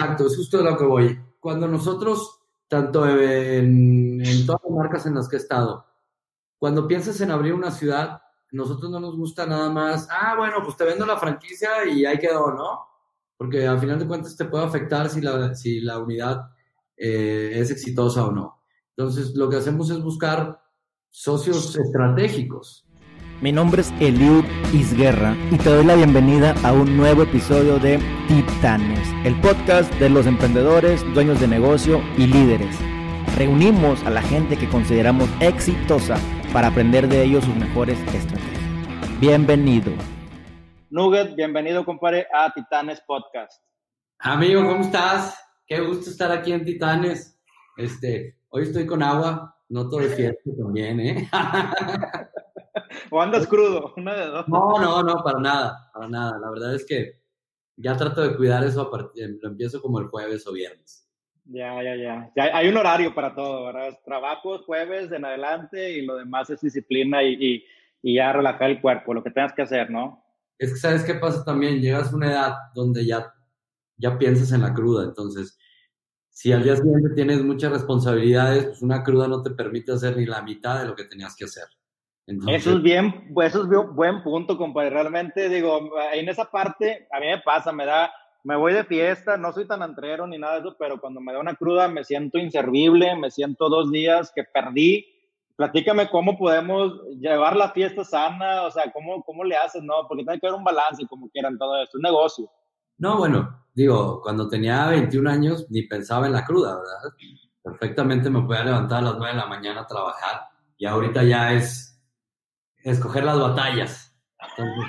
Exacto, 0.00 0.26
es 0.26 0.36
justo 0.36 0.58
de 0.58 0.64
lo 0.64 0.76
que 0.76 0.84
voy. 0.84 1.20
Cuando 1.38 1.68
nosotros, 1.68 2.40
tanto 2.68 3.06
en, 3.06 4.22
todas 4.46 4.60
las 4.64 4.76
marcas 4.76 5.06
en 5.06 5.14
las 5.14 5.28
que 5.28 5.36
he 5.36 5.38
estado, 5.38 5.84
cuando 6.58 6.86
piensas 6.86 7.20
en 7.20 7.30
abrir 7.30 7.54
una 7.54 7.70
ciudad, 7.70 8.20
nosotros 8.52 8.90
no 8.90 8.98
nos 8.98 9.16
gusta 9.16 9.46
nada 9.46 9.70
más, 9.70 10.08
ah, 10.10 10.34
bueno, 10.36 10.56
pues 10.64 10.76
te 10.76 10.84
vendo 10.84 11.06
la 11.06 11.16
franquicia 11.16 11.84
y 11.86 12.04
ahí 12.04 12.18
quedó, 12.18 12.52
¿no? 12.52 12.86
Porque 13.36 13.66
al 13.66 13.78
final 13.78 13.98
de 13.98 14.06
cuentas 14.06 14.36
te 14.36 14.44
puede 14.46 14.64
afectar 14.64 15.08
si 15.08 15.20
la, 15.20 15.54
si 15.54 15.80
la 15.80 15.98
unidad 15.98 16.50
eh, 16.96 17.52
es 17.54 17.70
exitosa 17.70 18.26
o 18.26 18.32
no. 18.32 18.62
Entonces, 18.96 19.34
lo 19.34 19.48
que 19.48 19.56
hacemos 19.56 19.90
es 19.90 20.02
buscar 20.02 20.60
socios 21.10 21.76
estratégicos. 21.76 22.89
Mi 23.40 23.52
nombre 23.52 23.80
es 23.80 23.90
Eliud 24.00 24.44
Isguerra 24.70 25.34
y 25.50 25.56
te 25.56 25.70
doy 25.70 25.82
la 25.86 25.94
bienvenida 25.94 26.54
a 26.62 26.74
un 26.74 26.94
nuevo 26.94 27.22
episodio 27.22 27.78
de 27.78 27.98
Titanes, 28.28 29.08
el 29.24 29.34
podcast 29.40 29.90
de 29.94 30.10
los 30.10 30.26
emprendedores, 30.26 31.02
dueños 31.14 31.40
de 31.40 31.48
negocio 31.48 32.02
y 32.18 32.26
líderes. 32.26 32.76
Reunimos 33.38 34.04
a 34.04 34.10
la 34.10 34.20
gente 34.20 34.58
que 34.58 34.68
consideramos 34.68 35.30
exitosa 35.40 36.18
para 36.52 36.68
aprender 36.68 37.08
de 37.08 37.22
ellos 37.22 37.42
sus 37.42 37.56
mejores 37.56 37.98
estrategias. 38.12 39.20
Bienvenido. 39.20 39.90
Nugget, 40.90 41.34
bienvenido, 41.34 41.82
compadre, 41.86 42.26
a 42.34 42.52
Titanes 42.52 43.00
Podcast. 43.06 43.62
Amigo, 44.18 44.62
¿cómo 44.68 44.82
estás? 44.82 45.42
Qué 45.66 45.80
gusto 45.80 46.10
estar 46.10 46.30
aquí 46.30 46.52
en 46.52 46.66
Titanes. 46.66 47.40
Este, 47.78 48.36
hoy 48.50 48.64
estoy 48.64 48.84
con 48.84 49.02
agua, 49.02 49.56
no 49.70 49.88
todo 49.88 50.02
es 50.02 50.14
fiesta 50.14 50.50
también, 50.58 51.00
¿eh? 51.00 51.30
¿O 53.10 53.20
andas 53.20 53.46
crudo? 53.46 53.92
Una 53.96 54.14
de 54.14 54.26
dos. 54.26 54.48
No, 54.48 54.78
no, 54.78 55.02
no, 55.02 55.22
para 55.22 55.40
nada, 55.40 55.90
para 55.92 56.08
nada. 56.08 56.38
La 56.38 56.50
verdad 56.50 56.74
es 56.74 56.84
que 56.86 57.20
ya 57.76 57.96
trato 57.96 58.22
de 58.22 58.36
cuidar 58.36 58.64
eso 58.64 58.82
a 58.82 58.90
partir, 58.90 59.38
lo 59.40 59.48
empiezo 59.48 59.80
como 59.80 59.98
el 59.98 60.06
jueves 60.06 60.46
o 60.46 60.52
viernes. 60.52 61.08
Ya, 61.44 61.82
ya, 61.82 61.96
ya, 61.96 62.30
ya. 62.36 62.56
Hay 62.56 62.68
un 62.68 62.76
horario 62.76 63.14
para 63.14 63.34
todo, 63.34 63.64
¿verdad? 63.64 63.98
Trabajos 64.04 64.64
jueves 64.66 65.10
en 65.10 65.24
adelante 65.24 65.90
y 65.90 66.02
lo 66.02 66.16
demás 66.16 66.48
es 66.50 66.60
disciplina 66.60 67.22
y, 67.22 67.34
y, 67.34 67.64
y 68.02 68.16
ya 68.16 68.32
relajar 68.32 68.70
el 68.70 68.80
cuerpo, 68.80 69.14
lo 69.14 69.24
que 69.24 69.30
tengas 69.30 69.52
que 69.52 69.62
hacer, 69.62 69.90
¿no? 69.90 70.22
Es 70.58 70.74
que, 70.74 70.78
¿sabes 70.78 71.02
qué 71.02 71.14
pasa 71.14 71.44
también? 71.44 71.80
Llegas 71.80 72.12
a 72.12 72.16
una 72.16 72.30
edad 72.30 72.54
donde 72.74 73.04
ya, 73.04 73.32
ya 73.96 74.18
piensas 74.18 74.52
en 74.52 74.60
la 74.60 74.74
cruda, 74.74 75.04
entonces, 75.04 75.58
si 76.28 76.52
al 76.52 76.62
día 76.62 76.76
siguiente 76.76 77.14
tienes 77.14 77.42
muchas 77.42 77.72
responsabilidades, 77.72 78.66
pues 78.66 78.82
una 78.82 79.02
cruda 79.02 79.26
no 79.26 79.42
te 79.42 79.50
permite 79.50 79.92
hacer 79.92 80.16
ni 80.16 80.26
la 80.26 80.42
mitad 80.42 80.80
de 80.80 80.86
lo 80.86 80.94
que 80.94 81.04
tenías 81.04 81.34
que 81.34 81.46
hacer. 81.46 81.64
Entonces, 82.30 82.60
eso 82.60 82.76
es 82.76 82.82
bien, 82.82 83.24
eso 83.42 83.62
es 83.62 83.94
buen 83.94 84.22
punto, 84.22 84.56
compadre. 84.56 84.90
Realmente, 84.90 85.48
digo, 85.48 85.90
en 86.12 86.28
esa 86.28 86.44
parte, 86.44 87.08
a 87.10 87.18
mí 87.18 87.26
me 87.26 87.40
pasa, 87.40 87.72
me 87.72 87.84
da, 87.84 88.12
me 88.44 88.54
voy 88.54 88.72
de 88.72 88.84
fiesta, 88.84 89.36
no 89.36 89.52
soy 89.52 89.66
tan 89.66 89.82
antrero 89.82 90.28
ni 90.28 90.38
nada 90.38 90.54
de 90.54 90.60
eso, 90.60 90.76
pero 90.78 91.00
cuando 91.00 91.20
me 91.20 91.32
da 91.32 91.40
una 91.40 91.56
cruda 91.56 91.88
me 91.88 92.04
siento 92.04 92.38
inservible, 92.38 93.16
me 93.16 93.32
siento 93.32 93.68
dos 93.68 93.90
días 93.90 94.30
que 94.32 94.44
perdí. 94.44 95.04
Platícame 95.56 96.08
cómo 96.08 96.38
podemos 96.38 97.02
llevar 97.18 97.56
la 97.56 97.72
fiesta 97.72 98.04
sana, 98.04 98.62
o 98.62 98.70
sea, 98.70 98.92
cómo, 98.92 99.24
cómo 99.24 99.42
le 99.42 99.56
haces, 99.56 99.82
¿no? 99.82 100.06
Porque 100.08 100.22
tiene 100.22 100.38
que 100.38 100.46
haber 100.46 100.58
un 100.58 100.64
balance, 100.64 101.04
como 101.08 101.28
quieran, 101.30 101.58
todo 101.58 101.82
esto, 101.82 101.90
es 101.90 101.94
un 101.96 102.02
negocio. 102.02 102.48
No, 102.98 103.18
bueno, 103.18 103.60
digo, 103.74 104.22
cuando 104.22 104.48
tenía 104.48 104.86
21 104.86 105.28
años 105.28 105.66
ni 105.68 105.82
pensaba 105.82 106.26
en 106.28 106.34
la 106.34 106.44
cruda, 106.44 106.76
¿verdad? 106.76 107.16
Perfectamente 107.60 108.30
me 108.30 108.42
podía 108.42 108.62
levantar 108.62 108.98
a 108.98 109.02
las 109.02 109.18
9 109.18 109.32
de 109.32 109.40
la 109.40 109.46
mañana 109.46 109.80
a 109.80 109.86
trabajar 109.88 110.42
y 110.78 110.86
ahorita 110.86 111.24
ya 111.24 111.52
es 111.52 111.89
escoger 112.84 113.24
las 113.24 113.38
batallas. 113.38 114.16
Entonces, 114.56 114.86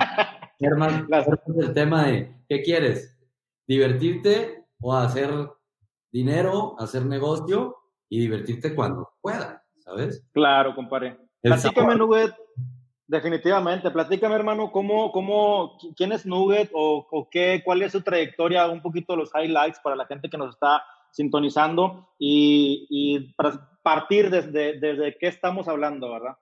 más, 0.77 1.27
el 1.57 1.73
tema 1.73 2.03
de, 2.05 2.35
¿qué 2.47 2.61
quieres? 2.61 3.11
divertirte 3.71 4.65
o 4.81 4.93
hacer 4.93 5.29
dinero, 6.11 6.75
hacer 6.77 7.05
negocio 7.05 7.77
y 8.09 8.19
divertirte 8.19 8.75
cuando 8.75 9.09
pueda, 9.21 9.63
¿sabes? 9.79 10.27
Claro, 10.33 10.75
compadre. 10.75 11.17
Platícame, 11.41 11.95
Nugget, 11.95 12.35
definitivamente, 13.07 13.89
platícame, 13.89 14.35
hermano, 14.35 14.71
cómo, 14.71 15.11
cómo, 15.13 15.77
quién 15.95 16.11
es 16.11 16.25
Nugget 16.25 16.69
o, 16.73 17.07
o, 17.09 17.29
qué, 17.29 17.61
cuál 17.63 17.81
es 17.81 17.93
su 17.93 18.01
trayectoria, 18.01 18.67
un 18.67 18.81
poquito 18.81 19.15
los 19.15 19.31
highlights 19.33 19.79
para 19.81 19.95
la 19.95 20.05
gente 20.05 20.29
que 20.29 20.37
nos 20.37 20.55
está 20.55 20.83
sintonizando 21.11 22.09
y, 22.19 22.87
y 22.89 23.33
para 23.35 23.69
partir 23.81 24.29
desde, 24.29 24.79
desde 24.79 25.17
qué 25.17 25.27
estamos 25.27 25.69
hablando, 25.69 26.11
¿verdad? 26.11 26.35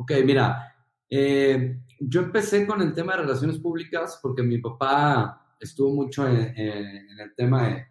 Ok, 0.00 0.12
mira, 0.24 0.74
eh, 1.10 1.78
yo 1.98 2.22
empecé 2.22 2.66
con 2.66 2.80
el 2.80 2.94
tema 2.94 3.12
de 3.12 3.22
relaciones 3.24 3.58
públicas 3.58 4.18
porque 4.22 4.42
mi 4.42 4.56
papá 4.56 5.54
estuvo 5.60 5.90
mucho 5.90 6.26
en, 6.26 6.56
el 6.56 7.34
tema 7.36 7.84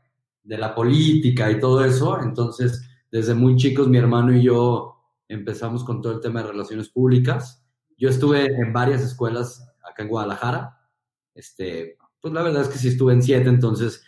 de, 0.43 0.57
la 0.57 0.73
política 0.73 1.51
y 1.51 1.59
todo 1.59 1.85
eso, 1.85 2.19
entonces 2.19 2.89
desde 3.11 3.35
muy 3.35 3.55
chicos 3.57 3.87
mi 3.87 3.99
hermano 3.99 4.35
y 4.35 4.41
yo 4.41 4.95
empezamos 5.27 5.83
con 5.83 6.01
todo 6.01 6.13
el 6.13 6.19
tema 6.19 6.41
de 6.41 6.47
relaciones 6.47 6.89
públicas. 6.89 7.63
Yo 7.95 8.09
estuve 8.09 8.47
en 8.47 8.73
varias 8.73 9.03
escuelas 9.03 9.71
acá 9.87 10.01
en 10.01 10.09
Guadalajara, 10.09 10.79
este, 11.35 11.95
pues 12.19 12.33
la 12.33 12.41
verdad 12.41 12.63
es 12.63 12.69
que 12.69 12.79
sí 12.79 12.87
estuve 12.87 13.13
en 13.13 13.21
siete, 13.21 13.49
entonces 13.49 14.03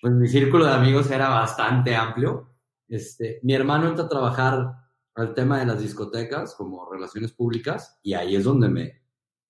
pues 0.00 0.12
mi 0.12 0.26
círculo 0.26 0.66
de 0.66 0.72
amigos 0.72 1.08
era 1.08 1.28
bastante 1.28 1.94
amplio. 1.94 2.50
Este, 2.88 3.38
mi 3.44 3.54
hermano 3.54 3.86
entra 3.86 4.06
a 4.06 4.08
trabajar 4.08 4.83
al 5.14 5.34
tema 5.34 5.60
de 5.60 5.66
las 5.66 5.80
discotecas 5.80 6.54
como 6.54 6.90
relaciones 6.90 7.32
públicas 7.32 7.98
y 8.02 8.14
ahí 8.14 8.36
es 8.36 8.44
donde 8.44 8.68
me, 8.68 9.02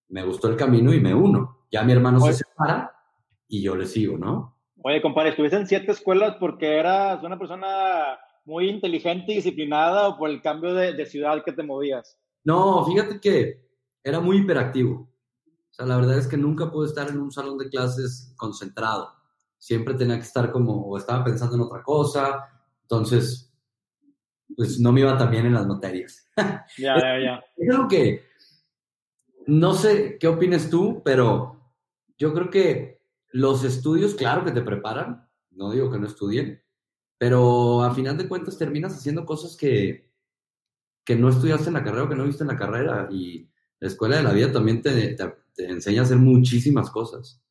me 0.09 0.25
gustó 0.25 0.49
el 0.49 0.57
camino 0.57 0.93
y 0.93 1.01
me 1.01 1.15
uno. 1.15 1.67
Ya 1.71 1.83
mi 1.83 1.93
hermano 1.93 2.21
se 2.21 2.35
separa 2.35 2.95
y 3.49 3.63
yo 3.63 3.75
le 3.75 3.87
sigo, 3.87 4.19
¿no? 4.19 4.57
Oye, 4.83 5.01
compadre, 5.01 5.31
¿estuviste 5.31 5.57
en 5.57 5.67
siete 5.67 5.93
escuelas 5.93 6.37
porque 6.39 6.79
eras 6.79 7.23
una 7.23 7.39
persona 7.39 8.19
muy 8.45 8.69
inteligente 8.69 9.33
y 9.33 9.37
disciplinada 9.37 10.09
o 10.09 10.19
por 10.19 10.29
el 10.29 10.43
cambio 10.43 10.75
de, 10.75 10.93
de 10.93 11.07
ciudad 11.07 11.43
que 11.43 11.53
te 11.53 11.63
movías? 11.63 12.19
No, 12.45 12.85
fíjate 12.85 13.19
que 13.19 13.67
era 14.03 14.21
muy 14.21 14.39
hiperactivo. 14.39 15.09
O 15.71 15.77
sea, 15.77 15.87
la 15.87 15.97
verdad 15.97 16.19
es 16.19 16.29
que 16.29 16.37
nunca 16.37 16.71
pude 16.71 16.87
estar 16.87 17.09
en 17.09 17.19
un 17.19 17.33
salón 17.33 17.59
de 17.59 17.71
clases 17.71 18.33
concentrado. 18.37 19.13
Siempre 19.59 19.95
tenía 19.95 20.17
que 20.17 20.23
estar 20.23 20.53
como, 20.53 20.87
o 20.87 20.99
estaba 20.99 21.25
pensando 21.25 21.57
en 21.57 21.63
otra 21.63 21.83
cosa. 21.83 22.45
Entonces, 22.83 23.54
pues 24.57 24.79
no 24.81 24.93
me 24.93 25.01
iba 25.01 25.17
tan 25.17 25.31
bien 25.31 25.47
en 25.47 25.55
las 25.55 25.67
materias. 25.67 26.29
Ya, 26.79 26.99
ya, 26.99 27.19
ya. 27.21 27.45
Es 27.57 27.71
algo 27.71 27.89
que, 27.89 28.25
no 29.47 29.75
sé 29.75 30.19
qué 30.19 30.27
opines 30.27 30.71
tú, 30.71 31.03
pero 31.05 31.61
yo 32.19 32.33
creo 32.33 32.51
que 32.51 33.03
los 33.29 33.65
estudios, 33.65 34.15
claro 34.15 34.45
que 34.45 34.53
te 34.53 34.63
preparan, 34.63 35.29
no 35.51 35.71
digo 35.71 35.91
que 35.91 35.99
no 35.99 36.07
estudien, 36.07 36.63
pero 37.19 37.83
a 37.83 37.95
final 37.95 38.17
de 38.17 38.29
cuentas 38.29 38.59
terminas 38.59 38.97
haciendo 38.97 39.25
cosas 39.25 39.57
que, 39.57 40.11
que 41.05 41.17
no 41.17 41.29
estudiaste 41.29 41.69
en 41.69 41.75
la 41.75 41.85
carrera 41.85 42.05
o 42.05 42.09
que 42.09 42.17
no 42.17 42.25
viste 42.25 42.43
en 42.43 42.49
la 42.49 42.57
carrera. 42.57 43.09
Y 43.11 43.49
la 43.79 43.89
escuela 43.89 44.17
de 44.17 44.23
la 44.23 44.33
vida 44.33 44.53
también 44.53 44.83
te, 44.83 45.15
te, 45.15 45.35
te 45.55 45.67
enseña 45.67 46.03
a 46.03 46.05
hacer 46.05 46.17
muchísimas 46.17 46.91
cosas. 46.91 47.43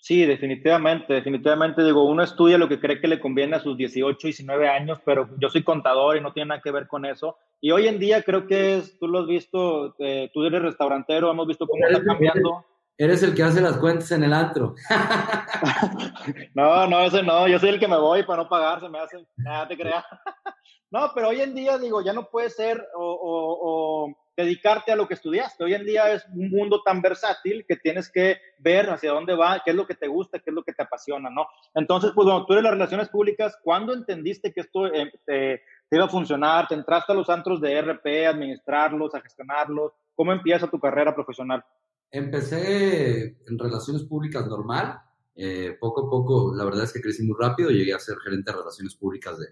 Sí, 0.00 0.24
definitivamente, 0.24 1.12
definitivamente. 1.12 1.84
Digo, 1.84 2.04
uno 2.04 2.22
estudia 2.22 2.56
lo 2.56 2.68
que 2.68 2.80
cree 2.80 3.00
que 3.00 3.08
le 3.08 3.20
conviene 3.20 3.56
a 3.56 3.60
sus 3.60 3.76
18, 3.76 4.18
19 4.28 4.68
años, 4.68 4.98
pero 5.04 5.28
yo 5.38 5.50
soy 5.50 5.62
contador 5.62 6.16
y 6.16 6.20
no 6.22 6.32
tiene 6.32 6.48
nada 6.48 6.62
que 6.62 6.70
ver 6.70 6.88
con 6.88 7.04
eso. 7.04 7.36
Y 7.60 7.70
hoy 7.70 7.86
en 7.86 7.98
día 7.98 8.22
creo 8.22 8.46
que 8.46 8.78
es, 8.78 8.98
tú 8.98 9.08
lo 9.08 9.20
has 9.20 9.26
visto, 9.26 9.94
eh, 9.98 10.30
tú 10.32 10.44
eres 10.44 10.62
restaurantero, 10.62 11.30
hemos 11.30 11.46
visto 11.46 11.66
cómo 11.66 11.86
está 11.86 12.02
cambiando. 12.02 12.64
Eres 12.96 13.22
el 13.22 13.34
que 13.34 13.42
hace 13.42 13.60
las 13.60 13.78
cuentas 13.78 14.10
en 14.12 14.24
el 14.24 14.32
antro. 14.32 14.74
no, 16.54 16.86
no, 16.86 17.00
ese 17.00 17.22
no. 17.22 17.48
Yo 17.48 17.58
soy 17.58 17.70
el 17.70 17.80
que 17.80 17.88
me 17.88 17.98
voy 17.98 18.22
para 18.24 18.42
no 18.42 18.48
pagar, 18.48 18.80
se 18.80 18.88
me 18.88 18.98
hace. 18.98 19.26
Nada 19.36 19.68
te 19.68 19.76
creas. 19.76 20.04
no, 20.90 21.10
pero 21.14 21.28
hoy 21.28 21.40
en 21.40 21.54
día, 21.54 21.78
digo, 21.78 22.02
ya 22.02 22.12
no 22.12 22.28
puedes 22.28 22.56
ser 22.56 22.86
o, 22.94 23.04
o, 23.04 24.04
o, 24.04 24.14
dedicarte 24.40 24.92
a 24.92 24.96
lo 24.96 25.06
que 25.06 25.14
estudiaste. 25.14 25.64
Hoy 25.64 25.74
en 25.74 25.84
día 25.84 26.12
es 26.12 26.24
un 26.34 26.50
mundo 26.50 26.82
tan 26.82 27.00
versátil 27.00 27.64
que 27.66 27.76
tienes 27.76 28.10
que 28.10 28.38
ver 28.58 28.90
hacia 28.90 29.12
dónde 29.12 29.34
va, 29.34 29.62
qué 29.64 29.70
es 29.70 29.76
lo 29.76 29.86
que 29.86 29.94
te 29.94 30.08
gusta, 30.08 30.38
qué 30.38 30.50
es 30.50 30.54
lo 30.54 30.62
que 30.62 30.72
te 30.72 30.82
apasiona, 30.82 31.30
¿no? 31.30 31.46
Entonces, 31.74 32.12
pues, 32.14 32.24
bueno, 32.26 32.44
tú 32.46 32.52
eres 32.54 32.64
las 32.64 32.72
relaciones 32.72 33.08
públicas. 33.08 33.56
¿Cuándo 33.62 33.92
entendiste 33.92 34.52
que 34.52 34.60
esto 34.60 34.86
eh, 34.86 35.12
te, 35.24 35.62
iba 35.90 36.04
a 36.04 36.08
funcionar? 36.08 36.68
¿Te 36.68 36.74
entraste 36.74 37.12
a 37.12 37.16
los 37.16 37.28
antros 37.30 37.60
de 37.60 37.80
RP, 37.80 38.26
a 38.26 38.30
administrarlos, 38.30 39.14
a 39.14 39.20
gestionarlos? 39.20 39.92
¿Cómo 40.14 40.32
empieza 40.32 40.70
tu 40.70 40.78
carrera 40.78 41.14
profesional? 41.14 41.64
Empecé 42.10 43.36
en 43.48 43.58
relaciones 43.58 44.02
públicas 44.04 44.46
normal. 44.46 45.00
Eh, 45.34 45.76
poco 45.80 46.06
a 46.06 46.10
poco, 46.10 46.54
la 46.54 46.64
verdad 46.64 46.84
es 46.84 46.92
que 46.92 47.00
crecí 47.00 47.22
muy 47.22 47.36
rápido. 47.38 47.70
Llegué 47.70 47.94
a 47.94 47.98
ser 47.98 48.16
gerente 48.18 48.50
de 48.50 48.58
relaciones 48.58 48.94
públicas 48.94 49.38
de, 49.38 49.46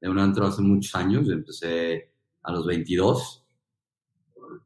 de 0.00 0.08
un 0.08 0.18
antro 0.18 0.46
hace 0.46 0.62
muchos 0.62 0.94
años. 0.94 1.28
Empecé 1.28 2.12
a 2.42 2.52
los 2.52 2.66
22. 2.66 3.44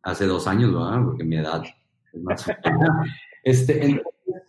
Hace 0.02 0.26
dos 0.26 0.46
años, 0.46 0.72
¿verdad? 0.72 1.04
Porque 1.04 1.24
mi 1.24 1.36
edad 1.36 1.62
es 2.12 2.22
más. 2.22 2.46
este, 3.44 3.84
entonces, 3.84 4.42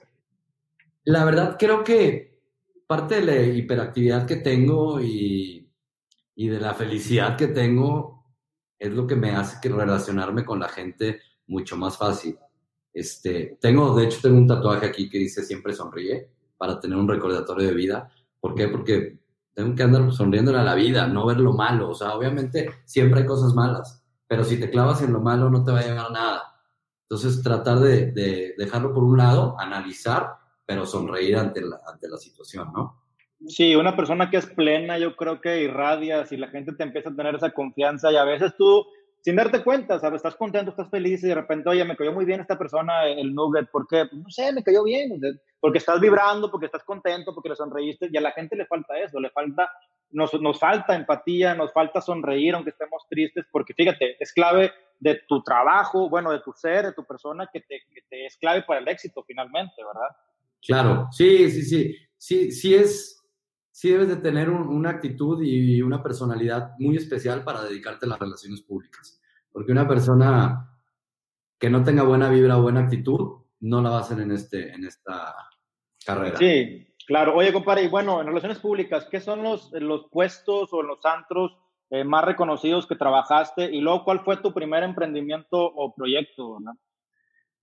la 1.05 1.25
verdad 1.25 1.57
creo 1.59 1.83
que 1.83 2.41
parte 2.87 3.15
de 3.15 3.23
la 3.23 3.41
hiperactividad 3.41 4.25
que 4.25 4.37
tengo 4.37 5.01
y, 5.01 5.69
y 6.35 6.47
de 6.47 6.59
la 6.59 6.73
felicidad 6.73 7.37
que 7.37 7.47
tengo 7.47 8.25
es 8.79 8.91
lo 8.91 9.07
que 9.07 9.15
me 9.15 9.31
hace 9.31 9.57
que 9.61 9.69
relacionarme 9.69 10.43
con 10.45 10.59
la 10.59 10.69
gente 10.69 11.21
mucho 11.47 11.77
más 11.77 11.97
fácil. 11.97 12.37
Este, 12.93 13.57
tengo, 13.59 13.95
de 13.95 14.05
hecho, 14.05 14.19
tengo 14.21 14.37
un 14.37 14.47
tatuaje 14.47 14.85
aquí 14.85 15.09
que 15.09 15.17
dice 15.17 15.43
siempre 15.43 15.73
sonríe 15.73 16.29
para 16.57 16.79
tener 16.79 16.97
un 16.97 17.07
recordatorio 17.07 17.67
de 17.67 17.73
vida, 17.73 18.11
¿Por 18.43 18.55
qué? 18.55 18.67
Porque 18.67 19.19
tengo 19.53 19.73
que 19.73 19.83
andar 19.83 20.11
sonriéndole 20.11 20.57
a 20.57 20.63
la 20.63 20.75
vida, 20.75 21.07
no 21.07 21.25
ver 21.25 21.39
lo 21.39 21.53
malo. 21.53 21.91
O 21.91 21.93
sea, 21.93 22.13
obviamente 22.13 22.69
siempre 22.83 23.21
hay 23.21 23.25
cosas 23.25 23.53
malas, 23.53 24.02
pero 24.33 24.45
si 24.45 24.59
te 24.59 24.71
clavas 24.71 24.99
en 25.03 25.13
lo 25.13 25.19
malo 25.19 25.47
no 25.47 25.63
te 25.63 25.71
va 25.71 25.77
a 25.77 25.83
llegar 25.83 26.07
a 26.07 26.09
nada. 26.09 26.55
Entonces, 27.03 27.43
tratar 27.43 27.77
de, 27.77 28.55
dejarlo 28.57 28.91
por 28.91 29.03
un 29.03 29.15
lado, 29.15 29.55
analizar, 29.59 30.27
pero 30.65 30.87
sonreír 30.87 31.37
ante 31.37 31.61
la, 31.61 31.79
ante 31.85 32.09
la 32.09 32.17
situación, 32.17 32.73
¿no? 32.73 32.99
Sí, 33.45 33.75
una 33.75 33.95
persona 33.95 34.31
que 34.31 34.37
es 34.37 34.47
plena, 34.47 34.97
yo 34.97 35.15
creo 35.15 35.39
que 35.39 35.61
irradia, 35.61 36.25
si 36.25 36.35
la 36.37 36.47
gente 36.47 36.73
te 36.73 36.81
empieza 36.81 37.09
a 37.09 37.15
tener 37.15 37.35
esa 37.35 37.51
confianza 37.51 38.11
y 38.11 38.15
a 38.15 38.23
veces 38.23 38.55
tú, 38.57 38.83
sin 39.21 39.35
darte 39.35 39.63
cuenta, 39.63 39.99
¿sabes? 39.99 40.17
Estás 40.17 40.35
contento, 40.35 40.71
estás 40.71 40.89
feliz 40.89 41.23
y 41.23 41.27
de 41.27 41.35
repente, 41.35 41.69
oye, 41.69 41.85
me 41.85 41.95
cayó 41.95 42.11
muy 42.11 42.25
bien 42.25 42.41
esta 42.41 42.57
persona, 42.57 43.05
el 43.05 43.35
nugget, 43.35 43.69
¿por 43.69 43.85
qué? 43.87 44.07
Pues 44.09 44.19
no 44.19 44.31
sé, 44.31 44.51
me 44.51 44.63
cayó 44.63 44.83
bien, 44.83 45.21
porque 45.59 45.77
estás 45.77 45.99
vibrando, 45.99 46.49
porque 46.49 46.65
estás 46.65 46.83
contento, 46.83 47.35
porque 47.35 47.49
le 47.49 47.55
sonreíste 47.55 48.09
y 48.11 48.17
a 48.17 48.21
la 48.21 48.31
gente 48.31 48.55
le 48.55 48.65
falta 48.65 48.97
eso, 48.97 49.19
le 49.19 49.29
falta, 49.29 49.69
nos, 50.13 50.33
nos 50.41 50.59
falta 50.59 50.95
empatía, 50.95 51.53
nos 51.55 51.73
falta 51.73 52.01
sonreír 52.01 52.55
aunque 52.55 52.69
estemos 52.69 53.05
tristes, 53.09 53.45
porque 53.51 53.73
fíjate, 53.73 54.15
es 54.19 54.31
clave 54.31 54.71
de 54.99 55.21
tu 55.27 55.43
trabajo, 55.43 56.09
bueno, 56.09 56.31
de 56.31 56.39
tu 56.39 56.53
ser, 56.53 56.85
de 56.85 56.93
tu 56.93 57.03
persona, 57.05 57.49
que 57.51 57.61
te, 57.61 57.81
que 57.93 58.01
te 58.09 58.25
es 58.25 58.37
clave 58.37 58.63
para 58.63 58.79
el 58.79 58.87
éxito 58.87 59.23
finalmente, 59.27 59.75
¿verdad? 59.83 60.15
Claro, 60.65 61.07
sí, 61.11 61.49
sí, 61.51 61.63
sí, 61.63 61.95
sí, 62.17 62.51
sí 62.51 62.75
es 62.75 63.23
sí 63.73 63.89
debes 63.89 64.07
de 64.07 64.17
tener 64.17 64.51
una 64.51 64.91
actitud 64.91 65.41
y 65.43 65.81
una 65.81 66.01
personalidad 66.01 66.73
muy 66.77 66.95
especial 66.95 67.43
para 67.43 67.63
dedicarte 67.63 68.05
a 68.05 68.09
las 68.09 68.19
relaciones 68.19 68.61
públicas. 68.61 69.19
Porque 69.51 69.71
una 69.71 69.87
persona 69.87 70.79
que 71.59 71.71
no 71.71 71.83
tenga 71.83 72.03
buena 72.03 72.29
vibra 72.29 72.57
o 72.57 72.61
buena 72.61 72.81
actitud, 72.81 73.41
no 73.61 73.81
la 73.81 73.89
va 73.89 73.97
a 73.97 74.01
hacer 74.01 74.19
en, 74.19 74.31
este, 74.31 74.73
en 74.73 74.85
esta 74.85 75.35
carrera. 76.05 76.37
Sí, 76.37 76.92
claro. 77.05 77.35
Oye, 77.35 77.53
compadre, 77.53 77.83
y 77.83 77.87
bueno, 77.87 78.21
en 78.21 78.27
relaciones 78.27 78.59
públicas, 78.59 79.07
¿qué 79.09 79.19
son 79.19 79.43
los, 79.43 79.71
los 79.71 80.07
puestos 80.11 80.73
o 80.73 80.81
los 80.81 81.05
antros 81.05 81.57
eh, 81.89 82.03
más 82.03 82.25
reconocidos 82.25 82.87
que 82.87 82.95
trabajaste? 82.95 83.65
Y 83.65 83.81
luego, 83.81 84.03
¿cuál 84.03 84.21
fue 84.21 84.37
tu 84.37 84.53
primer 84.53 84.83
emprendimiento 84.83 85.57
o 85.57 85.93
proyecto? 85.93 86.57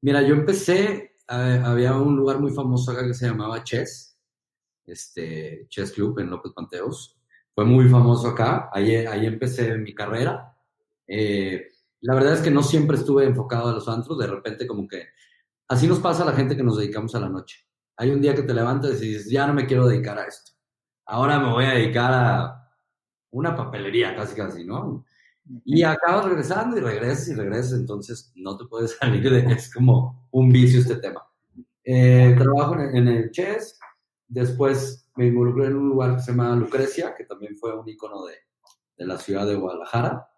Mira, 0.03 0.23
yo 0.23 0.35
empecé, 0.35 1.17
había 1.27 1.97
un 1.97 2.17
lugar 2.17 2.39
muy 2.39 2.53
famoso 2.53 2.93
acá 2.93 3.07
que 3.07 3.15
se 3.15 3.27
llamaba 3.27 3.63
Chess 3.65 4.11
este, 4.91 5.67
Chess 5.69 5.93
Club 5.93 6.19
en 6.19 6.31
López 6.31 6.53
Panteos. 6.53 7.17
Fue 7.55 7.65
muy 7.65 7.89
famoso 7.89 8.29
acá, 8.29 8.71
ahí, 8.73 8.95
ahí 8.95 9.27
empecé 9.27 9.77
mi 9.77 9.95
carrera. 9.95 10.57
Eh, 11.07 11.69
la 12.01 12.15
verdad 12.15 12.35
es 12.35 12.41
que 12.41 12.51
no 12.51 12.63
siempre 12.63 12.97
estuve 12.97 13.25
enfocado 13.25 13.69
a 13.69 13.73
los 13.73 13.89
antros, 13.89 14.19
de 14.19 14.27
repente 14.27 14.67
como 14.67 14.89
que 14.89 15.09
así 15.69 15.87
nos 15.87 16.01
pasa 16.01 16.23
a 16.23 16.27
la 16.27 16.33
gente 16.33 16.57
que 16.57 16.63
nos 16.63 16.79
dedicamos 16.79 17.15
a 17.15 17.21
la 17.21 17.29
noche. 17.29 17.67
Hay 18.01 18.11
un 18.11 18.23
día 18.23 18.35
que 18.35 18.43
te 18.43 18.55
levantas 18.55 19.03
y 19.03 19.09
dices, 19.09 19.31
ya 19.31 19.47
no 19.47 19.53
me 19.53 19.67
quiero 19.67 19.87
dedicar 19.87 20.19
a 20.19 20.25
esto. 20.25 20.53
Ahora 21.05 21.39
me 21.39 21.51
voy 21.51 21.67
a 21.67 21.75
dedicar 21.75 22.11
a 22.13 22.73
una 23.31 23.55
papelería, 23.55 24.17
casi 24.17 24.35
casi, 24.35 24.65
¿no? 24.65 25.05
Y 25.67 25.83
acabas 25.83 26.25
regresando 26.25 26.79
y 26.79 26.81
regresas 26.81 27.29
y 27.29 27.35
regresas, 27.35 27.73
entonces 27.75 28.33
no 28.37 28.57
te 28.57 28.65
puedes 28.65 28.97
salir 29.01 29.29
de, 29.29 29.53
es 29.53 29.71
como 29.71 30.27
un 30.31 30.51
vicio 30.51 30.81
este 30.81 30.97
tema. 30.97 31.23
Eh, 31.85 32.35
trabajo 32.39 32.75
en 32.81 32.97
en 32.97 33.09
el 33.09 33.31
chess, 33.33 33.79
Después 34.27 35.11
me 35.17 35.27
involucré 35.27 35.67
en 35.67 35.77
un 35.77 35.89
lugar 35.89 36.15
que 36.15 36.23
se 36.23 36.31
llama 36.31 36.55
Lucrecia, 36.55 37.15
que 37.17 37.25
también 37.25 37.59
fue 37.59 37.77
un 37.77 37.87
icono 37.87 38.25
de, 38.25 38.37
de 38.97 39.05
la 39.05 39.19
ciudad 39.19 39.45
de 39.45 39.57
Guadalajara. 39.57 40.29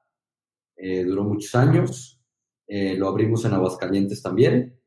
Eh, 0.76 1.04
duró 1.04 1.24
muchos 1.24 1.54
años. 1.54 2.18
Eh, 2.66 2.96
lo 2.96 3.06
abrimos 3.06 3.44
en 3.44 3.52
Aguascalientes 3.52 4.22
también. 4.22 4.81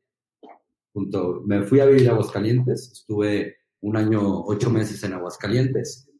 Junto, 0.96 1.42
me 1.44 1.62
fui 1.62 1.78
a 1.80 1.84
vivir 1.84 2.08
a 2.08 2.12
Aguascalientes. 2.12 2.90
Estuve 2.90 3.58
un 3.82 3.98
año, 3.98 4.46
ocho 4.46 4.70
meses 4.70 5.04
en 5.04 5.12
Aguascalientes. 5.12 6.10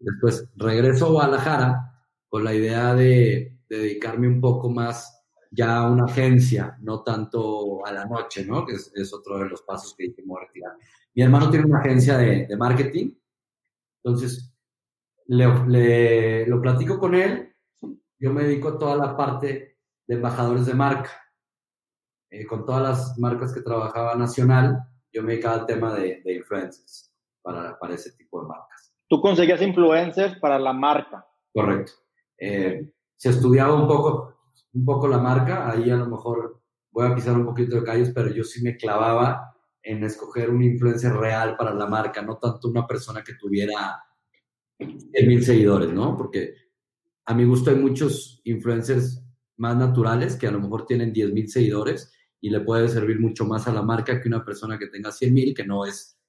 Después 0.00 0.48
regreso 0.56 1.06
a 1.06 1.10
Guadalajara 1.10 2.02
con 2.28 2.42
la 2.42 2.52
idea 2.52 2.96
de, 2.96 3.60
dedicarme 3.68 4.26
un 4.26 4.40
poco 4.40 4.68
más 4.70 5.24
ya 5.52 5.76
a 5.76 5.88
una 5.88 6.06
agencia, 6.06 6.76
no 6.80 7.04
tanto 7.04 7.86
a 7.86 7.92
la 7.92 8.06
noche, 8.06 8.44
¿no? 8.44 8.66
Que 8.66 8.72
es, 8.72 8.90
es 8.96 9.14
otro 9.14 9.38
de 9.38 9.50
los 9.50 9.62
pasos 9.62 9.94
que 9.96 10.06
hicimos 10.06 10.40
retirar. 10.40 10.72
Mi 11.14 11.22
hermano 11.22 11.48
tiene 11.48 11.66
una 11.66 11.78
agencia 11.78 12.18
de, 12.18 12.56
marketing, 12.56 13.14
entonces 14.02 14.52
le, 15.26 16.44
lo 16.44 16.60
platico 16.60 16.98
con 16.98 17.14
él. 17.14 17.54
Yo 18.18 18.32
me 18.32 18.42
dedico 18.42 18.70
a 18.70 18.78
toda 18.78 18.96
la 18.96 19.16
parte 19.16 19.78
de 20.08 20.14
embajadores 20.16 20.66
de 20.66 20.74
marca. 20.74 21.23
Eh, 22.34 22.46
con 22.46 22.64
todas 22.66 22.82
las 22.82 23.18
marcas 23.18 23.54
que 23.54 23.60
trabajaba 23.60 24.16
nacional, 24.16 24.76
yo 25.12 25.22
me 25.22 25.32
dedicaba 25.32 25.60
al 25.60 25.66
tema 25.66 25.94
de, 25.94 26.20
influencers 26.24 27.14
para, 27.40 27.78
para, 27.78 27.94
ese 27.94 28.10
tipo 28.16 28.40
de 28.40 28.48
marcas. 28.48 28.92
Tú 29.08 29.20
conseguías 29.20 29.62
influencers 29.62 30.40
para 30.40 30.58
la 30.58 30.72
marca. 30.72 31.24
Correcto. 31.52 31.92
Eh, 32.36 32.92
se 33.14 33.30
estudiaba 33.30 33.80
un 33.80 33.86
poco, 33.86 34.34
un 34.72 34.84
poco 34.84 35.06
la 35.06 35.18
marca, 35.18 35.70
ahí 35.70 35.88
a 35.90 35.96
lo 35.96 36.06
mejor 36.06 36.60
voy 36.90 37.06
a 37.06 37.14
pisar 37.14 37.36
un 37.36 37.44
poquito 37.46 37.76
de 37.76 37.84
calles, 37.84 38.10
pero 38.12 38.28
yo 38.30 38.42
sí 38.42 38.64
me 38.64 38.76
clavaba 38.76 39.54
en 39.80 40.02
escoger 40.02 40.50
un 40.50 40.64
influencer 40.64 41.12
real 41.12 41.56
para 41.56 41.72
la 41.72 41.86
marca, 41.86 42.20
no 42.20 42.38
tanto 42.38 42.68
una 42.68 42.84
persona 42.84 43.22
que 43.22 43.34
tuviera 43.34 44.02
mil 44.80 45.44
seguidores, 45.44 45.92
¿no? 45.92 46.16
Porque 46.16 46.52
a 47.26 47.32
mi 47.32 47.44
gusto 47.44 47.70
hay 47.70 47.76
muchos 47.76 48.40
influencers 48.42 49.24
más 49.56 49.76
naturales 49.76 50.34
que 50.34 50.48
a 50.48 50.50
lo 50.50 50.58
mejor 50.58 50.84
tienen 50.84 51.12
10 51.12 51.32
mil 51.32 51.48
seguidores 51.48 52.10
y 52.44 52.50
le 52.50 52.60
puede 52.60 52.88
servir 52.88 53.18
mucho 53.18 53.46
más 53.46 53.66
a 53.66 53.72
la 53.72 53.80
marca 53.80 54.20
que 54.20 54.28
una 54.28 54.44
persona 54.44 54.78
que 54.78 54.88
tenga 54.88 55.10
100 55.10 55.32
mil, 55.32 55.54
que 55.54 55.64
no 55.64 55.86
es 55.86 56.20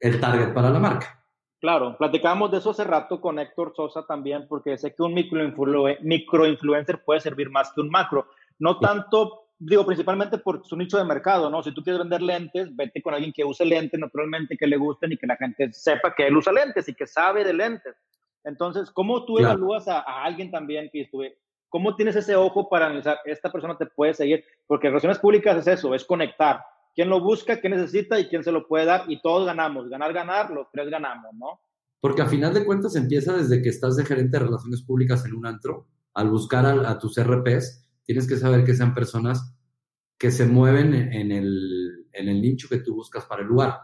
el 0.00 0.18
target 0.18 0.54
para 0.54 0.70
la 0.70 0.78
marca. 0.78 1.22
Claro, 1.60 1.98
platicábamos 1.98 2.50
de 2.50 2.56
eso 2.56 2.70
hace 2.70 2.82
rato 2.84 3.20
con 3.20 3.38
Héctor 3.38 3.74
Sosa 3.76 4.06
también, 4.06 4.46
porque 4.48 4.78
sé 4.78 4.94
que 4.94 5.02
un 5.02 5.12
microinfluencer 5.12 7.04
puede 7.04 7.20
servir 7.20 7.50
más 7.50 7.70
que 7.74 7.82
un 7.82 7.90
macro. 7.90 8.26
No 8.58 8.78
tanto 8.78 9.50
digo, 9.58 9.84
principalmente 9.84 10.38
por 10.38 10.64
su 10.64 10.78
nicho 10.78 10.96
de 10.96 11.04
mercado, 11.04 11.50
¿no? 11.50 11.62
Si 11.62 11.74
tú 11.74 11.82
quieres 11.82 12.00
vender 12.00 12.22
lentes, 12.22 12.74
vete 12.74 13.02
con 13.02 13.12
alguien 13.12 13.34
que 13.34 13.44
use 13.44 13.66
lentes, 13.66 14.00
naturalmente, 14.00 14.56
que 14.56 14.66
le 14.66 14.78
gusten 14.78 15.12
y 15.12 15.18
que 15.18 15.26
la 15.26 15.36
gente 15.36 15.70
sepa 15.74 16.14
que 16.14 16.26
él 16.26 16.38
usa 16.38 16.54
lentes 16.54 16.88
y 16.88 16.94
que 16.94 17.06
sabe 17.06 17.44
de 17.44 17.52
lentes. 17.52 17.94
Entonces, 18.44 18.90
¿cómo 18.90 19.26
tú 19.26 19.38
evalúas 19.38 19.88
a, 19.88 20.00
alguien 20.00 20.50
también 20.50 20.88
que 20.90 21.02
estuve? 21.02 21.36
¿Cómo 21.74 21.96
tienes 21.96 22.14
ese 22.14 22.36
ojo 22.36 22.68
para 22.68 22.86
analizar, 22.86 23.18
esta 23.24 23.50
persona 23.50 23.76
te 23.76 23.86
puede 23.86 24.14
seguir? 24.14 24.44
Porque 24.64 24.86
relaciones 24.86 25.18
públicas 25.18 25.56
es 25.56 25.66
eso, 25.66 25.92
es 25.92 26.04
conectar. 26.04 26.60
¿Quién 26.94 27.08
lo 27.08 27.20
busca, 27.20 27.60
qué 27.60 27.68
necesita 27.68 28.20
y 28.20 28.28
quién 28.28 28.44
se 28.44 28.52
lo 28.52 28.68
puede 28.68 28.84
dar? 28.84 29.06
Y 29.08 29.20
todos 29.20 29.44
ganamos. 29.44 29.88
Ganar, 29.88 30.12
ganar, 30.12 30.52
los 30.52 30.68
tres 30.70 30.88
ganamos, 30.88 31.34
¿no? 31.34 31.58
Porque 32.00 32.22
a 32.22 32.26
final 32.26 32.54
de 32.54 32.64
cuentas 32.64 32.94
empieza 32.94 33.36
desde 33.36 33.60
que 33.60 33.70
estás 33.70 33.96
de 33.96 34.04
gerente 34.04 34.38
de 34.38 34.44
relaciones 34.44 34.82
públicas 34.82 35.26
en 35.26 35.34
un 35.34 35.46
antro, 35.46 35.88
al 36.12 36.30
buscar 36.30 36.64
a, 36.64 36.88
a 36.88 36.96
tus 36.96 37.20
RPs, 37.20 37.84
tienes 38.04 38.28
que 38.28 38.36
saber 38.36 38.62
que 38.62 38.74
sean 38.74 38.94
personas 38.94 39.58
que 40.16 40.30
se 40.30 40.46
mueven 40.46 40.94
en 40.94 41.32
el, 41.32 42.06
en 42.12 42.28
el 42.28 42.40
nicho 42.40 42.68
que 42.68 42.78
tú 42.78 42.94
buscas 42.94 43.24
para 43.24 43.42
el 43.42 43.48
lugar. 43.48 43.80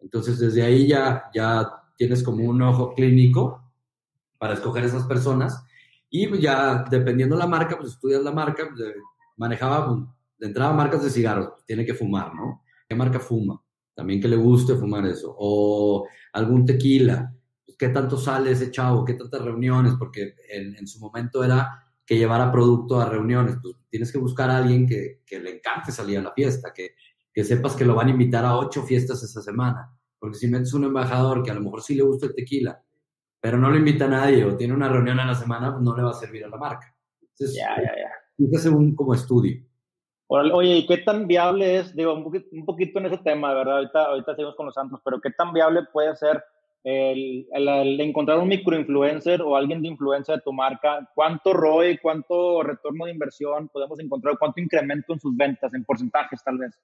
Entonces, 0.00 0.40
desde 0.40 0.64
ahí 0.64 0.88
ya, 0.88 1.30
ya 1.32 1.64
tienes 1.96 2.24
como 2.24 2.42
un 2.42 2.60
ojo 2.60 2.92
clínico 2.92 3.72
para 4.36 4.54
escoger 4.54 4.82
esas 4.82 5.04
personas 5.04 5.64
y 6.10 6.26
pues, 6.26 6.40
ya 6.40 6.84
dependiendo 6.90 7.36
la 7.36 7.46
marca, 7.46 7.78
pues 7.78 7.92
estudias 7.92 8.22
la 8.22 8.32
marca, 8.32 8.68
pues, 8.68 8.94
manejaba 9.36 9.86
pues, 9.86 10.00
de 10.38 10.46
entrada 10.48 10.72
marcas 10.72 11.02
de 11.02 11.10
cigarros, 11.10 11.64
tiene 11.64 11.86
que 11.86 11.94
fumar, 11.94 12.34
¿no? 12.34 12.62
¿Qué 12.88 12.94
marca 12.94 13.20
fuma? 13.20 13.62
También 13.94 14.20
que 14.20 14.28
le 14.28 14.36
guste 14.36 14.74
fumar 14.74 15.06
eso. 15.06 15.34
O 15.38 16.06
algún 16.32 16.66
tequila, 16.66 17.32
¿qué 17.78 17.88
tanto 17.90 18.16
sale 18.16 18.50
ese 18.50 18.70
chavo? 18.70 19.04
¿Qué 19.04 19.14
tantas 19.14 19.42
reuniones? 19.42 19.94
Porque 19.98 20.34
en, 20.50 20.74
en 20.76 20.86
su 20.86 20.98
momento 20.98 21.44
era 21.44 21.84
que 22.04 22.18
llevara 22.18 22.50
producto 22.50 23.00
a 23.00 23.08
reuniones. 23.08 23.56
Pues 23.62 23.76
tienes 23.88 24.10
que 24.10 24.18
buscar 24.18 24.50
a 24.50 24.58
alguien 24.58 24.86
que, 24.86 25.22
que 25.24 25.38
le 25.38 25.56
encante 25.56 25.92
salir 25.92 26.18
a 26.18 26.22
la 26.22 26.32
fiesta, 26.32 26.72
que, 26.74 26.94
que, 27.32 27.44
sepas 27.44 27.76
que 27.76 27.84
lo 27.84 27.94
van 27.94 28.08
a 28.08 28.10
invitar 28.10 28.44
a 28.44 28.56
ocho 28.56 28.82
fiestas 28.82 29.22
esa 29.22 29.40
semana. 29.40 29.96
Porque 30.18 30.36
si 30.36 30.48
metes 30.48 30.74
un 30.74 30.84
embajador 30.84 31.42
que 31.42 31.50
a 31.50 31.54
lo 31.54 31.60
mejor 31.60 31.82
sí 31.82 31.94
le 31.94 32.02
gusta 32.02 32.26
el 32.26 32.34
tequila, 32.34 32.82
pero 33.40 33.58
no 33.58 33.70
lo 33.70 33.76
invita 33.76 34.04
a 34.04 34.08
nadie 34.08 34.44
o 34.44 34.56
tiene 34.56 34.74
una 34.74 34.88
reunión 34.88 35.18
en 35.18 35.26
la 35.26 35.34
semana, 35.34 35.72
pues 35.72 35.82
no 35.82 35.96
le 35.96 36.02
va 36.02 36.10
a 36.10 36.14
servir 36.14 36.44
a 36.44 36.48
la 36.48 36.56
marca. 36.56 36.94
Entonces, 37.20 37.56
ya, 37.56 37.76
ya, 37.76 37.92
ya. 37.96 38.58
Hacer 38.58 38.72
un 38.72 38.94
como 38.94 39.14
estudio. 39.14 39.62
Oye, 40.28 40.76
¿y 40.76 40.86
qué 40.86 40.98
tan 40.98 41.26
viable 41.26 41.78
es, 41.78 41.94
digo, 41.94 42.14
un 42.14 42.22
poquito, 42.22 42.46
un 42.52 42.64
poquito 42.64 42.98
en 43.00 43.06
ese 43.06 43.18
tema, 43.18 43.52
¿verdad? 43.52 43.78
Ahorita, 43.78 44.04
ahorita 44.04 44.34
seguimos 44.34 44.54
con 44.54 44.66
los 44.66 44.74
santos, 44.74 45.00
pero 45.04 45.20
¿qué 45.20 45.30
tan 45.30 45.52
viable 45.52 45.80
puede 45.92 46.14
ser 46.14 46.42
el, 46.84 47.46
el, 47.52 48.00
encontrar 48.00 48.38
un 48.38 48.48
microinfluencer 48.48 49.42
o 49.42 49.56
alguien 49.56 49.82
de 49.82 49.88
influencia 49.88 50.36
de 50.36 50.42
tu 50.42 50.52
marca, 50.52 51.10
cuánto 51.14 51.52
ROI, 51.52 51.98
cuánto 51.98 52.62
retorno 52.62 53.06
de 53.06 53.12
inversión 53.12 53.68
podemos 53.68 53.98
encontrar, 54.00 54.38
cuánto 54.38 54.60
incremento 54.60 55.12
en 55.12 55.20
sus 55.20 55.36
ventas, 55.36 55.74
en 55.74 55.84
porcentajes 55.84 56.42
tal 56.44 56.58
vez. 56.58 56.78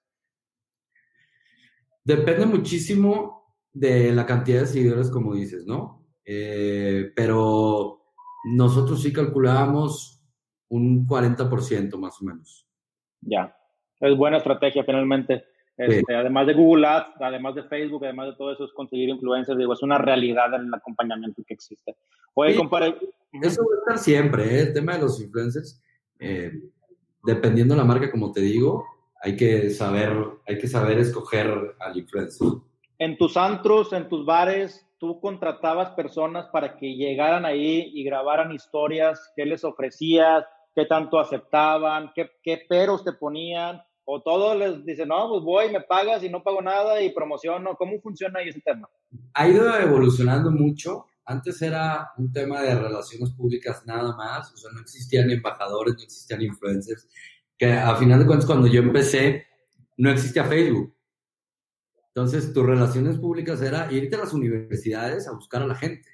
Depende 2.05 2.47
muchísimo 2.47 3.55
de 3.73 4.13
la 4.13 4.27
cantidad 4.27 4.61
de 4.61 4.67
seguidores, 4.67 5.11
como 5.11 5.35
dices, 5.35 5.67
¿no? 5.67 6.06
Eh, 6.27 7.13
pero 7.15 8.03
nosotros 8.45 9.01
sí 9.01 9.13
calculábamos 9.13 10.21
un 10.69 11.07
40% 11.07 11.97
más 11.97 12.21
o 12.21 12.25
menos. 12.25 12.67
Ya, 13.21 13.57
es 14.01 14.17
buena 14.17 14.39
estrategia 14.39 14.85
finalmente. 14.85 15.45
Este, 15.77 16.15
Además 16.15 16.47
de 16.47 16.55
Google 16.55 16.87
Ads, 16.87 17.21
además 17.21 17.55
de 17.55 17.63
Facebook, 17.65 18.05
además 18.05 18.29
de 18.29 18.37
todo 18.37 18.53
eso, 18.53 18.65
es 18.65 18.73
conseguir 18.73 19.09
influencers. 19.11 19.59
Digo, 19.59 19.75
es 19.75 19.83
una 19.83 19.99
realidad 19.99 20.55
el 20.55 20.73
acompañamiento 20.73 21.43
que 21.47 21.55
existe. 21.55 21.97
Oye, 22.35 22.55
sí, 22.55 22.61
Eso 23.43 23.63
va 23.63 23.75
a 23.75 23.79
estar 23.79 23.99
siempre, 23.99 24.45
¿eh? 24.45 24.61
el 24.63 24.73
tema 24.73 24.95
de 24.95 25.03
los 25.03 25.21
influencers. 25.21 25.83
Eh, 26.19 26.53
dependiendo 27.23 27.75
de 27.75 27.81
la 27.81 27.87
marca, 27.87 28.11
como 28.11 28.33
te 28.33 28.41
digo, 28.41 28.87
hay 29.23 29.37
que 29.37 29.71
saber, 29.71 30.13
hay 30.47 30.59
que 30.59 30.69
saber 30.69 30.99
escoger 30.99 31.77
al 31.79 31.97
influencer. 31.97 32.49
En 32.99 33.19
tus 33.19 33.37
antros, 33.37 33.93
en 33.93 34.09
tus 34.09 34.25
bares, 34.25 34.87
tú 34.99 35.21
contratabas 35.21 35.91
personas 35.91 36.47
para 36.47 36.77
que 36.77 36.95
llegaran 36.95 37.45
ahí 37.45 37.91
y 37.95 38.05
grabaran 38.05 38.53
historias, 38.53 39.33
¿qué 39.37 39.45
les 39.45 39.65
ofrecías? 39.65 40.45
¿Qué 40.75 40.87
tanto 40.87 41.19
aceptaban? 41.19 42.13
¿Qué, 42.15 42.31
qué 42.43 42.63
peros 42.69 43.05
te 43.05 43.13
ponían? 43.13 43.81
¿O 44.05 44.23
todos 44.23 44.57
les 44.57 44.85
dicen, 44.85 45.09
no, 45.09 45.29
pues 45.29 45.43
voy, 45.43 45.73
me 45.73 45.81
pagas 45.81 46.23
y 46.23 46.29
no 46.29 46.43
pago 46.43 46.63
nada 46.63 47.03
y 47.03 47.13
promociono? 47.13 47.75
¿Cómo 47.77 48.01
funciona 48.01 48.41
ahí 48.41 48.49
ese 48.49 48.61
tema? 48.61 48.89
Ha 49.35 49.49
ido 49.49 49.77
evolucionando 49.79 50.51
mucho. 50.51 51.07
Antes 51.25 51.61
era 51.61 52.13
un 52.17 52.33
tema 52.33 52.63
de 52.63 52.75
relaciones 52.77 53.31
públicas 53.31 53.83
nada 53.85 54.15
más, 54.17 54.53
o 54.55 54.57
sea, 54.57 54.71
no 54.73 54.81
existían 54.81 55.29
embajadores, 55.29 55.97
no 55.97 56.05
existían 56.05 56.41
influencers, 56.41 57.09
que 57.59 57.73
a 57.73 57.97
final 57.97 58.21
de 58.21 58.27
cuentas 58.27 58.47
cuando 58.47 58.69
yo 58.69 58.81
empecé 58.81 59.45
no 59.97 60.11
existía 60.11 60.45
Facebook. 60.45 60.96
Entonces, 62.17 62.55
tus 62.55 62.65
relaciones 62.65 63.19
públicas 63.19 63.61
era 63.61 63.93
irte 63.93 64.17
a 64.17 64.21
las 64.21 64.33
universidades 64.33 65.29
a 65.29 65.33
buscar 65.33 65.61
a 65.61 65.67
la 65.67 65.75
gente. 65.75 66.09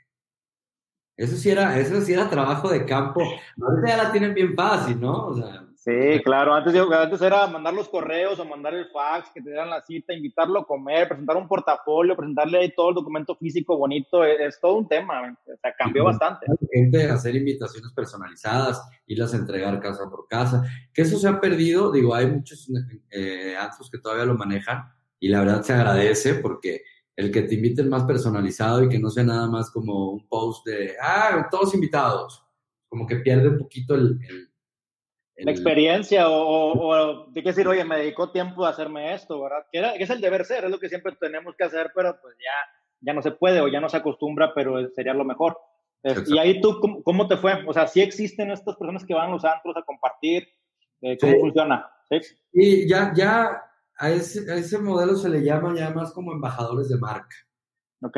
Eso 1.17 1.37
sí 1.37 1.49
era, 1.49 1.79
eso 1.79 2.01
sí 2.01 2.13
era 2.13 2.29
trabajo 2.29 2.69
de 2.69 2.85
campo. 2.85 3.21
Ahorita 3.21 3.89
ya 3.89 4.03
la 4.03 4.11
tienen 4.11 4.35
bien 4.35 4.57
fácil, 4.57 5.01
¿no? 5.01 5.29
O 5.29 5.35
sea, 5.37 5.65
sí, 5.77 6.21
claro. 6.25 6.55
Antes, 6.55 6.75
antes 6.75 7.23
era 7.23 7.47
mandar 7.47 7.73
los 7.75 7.89
correos 7.89 8.37
o 8.41 8.45
mandar 8.45 8.75
el 8.75 8.89
fax, 8.91 9.31
que 9.33 9.41
te 9.41 9.51
dieran 9.51 9.71
la 9.71 9.81
cita, 9.81 10.13
invitarlo 10.13 10.59
a 10.59 10.67
comer, 10.67 11.07
presentar 11.07 11.37
un 11.37 11.47
portafolio, 11.47 12.17
presentarle 12.17 12.59
ahí 12.59 12.75
todo 12.75 12.89
el 12.89 12.97
documento 12.97 13.37
físico 13.37 13.79
bonito. 13.79 14.25
Es, 14.25 14.59
todo 14.61 14.79
un 14.79 14.89
tema. 14.89 15.39
O 15.47 15.57
sea, 15.57 15.73
cambió 15.73 16.03
bastante. 16.03 16.47
Gente 16.73 17.09
hacer 17.09 17.37
invitaciones 17.37 17.93
personalizadas, 17.93 18.85
irlas 19.07 19.35
a 19.35 19.37
entregar 19.37 19.79
casa 19.79 20.11
por 20.11 20.27
casa. 20.27 20.65
Que 20.93 21.03
eso 21.03 21.17
se 21.17 21.29
ha 21.29 21.41
perdido. 21.41 21.93
Digo, 21.93 22.13
hay 22.13 22.27
muchos 22.27 22.69
eh, 23.09 23.55
que 23.93 23.99
todavía 23.99 24.25
lo 24.25 24.35
manejan 24.35 24.83
y 25.23 25.29
la 25.29 25.39
verdad 25.39 25.63
se 25.63 25.73
agradece 25.73 26.35
porque 26.35 26.83
el 27.15 27.31
que 27.31 27.43
te 27.43 27.55
inviten 27.55 27.89
más 27.89 28.03
personalizado 28.03 28.83
y 28.83 28.89
que 28.89 28.99
no 28.99 29.09
sea 29.09 29.23
nada 29.23 29.49
más 29.49 29.71
como 29.71 30.11
un 30.11 30.27
post 30.27 30.67
de, 30.67 30.97
ah, 31.01 31.47
todos 31.49 31.75
invitados, 31.77 32.45
como 32.89 33.07
que 33.07 33.17
pierde 33.17 33.51
un 33.51 33.59
poquito 33.59 33.95
el... 33.95 34.19
la 35.37 35.53
experiencia 35.53 36.29
o, 36.29 36.73
o, 36.73 37.27
de 37.31 37.41
qué 37.41 37.51
decir, 37.51 37.69
oye, 37.69 37.85
me 37.85 37.99
dedicó 37.99 38.33
tiempo 38.33 38.67
a 38.67 38.71
hacerme 38.71 39.15
esto, 39.15 39.41
¿verdad? 39.41 39.65
Que, 39.71 39.79
era, 39.79 39.93
que, 39.95 40.03
es 40.03 40.11
el 40.11 40.21
deber 40.21 40.45
ser, 40.45 40.65
es 40.65 40.71
lo 40.73 40.81
que 40.81 40.89
siempre 40.89 41.15
tenemos 41.21 41.55
que 41.55 41.65
hacer, 41.65 41.93
pero 41.95 42.19
pues 42.21 42.35
ya, 42.39 42.83
ya 43.01 43.13
no 43.13 43.23
se 43.23 43.31
puede 43.31 43.61
o 43.61 43.69
ya 43.69 43.81
no 43.81 43.89
se 43.89 43.99
acostumbra, 43.99 44.53
pero 44.53 44.91
sería 44.91 45.15
lo 45.15 45.25
mejor. 45.25 45.57
y 46.27 46.37
ahí 46.37 46.61
tú, 46.61 46.81
¿cómo, 47.05 47.29
te 47.29 47.37
fue? 47.37 47.65
O 47.65 47.73
sea, 47.73 47.87
¿sí 47.87 48.01
existen 48.01 48.51
estas 48.51 48.75
personas 48.77 49.05
que 49.05 49.15
van 49.15 49.29
a 49.29 49.35
los 49.35 49.45
antros 49.45 49.77
a 49.77 49.83
compartir? 49.83 50.49
Eh, 51.01 51.17
¿Cómo 51.21 51.39
funciona? 51.39 51.89
¿Sí? 52.11 52.19
Y 52.53 52.89
ya, 52.89 53.13
ya 53.15 53.69
a 53.99 54.11
ese, 54.11 54.79
modelo 54.79 55.17
se 55.17 55.29
le 55.29 55.43
llama 55.43 55.75
ya 55.77 55.91
más 55.91 56.13
como 56.13 56.33
embajadores 56.33 56.89
de 56.89 56.99
marca. 56.99 57.37
Ok. 58.03 58.17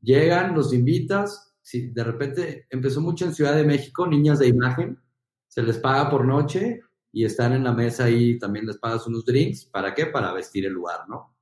Llegan, 0.00 0.54
los 0.54 0.72
invitas, 0.72 1.54
si 1.60 1.88
de 1.88 2.04
repente 2.04 2.66
empezó 2.70 3.00
mucho 3.00 3.24
en 3.24 3.34
Ciudad 3.34 3.54
de 3.54 3.64
México, 3.64 4.06
niñas 4.06 4.38
de 4.38 4.48
imagen, 4.48 5.00
se 5.48 5.62
les 5.62 5.78
paga 5.78 6.10
por 6.10 6.24
noche 6.24 6.80
y 7.12 7.24
están 7.24 7.52
en 7.52 7.64
la 7.64 7.72
mesa 7.72 8.08
y 8.10 8.38
también 8.38 8.66
les 8.66 8.78
pagas 8.78 9.06
unos 9.06 9.24
drinks. 9.24 9.66
¿Para 9.66 9.94
qué? 9.94 10.06
Para 10.06 10.32
vestir 10.32 10.66
el 10.66 10.72
lugar, 10.72 11.08
¿no? 11.08 11.36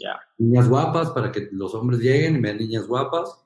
Ya. 0.00 0.20
Niñas 0.38 0.68
guapas 0.68 1.10
para 1.10 1.30
que 1.30 1.48
los 1.52 1.74
hombres 1.74 2.00
lleguen 2.00 2.36
y 2.36 2.40
vean 2.40 2.58
niñas 2.58 2.86
guapas. 2.86 3.44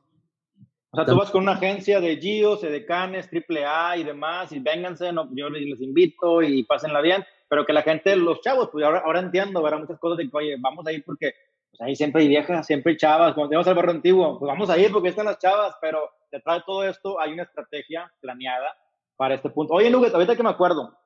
O 0.90 0.96
sea, 0.96 1.04
tú 1.04 1.16
vas 1.16 1.30
con 1.30 1.42
una 1.42 1.52
agencia 1.52 2.00
de 2.00 2.16
GIOS, 2.16 2.62
de 2.62 2.86
Canes, 2.86 3.28
AAA 3.30 3.98
y 3.98 4.04
demás, 4.04 4.52
y 4.52 4.60
vénganse, 4.60 5.12
no, 5.12 5.28
yo 5.34 5.50
les 5.50 5.80
invito 5.80 6.42
y 6.42 6.62
pásenla 6.62 7.00
bien 7.00 7.24
pero 7.48 7.64
que 7.64 7.72
la 7.72 7.82
gente, 7.82 8.16
los 8.16 8.40
chavos, 8.40 8.68
pues 8.72 8.84
ahora, 8.84 9.02
ahora 9.04 9.20
entiendo, 9.20 9.62
verá 9.62 9.78
muchas 9.78 9.98
cosas 9.98 10.18
de 10.18 10.28
que, 10.28 10.36
oye, 10.36 10.56
vamos 10.58 10.86
a 10.86 10.92
ir 10.92 11.04
porque 11.04 11.34
pues 11.70 11.80
ahí 11.80 11.96
siempre 11.96 12.22
hay 12.22 12.28
viejas, 12.28 12.66
siempre 12.66 12.92
hay 12.92 12.96
chavas, 12.96 13.34
cuando 13.34 13.50
tenemos 13.50 13.66
al 13.68 13.74
barrio 13.74 13.92
antiguo, 13.92 14.38
pues 14.38 14.48
vamos 14.48 14.70
a 14.70 14.78
ir 14.78 14.90
porque 14.92 15.10
están 15.10 15.26
las 15.26 15.38
chavas, 15.38 15.76
pero 15.80 16.10
detrás 16.30 16.58
de 16.58 16.62
todo 16.66 16.84
esto 16.84 17.20
hay 17.20 17.32
una 17.32 17.44
estrategia 17.44 18.12
planeada 18.20 18.74
para 19.16 19.34
este 19.34 19.50
punto. 19.50 19.74
Oye, 19.74 19.90
Nugget, 19.90 20.14
ahorita 20.14 20.36
que 20.36 20.42
me 20.42 20.50
acuerdo, 20.50 20.96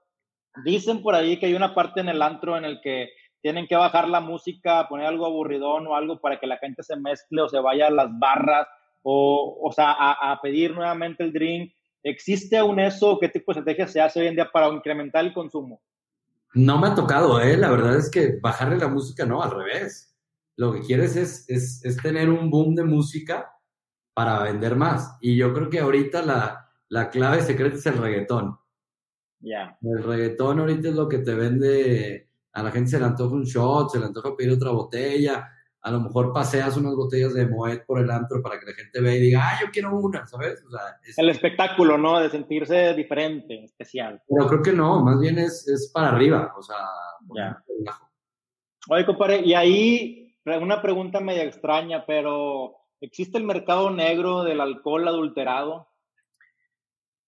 dicen 0.64 1.02
por 1.02 1.14
ahí 1.14 1.38
que 1.38 1.46
hay 1.46 1.54
una 1.54 1.74
parte 1.74 2.00
en 2.00 2.08
el 2.08 2.22
antro 2.22 2.56
en 2.56 2.64
el 2.64 2.80
que 2.80 3.10
tienen 3.42 3.66
que 3.66 3.76
bajar 3.76 4.08
la 4.08 4.20
música, 4.20 4.86
poner 4.88 5.06
algo 5.06 5.26
aburridón 5.26 5.86
o 5.86 5.94
algo 5.94 6.20
para 6.20 6.38
que 6.38 6.46
la 6.46 6.58
gente 6.58 6.82
se 6.82 6.96
mezcle 6.96 7.42
o 7.42 7.48
se 7.48 7.58
vaya 7.58 7.86
a 7.86 7.90
las 7.90 8.08
barras 8.18 8.66
o, 9.02 9.58
o 9.62 9.72
sea, 9.72 9.92
a, 9.92 10.32
a 10.32 10.40
pedir 10.40 10.74
nuevamente 10.74 11.22
el 11.22 11.32
drink. 11.32 11.72
¿Existe 12.02 12.58
aún 12.58 12.80
eso? 12.80 13.18
¿Qué 13.18 13.28
tipo 13.28 13.52
de 13.52 13.60
estrategia 13.60 13.86
se 13.86 14.00
hace 14.00 14.20
hoy 14.20 14.26
en 14.26 14.34
día 14.34 14.50
para 14.50 14.68
incrementar 14.68 15.24
el 15.24 15.32
consumo? 15.32 15.80
No 16.54 16.78
me 16.78 16.88
ha 16.88 16.94
tocado, 16.94 17.40
¿eh? 17.40 17.56
La 17.56 17.70
verdad 17.70 17.96
es 17.96 18.10
que 18.10 18.38
bajarle 18.40 18.76
la 18.76 18.88
música 18.88 19.24
no, 19.24 19.42
al 19.42 19.50
revés. 19.50 20.16
Lo 20.56 20.72
que 20.72 20.80
quieres 20.80 21.16
es, 21.16 21.48
es, 21.48 21.84
es 21.84 21.96
tener 21.98 22.28
un 22.28 22.50
boom 22.50 22.74
de 22.74 22.84
música 22.84 23.52
para 24.14 24.42
vender 24.42 24.76
más. 24.76 25.16
Y 25.20 25.36
yo 25.36 25.54
creo 25.54 25.70
que 25.70 25.80
ahorita 25.80 26.22
la, 26.22 26.70
la 26.88 27.08
clave 27.08 27.40
secreta 27.42 27.76
es 27.76 27.86
el 27.86 27.98
reggaetón. 27.98 28.58
Ya. 29.38 29.78
El 29.80 30.02
reggaetón 30.02 30.60
ahorita 30.60 30.88
es 30.88 30.94
lo 30.94 31.08
que 31.08 31.18
te 31.18 31.34
vende, 31.34 32.28
a 32.52 32.62
la 32.62 32.70
gente 32.70 32.90
se 32.90 32.98
le 32.98 33.06
antoja 33.06 33.34
un 33.34 33.44
shot, 33.44 33.90
se 33.90 33.98
le 33.98 34.06
antoja 34.06 34.36
pedir 34.36 34.52
otra 34.52 34.70
botella, 34.70 35.48
a 35.82 35.90
lo 35.90 36.00
mejor 36.00 36.32
paseas 36.32 36.76
unas 36.76 36.94
botellas 36.94 37.34
de 37.34 37.46
Moet 37.46 37.84
por 37.86 38.00
el 38.00 38.10
antro 38.10 38.42
para 38.42 38.60
que 38.60 38.66
la 38.66 38.74
gente 38.74 39.00
vea 39.00 39.16
y 39.16 39.20
diga, 39.20 39.40
ah, 39.42 39.58
yo 39.62 39.70
quiero 39.72 39.96
una, 39.96 40.26
¿sabes? 40.26 40.62
O 40.66 40.70
sea, 40.70 40.80
El 41.16 41.30
espectáculo, 41.30 41.96
¿no? 41.96 42.20
De 42.20 42.28
sentirse 42.28 42.94
diferente, 42.94 43.64
especial. 43.64 44.22
Pero 44.28 44.46
creo 44.46 44.62
que 44.62 44.72
no, 44.72 45.02
más 45.02 45.18
bien 45.20 45.38
es, 45.38 45.66
es 45.68 45.90
para 45.92 46.08
arriba, 46.08 46.52
o 46.56 46.62
sea, 46.62 46.76
ya. 47.34 47.64
Oye, 48.88 49.06
compadre, 49.06 49.40
y 49.44 49.54
ahí 49.54 50.20
una 50.44 50.82
pregunta 50.82 51.20
media 51.20 51.44
extraña, 51.44 52.04
pero 52.06 52.76
¿existe 53.00 53.38
el 53.38 53.44
mercado 53.44 53.90
negro 53.90 54.42
del 54.42 54.60
alcohol 54.60 55.06
adulterado? 55.06 55.88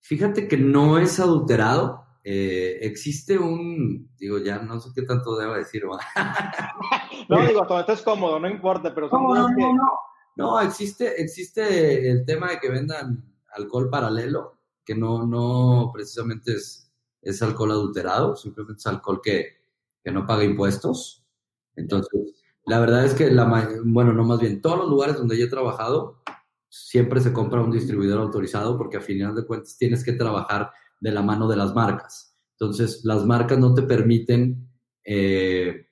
Fíjate 0.01 0.49
que 0.49 0.57
no 0.57 0.99
es 0.99 1.21
adulterado, 1.21 2.05
eh, 2.25 2.79
existe 2.83 3.37
un, 3.37 4.11
digo, 4.17 4.39
ya 4.39 4.59
no 4.59 4.79
sé 4.81 4.91
qué 4.95 5.03
tanto 5.03 5.37
debo 5.37 5.55
decir. 5.55 5.83
no, 7.29 7.47
digo, 7.47 7.67
todo 7.67 7.81
esto 7.81 7.93
es 7.93 8.03
cómodo, 8.03 8.39
no 8.39 8.49
importa, 8.49 8.95
pero 8.95 9.09
no, 9.11 9.35
no, 9.35 9.49
no, 9.49 9.93
no, 10.37 10.61
existe, 10.61 11.21
existe 11.21 12.11
el 12.11 12.25
tema 12.25 12.51
de 12.51 12.61
que 12.61 12.71
vendan 12.71 13.25
alcohol 13.55 13.91
paralelo, 13.91 14.59
que 14.85 14.95
no, 14.95 15.27
no 15.27 15.91
precisamente 15.93 16.53
es, 16.53 16.93
es 17.21 17.43
alcohol 17.43 17.73
adulterado, 17.73 18.37
simplemente 18.37 18.79
es 18.81 18.87
alcohol 18.87 19.21
que, 19.23 19.57
que 20.03 20.13
no 20.13 20.27
paga 20.27 20.45
impuestos. 20.45 21.27
Entonces, 21.75 22.45
la 22.65 22.79
verdad 22.79 23.05
es 23.05 23.15
que, 23.15 23.31
la, 23.31 23.45
bueno, 23.85 24.13
no 24.13 24.25
más 24.25 24.39
bien, 24.39 24.61
todos 24.61 24.79
los 24.79 24.89
lugares 24.89 25.17
donde 25.17 25.37
yo 25.37 25.47
he 25.47 25.51
trabajado, 25.51 26.23
siempre 26.69 27.21
se 27.21 27.33
compra 27.33 27.61
un 27.61 27.71
distribuidor 27.71 28.21
autorizado 28.21 28.79
porque 28.79 28.97
a 28.97 29.01
final 29.01 29.35
de 29.35 29.45
cuentas 29.45 29.77
tienes 29.77 30.05
que 30.05 30.13
trabajar 30.13 30.71
de 31.03 31.11
la 31.11 31.21
mano 31.21 31.49
de 31.49 31.57
las 31.57 31.75
marcas. 31.75 32.39
Entonces, 32.53 33.05
las 33.05 33.27
marcas 33.27 33.59
no 33.59 33.75
te 33.75 33.83
permiten 33.83 34.69
eh, 35.05 35.89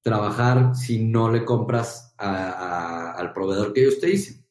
trabajar 0.00 0.76
si 0.76 1.04
no 1.04 1.28
le 1.28 1.44
compras 1.44 2.14
al 2.16 3.32
proveedor 3.32 3.72
que 3.72 3.80
ellos 3.82 3.98
te 3.98 4.06
dicen. 4.06 4.46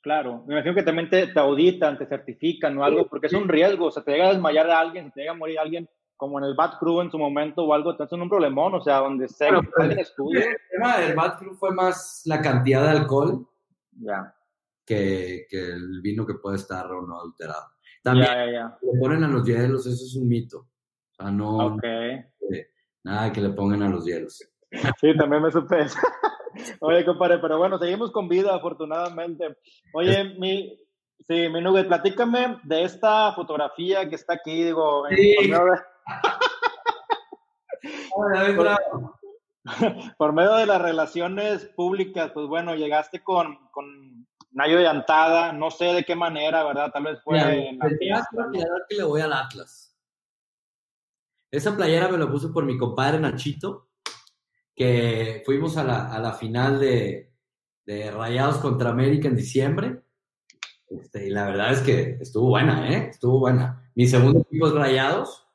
Claro, 0.00 0.44
me 0.46 0.54
imagino 0.54 0.74
que 0.76 0.84
también 0.84 1.10
te, 1.10 1.28
auditan, 1.34 1.98
te 1.98 2.06
certifican 2.06 2.78
o 2.78 2.84
algo, 2.84 3.06
porque 3.08 3.26
es 3.26 3.32
un 3.32 3.48
riesgo, 3.48 3.86
o 3.86 3.90
sea, 3.90 4.04
te 4.04 4.12
llega 4.12 4.28
a 4.28 4.32
desmayar 4.32 4.70
a 4.70 4.78
alguien, 4.78 5.06
se 5.06 5.10
te 5.10 5.20
llega 5.20 5.32
a 5.32 5.36
morir 5.36 5.58
alguien, 5.58 5.88
como 6.16 6.38
en 6.38 6.44
el 6.44 6.54
Bad 6.54 6.78
Crew 6.78 7.00
en 7.00 7.10
su 7.10 7.18
momento 7.18 7.64
o 7.64 7.74
algo, 7.74 7.90
entonces 7.90 8.16
es 8.16 8.22
un 8.22 8.28
problemón, 8.28 8.72
o 8.74 8.80
sea, 8.80 8.98
donde 8.98 9.28
se 9.28 9.46
bueno, 9.50 9.68
el, 9.78 9.98
el 9.98 10.56
tema 10.70 10.98
del 10.98 11.16
Bad 11.16 11.38
Crew 11.38 11.54
fue 11.56 11.74
más 11.74 12.22
la 12.26 12.40
cantidad 12.40 12.84
de 12.84 12.98
alcohol 13.00 13.46
ya. 13.90 14.34
que, 14.86 15.46
que 15.50 15.58
el 15.58 16.00
vino 16.00 16.24
que 16.24 16.34
puede 16.34 16.56
estar 16.56 16.90
o 16.92 17.02
no 17.02 17.18
adulterado. 17.18 17.66
También 18.02 18.28
le 18.82 18.98
ponen 18.98 19.24
a 19.24 19.28
los 19.28 19.44
hielos, 19.44 19.86
eso 19.86 20.04
es 20.04 20.16
un 20.16 20.28
mito. 20.28 20.58
O 20.58 21.14
sea, 21.14 21.30
no. 21.30 21.76
nada 23.04 23.32
que 23.32 23.40
le 23.40 23.50
pongan 23.50 23.82
a 23.82 23.88
los 23.88 24.04
hielos. 24.04 24.42
Sí, 25.00 25.16
también 25.16 25.42
me 25.42 25.50
supe 25.50 25.80
eso. 25.80 25.98
Oye, 26.80 27.04
compadre, 27.04 27.38
pero 27.38 27.58
bueno, 27.58 27.78
seguimos 27.78 28.10
con 28.10 28.28
vida, 28.28 28.54
afortunadamente. 28.54 29.56
Oye, 29.92 30.34
mi. 30.38 30.78
Sí, 31.28 31.48
mi 31.48 31.60
nube, 31.60 31.84
platícame 31.84 32.58
de 32.64 32.84
esta 32.84 33.32
fotografía 33.34 34.08
que 34.08 34.14
está 34.16 34.34
aquí, 34.34 34.64
digo. 34.64 35.04
Sí. 35.10 35.36
por, 40.18 40.32
medio 40.32 40.54
de 40.54 40.66
las 40.66 40.80
relaciones 40.80 41.66
públicas, 41.76 42.30
pues 42.32 42.46
bueno, 42.46 42.74
llegaste 42.74 43.22
con, 43.22 43.58
con 43.70 44.19
Nayo 44.52 44.78
de 44.78 44.88
Antada, 44.88 45.52
no 45.52 45.70
sé 45.70 45.86
de 45.86 46.04
qué 46.04 46.16
manera, 46.16 46.64
¿verdad? 46.64 46.90
Tal 46.92 47.04
vez 47.04 47.20
fue 47.22 47.38
en 47.38 47.78
la 47.78 47.88
que 48.88 48.96
le 48.96 49.04
voy 49.04 49.20
al 49.20 49.32
Atlas. 49.32 49.96
Esa 51.50 51.76
playera 51.76 52.08
me 52.08 52.18
la 52.18 52.30
puse 52.30 52.48
por 52.48 52.64
mi 52.64 52.78
compadre 52.78 53.18
Nachito, 53.18 53.88
que 54.74 55.42
fuimos 55.44 55.76
a 55.76 55.84
la, 55.84 56.12
a 56.12 56.18
la 56.20 56.32
final 56.32 56.78
de, 56.78 57.32
de, 57.84 58.10
Rayados 58.10 58.58
contra 58.58 58.90
América 58.90 59.28
en 59.28 59.36
diciembre. 59.36 60.02
Este, 60.88 61.26
y 61.26 61.30
la 61.30 61.46
verdad 61.46 61.72
es 61.72 61.80
que 61.80 62.18
estuvo 62.20 62.48
buena, 62.48 62.92
¿eh? 62.92 63.08
Estuvo 63.10 63.40
buena. 63.40 63.90
Mi 63.94 64.06
segundo 64.06 64.40
equipo 64.40 64.68
es 64.68 64.74
Rayados, 64.74 65.46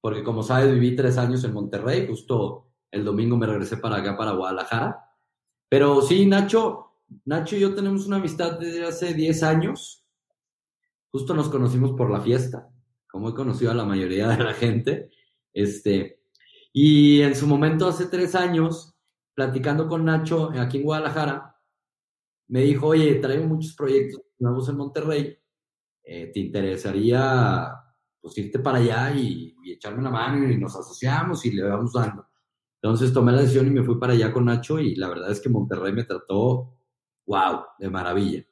porque 0.00 0.22
como 0.22 0.42
sabes, 0.42 0.72
viví 0.72 0.96
tres 0.96 1.18
años 1.18 1.44
en 1.44 1.52
Monterrey, 1.52 2.06
justo 2.06 2.66
el 2.90 3.04
domingo 3.04 3.36
me 3.36 3.46
regresé 3.46 3.76
para 3.76 3.96
acá, 3.96 4.16
para 4.16 4.32
Guadalajara. 4.32 5.16
Pero 5.68 6.02
sí, 6.02 6.26
Nacho, 6.26 6.89
Nacho 7.24 7.56
y 7.56 7.60
yo 7.60 7.74
tenemos 7.74 8.06
una 8.06 8.16
amistad 8.16 8.58
desde 8.58 8.86
hace 8.86 9.14
10 9.14 9.42
años. 9.42 10.04
Justo 11.10 11.34
nos 11.34 11.48
conocimos 11.48 11.92
por 11.92 12.10
la 12.10 12.20
fiesta, 12.20 12.68
como 13.10 13.30
he 13.30 13.34
conocido 13.34 13.70
a 13.70 13.74
la 13.74 13.84
mayoría 13.84 14.28
de 14.28 14.44
la 14.44 14.54
gente. 14.54 15.10
Este, 15.52 16.20
y 16.72 17.20
en 17.22 17.34
su 17.34 17.46
momento, 17.46 17.88
hace 17.88 18.06
tres 18.06 18.34
años, 18.34 18.94
platicando 19.34 19.88
con 19.88 20.04
Nacho 20.04 20.50
aquí 20.56 20.78
en 20.78 20.84
Guadalajara, 20.84 21.56
me 22.48 22.62
dijo, 22.62 22.88
oye, 22.88 23.16
traigo 23.16 23.44
muchos 23.46 23.74
proyectos 23.74 24.22
nuevos 24.38 24.68
en 24.68 24.76
Monterrey. 24.76 25.38
Eh, 26.02 26.30
¿Te 26.32 26.40
interesaría 26.40 27.72
pues, 28.20 28.38
irte 28.38 28.58
para 28.60 28.78
allá 28.78 29.12
y, 29.14 29.54
y 29.64 29.72
echarme 29.72 30.00
una 30.00 30.10
mano 30.10 30.48
y 30.48 30.56
nos 30.56 30.76
asociamos 30.76 31.44
y 31.44 31.52
le 31.52 31.62
vamos 31.64 31.92
dando? 31.92 32.26
Entonces 32.82 33.12
tomé 33.12 33.32
la 33.32 33.42
decisión 33.42 33.66
y 33.66 33.70
me 33.70 33.82
fui 33.82 33.98
para 33.98 34.14
allá 34.14 34.32
con 34.32 34.46
Nacho 34.46 34.78
y 34.78 34.94
la 34.94 35.08
verdad 35.08 35.30
es 35.30 35.40
que 35.40 35.48
Monterrey 35.48 35.92
me 35.92 36.04
trató, 36.04 36.79
wow, 37.30 37.64
de 37.78 37.88
maravilla. 37.88 38.44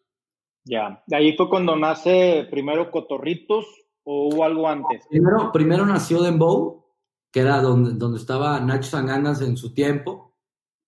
Ya, 0.64 1.02
de 1.06 1.16
ahí 1.16 1.36
fue 1.36 1.48
cuando 1.48 1.74
nace 1.74 2.46
primero 2.50 2.90
Cotorritos 2.90 3.66
o 4.04 4.28
hubo 4.28 4.44
algo 4.44 4.68
antes. 4.68 5.04
Primero, 5.08 5.50
primero 5.52 5.84
nació 5.84 6.22
Dembow, 6.22 6.84
que 7.32 7.40
era 7.40 7.60
donde, 7.60 7.94
donde 7.94 8.18
estaba 8.18 8.60
Nacho 8.60 8.90
Sanganas 8.90 9.42
en 9.42 9.56
su 9.56 9.74
tiempo, 9.74 10.36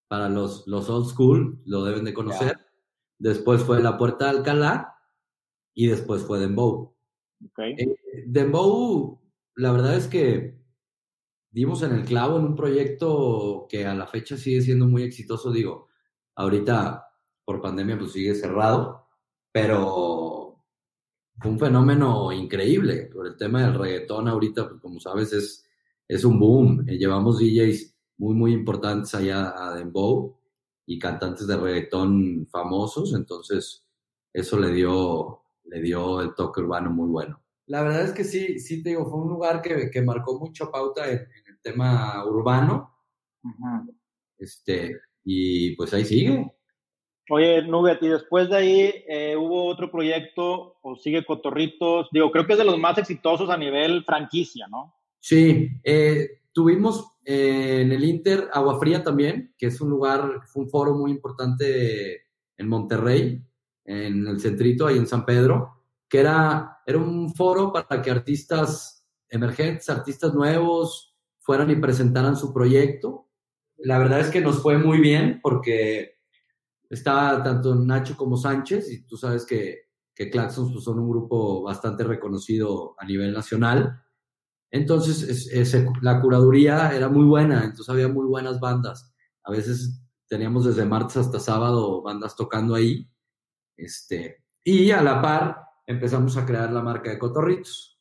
para 0.06 0.28
los, 0.28 0.66
los 0.66 0.88
old 0.88 1.06
school, 1.06 1.62
lo 1.64 1.85
deben 1.85 2.04
de 2.04 2.14
conocer. 2.14 2.59
Después 3.18 3.62
fue 3.62 3.82
La 3.82 3.99
Puerta 3.99 4.26
de 4.26 4.38
Alcalá 4.38 4.94
y 5.75 5.88
después 5.88 6.23
fue 6.23 6.38
Dembow. 6.38 6.94
Okay. 7.50 7.75
Eh, 7.78 8.25
Dembow, 8.26 9.20
la 9.56 9.73
verdad 9.73 9.97
es 9.97 10.06
que 10.06 10.61
dimos 11.50 11.82
en 11.82 11.92
el 11.92 12.04
clavo 12.04 12.38
en 12.38 12.44
un 12.44 12.54
proyecto 12.54 13.66
que 13.68 13.87
a 13.87 13.94
la 13.94 14.06
fecha 14.06 14.37
sigue 14.37 14.61
siendo 14.61 14.87
muy 14.87 15.02
exitoso. 15.02 15.50
Digo, 15.52 15.88
ahorita 16.37 17.10
por 17.50 17.61
pandemia 17.61 17.99
pues 17.99 18.12
sigue 18.12 18.33
cerrado, 18.37 19.09
pero 19.50 20.62
fue 21.40 21.50
un 21.50 21.59
fenómeno 21.59 22.30
increíble. 22.30 23.11
Por 23.12 23.26
el 23.26 23.37
tema 23.37 23.62
del 23.62 23.75
reggaetón 23.75 24.28
ahorita, 24.28 24.69
pues 24.69 24.80
como 24.80 25.00
sabes, 25.00 25.33
es, 25.33 25.69
es 26.07 26.23
un 26.23 26.38
boom. 26.38 26.88
Eh, 26.88 26.97
llevamos 26.97 27.40
DJs 27.40 27.92
muy, 28.19 28.35
muy 28.37 28.52
importantes 28.52 29.12
allá 29.16 29.52
a 29.57 29.75
Dembow 29.75 30.38
y 30.87 30.97
cantantes 31.00 31.49
de 31.49 31.57
reggaetón 31.57 32.47
famosos, 32.52 33.14
entonces 33.14 33.85
eso 34.33 34.57
le 34.57 34.71
dio, 34.71 35.42
le 35.64 35.80
dio 35.80 36.21
el 36.21 36.37
toque 36.37 36.61
urbano 36.61 36.92
muy 36.92 37.09
bueno. 37.09 37.42
La 37.66 37.83
verdad 37.83 38.04
es 38.04 38.12
que 38.12 38.23
sí, 38.23 38.61
sí 38.61 38.80
te 38.80 38.90
digo, 38.90 39.11
fue 39.11 39.19
un 39.19 39.28
lugar 39.28 39.61
que, 39.61 39.90
que 39.90 40.02
marcó 40.02 40.38
mucho 40.38 40.71
pauta 40.71 41.11
en, 41.11 41.19
en, 41.19 41.47
el 41.49 41.61
tema 41.61 42.25
urbano. 42.25 42.95
Ajá. 43.42 43.85
Este, 44.38 45.00
y 45.25 45.75
pues 45.75 45.92
ahí 45.92 46.04
sigue. 46.04 46.60
Oye, 47.32 47.62
Nubet, 47.62 48.02
y 48.02 48.08
después 48.08 48.50
de 48.50 48.56
ahí 48.56 49.04
eh, 49.06 49.37
hubo 49.37 49.66
otro 49.66 49.88
proyecto, 49.88 50.78
o 50.82 50.96
sigue 50.96 51.25
Cotorritos, 51.25 52.08
digo, 52.10 52.32
creo 52.32 52.44
que 52.44 52.54
es 52.54 52.58
de 52.58 52.64
los 52.64 52.76
más 52.76 52.99
exitosos 52.99 53.49
a 53.50 53.56
nivel 53.56 54.02
franquicia, 54.04 54.66
¿no? 54.68 54.96
Sí, 55.20 55.68
eh, 55.84 56.40
tuvimos 56.52 57.12
eh, 57.25 57.82
en 57.82 57.92
el 57.92 58.02
Inter 58.02 58.49
Agua 58.52 58.80
Fría 58.80 59.04
también, 59.04 59.54
que 59.56 59.66
es 59.66 59.80
un 59.80 59.90
lugar, 59.90 60.40
fue 60.46 60.64
un 60.64 60.70
foro 60.70 60.94
muy 60.94 61.12
importante 61.12 62.22
en 62.56 62.68
Monterrey, 62.68 63.40
en 63.84 64.26
el 64.26 64.40
centrito, 64.40 64.88
ahí 64.88 64.99
en 64.99 65.06
San 65.06 65.25
Pedro, 65.25 65.84
que 66.08 66.18
era, 66.18 66.80
era 66.84 66.99
un 66.99 67.32
foro 67.32 67.72
para 67.72 68.02
que 68.02 68.10
artistas 68.10 69.06
emergentes, 69.28 69.88
artistas 69.88 70.34
nuevos, 70.34 71.16
fueran 71.38 71.71
y 71.71 71.76
presentaran 71.76 72.36
su 72.36 72.52
proyecto. 72.52 73.28
La 73.76 74.00
verdad 74.00 74.19
es 74.19 74.30
que 74.30 74.40
nos 74.40 74.60
fue 74.60 74.78
muy 74.78 74.99
bien 74.99 75.38
porque 75.40 76.20
estaba 76.91 77.43
tanto 77.43 77.75
Nacho 77.75 78.17
como 78.17 78.37
Sánchez, 78.37 78.91
y 78.91 79.07
tú 79.07 79.17
sabes 79.17 79.47
que, 79.47 79.91
que 80.15 80.29
Claxons 80.29 80.73
pues, 80.73 80.85
son 80.85 80.99
un 80.99 81.09
grupo 81.09 81.63
bastante 81.63 82.05
reconocido 82.05 82.95
a 82.99 83.07
nivel 83.07 83.33
nacional. 83.33 84.03
Entonces, 84.71 85.23
es, 85.23 85.75
es, 85.75 85.87
la 86.03 86.21
curaduría 86.21 86.95
era 86.95 87.09
muy 87.09 87.25
buena, 87.25 87.65
entonces 87.65 87.89
había 87.89 88.09
muy 88.09 88.26
buenas 88.26 88.61
bandas. 88.61 89.15
A 89.45 89.50
veces 89.50 90.03
teníamos 90.29 90.65
desde 90.65 90.85
martes 90.85 91.17
hasta 91.17 91.41
sábado 91.41 92.03
bandas 92.03 92.37
tocando 92.37 92.75
ahí. 92.75 93.09
Este, 93.76 94.45
y 94.63 94.91
a 94.91 95.03
la 95.03 95.23
par 95.23 95.63
empezamos 95.87 96.37
a 96.37 96.45
crear 96.45 96.73
la 96.73 96.83
marca 96.83 97.11
de 97.11 97.19
Cotorritos. 97.19 98.00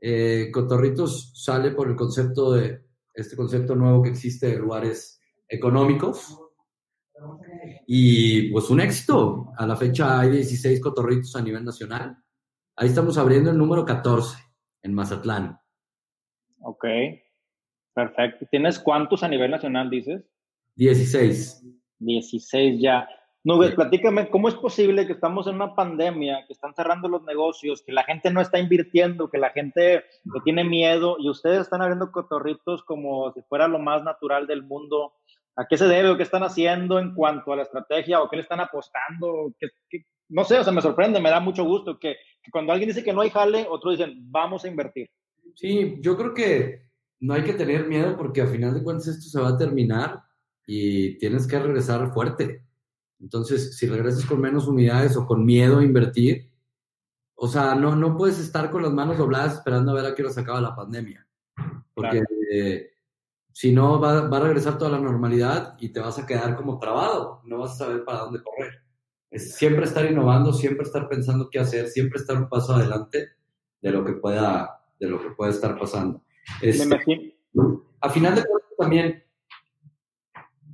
Eh, 0.00 0.50
Cotorritos 0.52 1.32
sale 1.34 1.70
por 1.70 1.88
el 1.88 1.96
concepto 1.96 2.52
de 2.52 2.84
este 3.14 3.36
concepto 3.36 3.74
nuevo 3.74 4.02
que 4.02 4.10
existe 4.10 4.48
de 4.48 4.58
lugares 4.58 5.20
económicos. 5.48 6.38
Y 7.86 8.50
pues 8.50 8.70
un 8.70 8.80
éxito. 8.80 9.52
A 9.56 9.66
la 9.66 9.76
fecha 9.76 10.20
hay 10.20 10.30
16 10.30 10.80
cotorritos 10.80 11.34
a 11.36 11.42
nivel 11.42 11.64
nacional. 11.64 12.16
Ahí 12.76 12.88
estamos 12.88 13.18
abriendo 13.18 13.50
el 13.50 13.58
número 13.58 13.84
14 13.84 14.38
en 14.82 14.94
Mazatlán. 14.94 15.58
Ok, 16.60 16.84
perfecto. 17.94 18.46
¿Tienes 18.50 18.78
cuántos 18.78 19.22
a 19.22 19.28
nivel 19.28 19.50
nacional, 19.50 19.90
dices? 19.90 20.22
16. 20.76 21.64
16 21.98 22.80
ya. 22.80 23.08
Nubes, 23.44 23.70
sí. 23.70 23.76
platícame, 23.76 24.30
¿cómo 24.30 24.48
es 24.48 24.54
posible 24.54 25.04
que 25.06 25.14
estamos 25.14 25.48
en 25.48 25.56
una 25.56 25.74
pandemia, 25.74 26.44
que 26.46 26.52
están 26.52 26.74
cerrando 26.74 27.08
los 27.08 27.24
negocios, 27.24 27.82
que 27.82 27.92
la 27.92 28.04
gente 28.04 28.30
no 28.30 28.40
está 28.40 28.60
invirtiendo, 28.60 29.30
que 29.30 29.38
la 29.38 29.50
gente 29.50 30.04
le 30.24 30.40
tiene 30.44 30.62
miedo 30.62 31.16
y 31.18 31.28
ustedes 31.28 31.62
están 31.62 31.82
abriendo 31.82 32.12
cotorritos 32.12 32.84
como 32.84 33.32
si 33.32 33.42
fuera 33.42 33.66
lo 33.66 33.80
más 33.80 34.04
natural 34.04 34.46
del 34.46 34.62
mundo? 34.62 35.12
¿A 35.56 35.66
qué 35.68 35.76
se 35.76 35.86
debe 35.86 36.10
o 36.10 36.16
qué 36.16 36.22
están 36.22 36.42
haciendo 36.42 36.98
en 36.98 37.14
cuanto 37.14 37.52
a 37.52 37.56
la 37.56 37.62
estrategia 37.62 38.20
o 38.20 38.28
qué 38.28 38.36
le 38.36 38.42
están 38.42 38.60
apostando? 38.60 39.52
¿Qué, 39.58 39.68
qué? 39.88 40.04
No 40.28 40.44
sé, 40.44 40.58
o 40.58 40.64
sea, 40.64 40.72
me 40.72 40.80
sorprende, 40.80 41.20
me 41.20 41.30
da 41.30 41.40
mucho 41.40 41.64
gusto 41.64 41.98
que, 41.98 42.16
que 42.42 42.50
cuando 42.50 42.72
alguien 42.72 42.88
dice 42.88 43.04
que 43.04 43.12
no 43.12 43.20
hay 43.20 43.30
jale, 43.30 43.66
otros 43.68 43.98
dicen, 43.98 44.14
vamos 44.30 44.64
a 44.64 44.68
invertir. 44.68 45.10
Sí, 45.54 45.98
yo 46.00 46.16
creo 46.16 46.32
que 46.32 46.86
no 47.20 47.34
hay 47.34 47.44
que 47.44 47.52
tener 47.52 47.86
miedo 47.86 48.16
porque 48.16 48.40
a 48.40 48.46
final 48.46 48.74
de 48.74 48.82
cuentas 48.82 49.08
esto 49.08 49.28
se 49.28 49.40
va 49.40 49.50
a 49.50 49.58
terminar 49.58 50.22
y 50.66 51.18
tienes 51.18 51.46
que 51.46 51.58
regresar 51.58 52.12
fuerte. 52.12 52.64
Entonces, 53.20 53.76
si 53.76 53.86
regresas 53.86 54.24
con 54.24 54.40
menos 54.40 54.66
unidades 54.66 55.16
o 55.16 55.26
con 55.26 55.44
miedo 55.44 55.78
a 55.78 55.84
invertir, 55.84 56.50
o 57.34 57.46
sea, 57.46 57.74
no, 57.74 57.94
no 57.94 58.16
puedes 58.16 58.38
estar 58.38 58.70
con 58.70 58.82
las 58.82 58.92
manos 58.92 59.18
dobladas 59.18 59.54
esperando 59.54 59.92
a 59.92 59.94
ver 59.94 60.06
a 60.06 60.14
qué 60.14 60.22
hora 60.22 60.32
se 60.32 60.40
acaba 60.40 60.60
la 60.60 60.74
pandemia. 60.74 61.26
Porque 61.94 62.20
claro. 62.20 62.26
eh, 62.50 62.91
si 63.52 63.72
no, 63.72 64.00
va, 64.00 64.28
va, 64.28 64.36
a 64.38 64.40
regresar 64.40 64.78
toda 64.78 64.90
la 64.92 64.98
normalidad 64.98 65.76
y 65.78 65.90
te 65.90 66.00
vas 66.00 66.18
a 66.18 66.26
quedar 66.26 66.56
como 66.56 66.78
trabado. 66.78 67.42
No 67.44 67.58
vas 67.58 67.72
a 67.72 67.84
saber 67.84 68.04
para 68.04 68.20
dónde 68.20 68.42
correr. 68.42 68.82
Es 69.30 69.54
siempre 69.54 69.84
estar 69.84 70.04
innovando, 70.04 70.52
siempre 70.52 70.84
estar 70.84 71.08
pensando 71.08 71.48
qué 71.50 71.58
hacer, 71.58 71.88
siempre 71.88 72.20
estar 72.20 72.36
un 72.36 72.48
paso 72.48 72.74
adelante 72.74 73.28
de 73.80 73.90
lo 73.90 74.04
que 74.04 74.12
pueda, 74.12 74.82
de 74.98 75.08
lo 75.08 75.20
que 75.20 75.30
pueda 75.30 75.50
estar 75.50 75.78
pasando. 75.78 76.22
Este, 76.60 77.34
a 78.00 78.08
final 78.10 78.34
de 78.34 78.44
cuentas 78.44 78.70
también, 78.78 79.24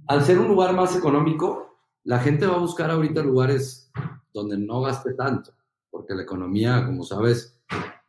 al 0.06 0.24
ser 0.24 0.38
un 0.38 0.48
lugar 0.48 0.74
más 0.74 0.96
económico, 0.96 1.78
la 2.04 2.18
gente 2.18 2.46
va 2.46 2.56
a 2.56 2.60
buscar 2.60 2.90
ahorita 2.90 3.22
lugares 3.22 3.90
donde 4.32 4.56
no 4.56 4.80
gaste 4.80 5.14
tanto, 5.14 5.52
porque 5.90 6.14
la 6.14 6.22
economía, 6.22 6.84
como 6.86 7.02
sabes, 7.02 7.60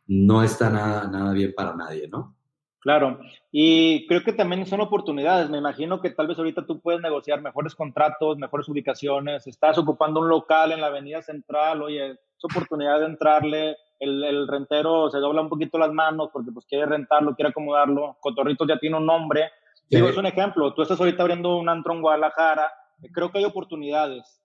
no 0.06 0.42
está 0.42 0.70
nada, 0.70 1.06
nada 1.08 1.32
bien 1.32 1.52
para 1.54 1.76
nadie, 1.76 2.08
¿no? 2.08 2.36
Claro, 2.80 3.20
y 3.52 4.06
creo 4.06 4.24
que 4.24 4.32
también 4.32 4.64
son 4.64 4.80
oportunidades. 4.80 5.50
Me 5.50 5.58
imagino 5.58 6.00
que 6.00 6.10
tal 6.10 6.26
vez 6.26 6.38
ahorita 6.38 6.64
tú 6.64 6.80
puedes 6.80 7.02
negociar 7.02 7.42
mejores 7.42 7.74
contratos, 7.74 8.38
mejores 8.38 8.66
ubicaciones. 8.68 9.46
Estás 9.46 9.76
ocupando 9.76 10.20
un 10.20 10.30
local 10.30 10.72
en 10.72 10.80
la 10.80 10.86
Avenida 10.86 11.20
Central, 11.20 11.82
oye, 11.82 12.12
es 12.12 12.18
oportunidad 12.42 13.00
de 13.00 13.06
entrarle. 13.06 13.76
El, 13.98 14.24
el, 14.24 14.48
rentero 14.48 15.10
se 15.10 15.18
dobla 15.18 15.42
un 15.42 15.50
poquito 15.50 15.76
las 15.76 15.92
manos 15.92 16.30
porque 16.32 16.52
pues 16.52 16.64
quiere 16.64 16.86
rentarlo, 16.86 17.34
quiere 17.34 17.50
acomodarlo. 17.50 18.16
Cotorritos 18.18 18.66
ya 18.66 18.78
tiene 18.78 18.96
un 18.96 19.04
nombre. 19.04 19.50
Sí. 19.74 19.96
Digo, 19.96 20.08
es 20.08 20.16
un 20.16 20.24
ejemplo. 20.24 20.72
Tú 20.72 20.80
estás 20.80 20.98
ahorita 20.98 21.22
abriendo 21.22 21.58
un 21.58 21.68
antro 21.68 21.92
en 21.92 22.00
Guadalajara. 22.00 22.72
Creo 23.12 23.30
que 23.30 23.38
hay 23.38 23.44
oportunidades. 23.44 24.40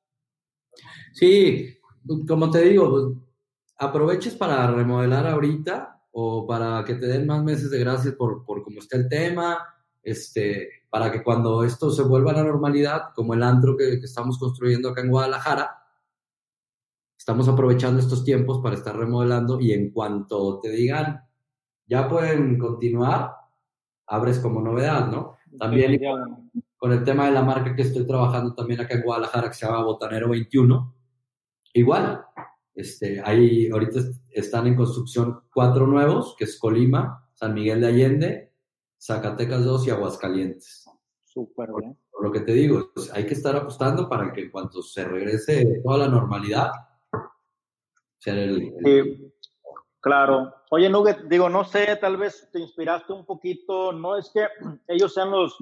Sí, 1.14 1.80
como 2.28 2.52
te 2.52 2.64
digo, 2.64 2.90
pues, 2.90 3.04
aproveches 3.78 4.36
para 4.36 4.68
remodelar 4.68 5.26
ahorita 5.26 5.95
o 6.18 6.48
para 6.48 6.86
que 6.86 6.96
te 6.96 7.08
den 7.08 7.28
más 7.28 7.44
meses 7.44 7.70
de 7.70 7.78
gracias 7.78 8.14
por, 8.14 8.46
por 8.46 8.64
cómo 8.64 8.80
está 8.80 8.96
el 8.96 9.10
tema, 9.10 9.58
este, 10.02 10.70
para 10.90 11.12
que 11.12 11.22
cuando 11.22 11.62
esto 11.66 11.92
se 11.92 12.04
vuelva 12.04 12.32
a 12.32 12.36
la 12.36 12.44
normalidad, 12.46 13.14
como 13.14 13.34
el 13.34 13.44
antro 13.44 13.76
que, 13.76 14.00
que, 14.00 14.06
estamos 14.06 14.40
construyendo 14.40 14.88
acá 14.88 15.02
en 15.02 15.10
Guadalajara, 15.10 15.78
estamos 17.18 17.50
aprovechando 17.50 18.00
estos 18.00 18.24
tiempos 18.24 18.62
para 18.64 18.76
estar 18.76 18.96
remodelando 18.96 19.60
y 19.60 19.74
en 19.74 19.92
cuanto 19.92 20.62
te 20.62 20.70
digan, 20.70 21.22
ya 21.86 22.08
pueden 22.08 22.58
continuar, 22.60 23.36
abres 24.08 24.40
como 24.40 24.62
novedad, 24.62 25.08
¿no? 25.08 25.36
También, 25.60 26.00
con 26.78 26.94
el 26.94 27.04
tema 27.04 27.26
de 27.26 27.34
la 27.34 27.42
marca 27.42 27.76
que 27.76 27.82
estoy 27.82 28.08
trabajando 28.08 28.56
también 28.56 28.80
acá 28.80 28.96
en 28.96 29.04
Guadalajara, 29.04 29.50
que 29.50 29.56
se 29.56 29.66
llama 29.66 29.84
Botanero 29.84 30.30
21. 30.30 30.96
Igual, 31.74 32.24
este, 32.76 33.22
ahí 33.24 33.70
ahorita 33.70 34.02
están 34.32 34.68
en 34.68 34.76
construcción 34.76 35.42
cuatro 35.54 35.88
nuevos, 35.88 36.36
que 36.38 36.44
es 36.44 36.60
Colima, 36.60 37.28
San 37.34 37.54
Miguel 37.54 37.82
de 37.82 37.88
Allende, 37.88 38.54
Zacatecas 39.02 39.64
2 39.64 39.88
y 39.88 39.90
Aguascalientes. 39.92 40.86
Súper 41.24 41.70
bien. 41.80 41.98
Por 42.12 42.24
lo 42.24 42.32
que 42.32 42.42
te 42.42 42.54
digo, 42.54 42.92
pues, 42.94 43.12
hay 43.14 43.26
que 43.26 43.34
estar 43.34 43.56
apostando 43.56 44.10
para 44.10 44.32
que 44.34 44.42
en 44.42 44.52
cuanto 44.52 44.82
se 44.82 45.06
regrese 45.06 45.82
toda 45.84 46.00
la 46.00 46.08
normalidad, 46.08 46.72
sea 48.18 48.34
el, 48.34 48.74
Sí, 48.84 49.32
claro. 50.02 50.54
Oye, 50.72 50.90
Nugget, 50.90 51.24
digo, 51.30 51.50
no 51.50 51.64
sé, 51.64 51.98
tal 51.98 52.18
vez 52.18 52.50
te 52.52 52.60
inspiraste 52.60 53.14
un 53.14 53.26
poquito, 53.26 53.94
no 53.94 54.18
es 54.18 54.32
que 54.34 54.48
ellos 54.88 55.14
sean 55.14 55.32
los, 55.32 55.56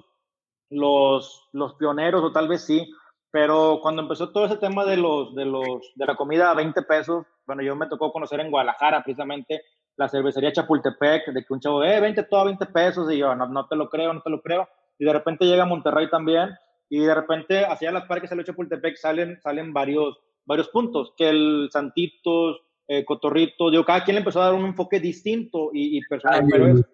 los, 0.69 1.49
los 1.53 1.75
pioneros, 1.75 2.23
o 2.23 2.31
tal 2.31 2.47
vez 2.47 2.61
sí, 2.61 2.91
pero 3.33 3.79
cuando 3.81 4.03
empezó 4.03 4.29
todo 4.29 4.45
ese 4.45 4.57
tema 4.57 4.85
de, 4.85 4.95
los, 4.95 5.33
de, 5.33 5.43
los, 5.43 5.91
de 5.95 6.05
la 6.05 6.15
comida 6.15 6.51
a 6.51 6.53
20 6.53 6.83
pesos, 6.83 7.25
bueno, 7.47 7.63
yo 7.63 7.75
me 7.75 7.87
tocó 7.87 8.13
conocer 8.13 8.39
en 8.39 8.51
Guadalajara 8.51 9.03
precisamente 9.03 9.63
la 9.97 10.07
cervecería 10.07 10.53
Chapultepec, 10.53 11.33
de 11.33 11.43
que 11.43 11.51
un 11.51 11.59
chavo, 11.59 11.83
eh, 11.83 11.99
20, 11.99 12.25
todo 12.25 12.41
a 12.41 12.45
20 12.45 12.67
pesos, 12.67 13.11
y 13.11 13.17
yo, 13.17 13.33
no, 13.33 13.47
no 13.47 13.67
te 13.67 13.75
lo 13.75 13.89
creo, 13.89 14.13
no 14.13 14.21
te 14.21 14.29
lo 14.29 14.39
creo, 14.39 14.69
y 14.99 15.05
de 15.05 15.13
repente 15.13 15.45
llega 15.45 15.63
a 15.63 15.65
Monterrey 15.65 16.11
también, 16.11 16.51
y 16.89 16.99
de 16.99 17.15
repente 17.15 17.65
hacia 17.65 17.91
las 17.91 18.05
parques 18.05 18.29
de 18.29 18.43
Chapultepec 18.43 18.97
salen, 18.97 19.41
salen 19.41 19.73
varios, 19.73 20.15
varios 20.45 20.69
puntos, 20.69 21.15
que 21.17 21.29
el 21.29 21.69
Santitos, 21.71 22.61
eh, 22.87 23.03
Cotorrito, 23.03 23.71
digo, 23.71 23.83
cada 23.83 24.03
quien 24.03 24.13
le 24.13 24.19
empezó 24.19 24.43
a 24.43 24.45
dar 24.45 24.53
un 24.53 24.65
enfoque 24.65 24.99
distinto 24.99 25.71
y, 25.73 25.99
personal, 26.07 26.45
pero 26.51 26.67
es, 26.67 26.85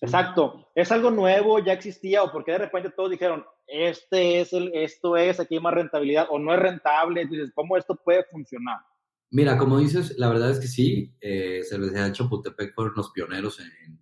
exacto, 0.00 0.68
es 0.74 0.90
algo 0.92 1.10
nuevo, 1.10 1.58
ya 1.58 1.72
existía, 1.72 2.22
o 2.22 2.32
porque 2.32 2.52
de 2.52 2.58
repente 2.58 2.90
todos 2.90 3.10
dijeron, 3.10 3.44
este 3.66 4.40
es 4.40 4.52
el, 4.52 4.70
esto 4.74 5.16
es, 5.16 5.40
aquí 5.40 5.56
hay 5.56 5.60
más 5.60 5.74
rentabilidad, 5.74 6.26
o 6.30 6.38
no 6.38 6.54
es 6.54 6.60
rentable, 6.60 7.26
dices, 7.26 7.52
¿cómo 7.54 7.76
esto 7.76 7.96
puede 7.96 8.24
funcionar? 8.24 8.78
Mira, 9.30 9.58
como 9.58 9.78
dices, 9.78 10.16
la 10.18 10.28
verdad 10.28 10.50
es 10.50 10.60
que 10.60 10.68
sí, 10.68 11.16
eh, 11.20 11.62
Chapultepec 12.12 12.74
fueron 12.74 12.94
los 12.96 13.10
pioneros 13.10 13.58
en, 13.60 13.98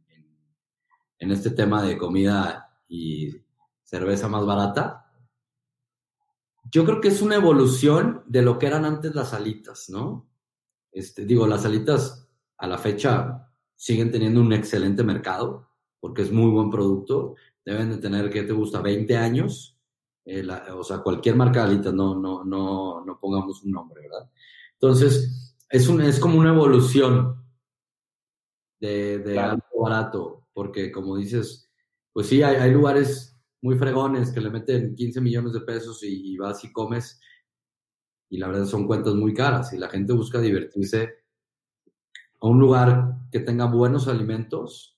en 1.18 1.30
este 1.30 1.50
tema 1.50 1.82
de 1.82 1.96
comida 1.96 2.70
y 2.88 3.30
cerveza 3.82 4.28
más 4.28 4.44
barata. 4.44 5.10
Yo 6.70 6.84
creo 6.84 7.00
que 7.00 7.08
es 7.08 7.22
una 7.22 7.36
evolución 7.36 8.22
de 8.26 8.42
lo 8.42 8.58
que 8.58 8.66
eran 8.66 8.84
antes 8.84 9.14
las 9.14 9.32
alitas, 9.32 9.88
¿no? 9.88 10.28
Este, 10.92 11.24
digo, 11.24 11.46
las 11.46 11.64
alitas 11.64 12.28
a 12.58 12.66
la 12.66 12.78
fecha 12.78 13.50
siguen 13.74 14.10
teniendo 14.10 14.40
un 14.40 14.52
excelente 14.52 15.02
mercado 15.02 15.70
porque 16.04 16.20
es 16.20 16.30
muy 16.30 16.50
buen 16.50 16.68
producto. 16.68 17.34
Deben 17.64 17.88
de 17.88 17.96
tener, 17.96 18.28
¿qué 18.28 18.42
te 18.42 18.52
gusta? 18.52 18.82
20 18.82 19.16
años. 19.16 19.80
Eh, 20.26 20.46
o 20.76 20.84
sea, 20.84 20.98
cualquier 20.98 21.34
marca 21.34 21.60
de 21.64 21.72
alitas, 21.72 21.94
no, 21.94 22.14
no, 22.14 22.44
no, 22.44 23.02
no 23.02 23.18
pongamos 23.18 23.62
un 23.62 23.70
nombre, 23.70 24.02
¿verdad? 24.02 24.30
Entonces, 24.74 25.56
es, 25.70 25.88
un, 25.88 26.02
es 26.02 26.20
como 26.20 26.38
una 26.38 26.50
evolución 26.50 27.42
de, 28.78 29.20
de 29.20 29.38
algo 29.38 29.64
barato, 29.80 30.46
porque 30.52 30.92
como 30.92 31.16
dices, 31.16 31.70
pues 32.12 32.26
sí, 32.26 32.42
hay, 32.42 32.56
hay, 32.56 32.70
lugares 32.70 33.40
muy 33.62 33.78
fregones 33.78 34.30
que 34.30 34.42
le 34.42 34.50
meten 34.50 34.94
15 34.94 35.22
millones 35.22 35.54
de 35.54 35.62
pesos 35.62 36.02
y, 36.02 36.36
vas 36.36 36.62
y 36.64 36.70
comes 36.70 37.18
y 38.28 38.36
la 38.36 38.48
verdad 38.48 38.66
son 38.66 38.86
cuentas 38.86 39.14
muy 39.14 39.32
caras 39.32 39.72
y 39.72 39.78
la 39.78 39.88
gente 39.88 40.12
busca 40.12 40.38
divertirse 40.38 41.14
a 42.42 42.46
un 42.46 42.60
lugar 42.60 43.14
que 43.32 43.40
tenga 43.40 43.64
buenos 43.64 44.06
alimentos 44.06 44.93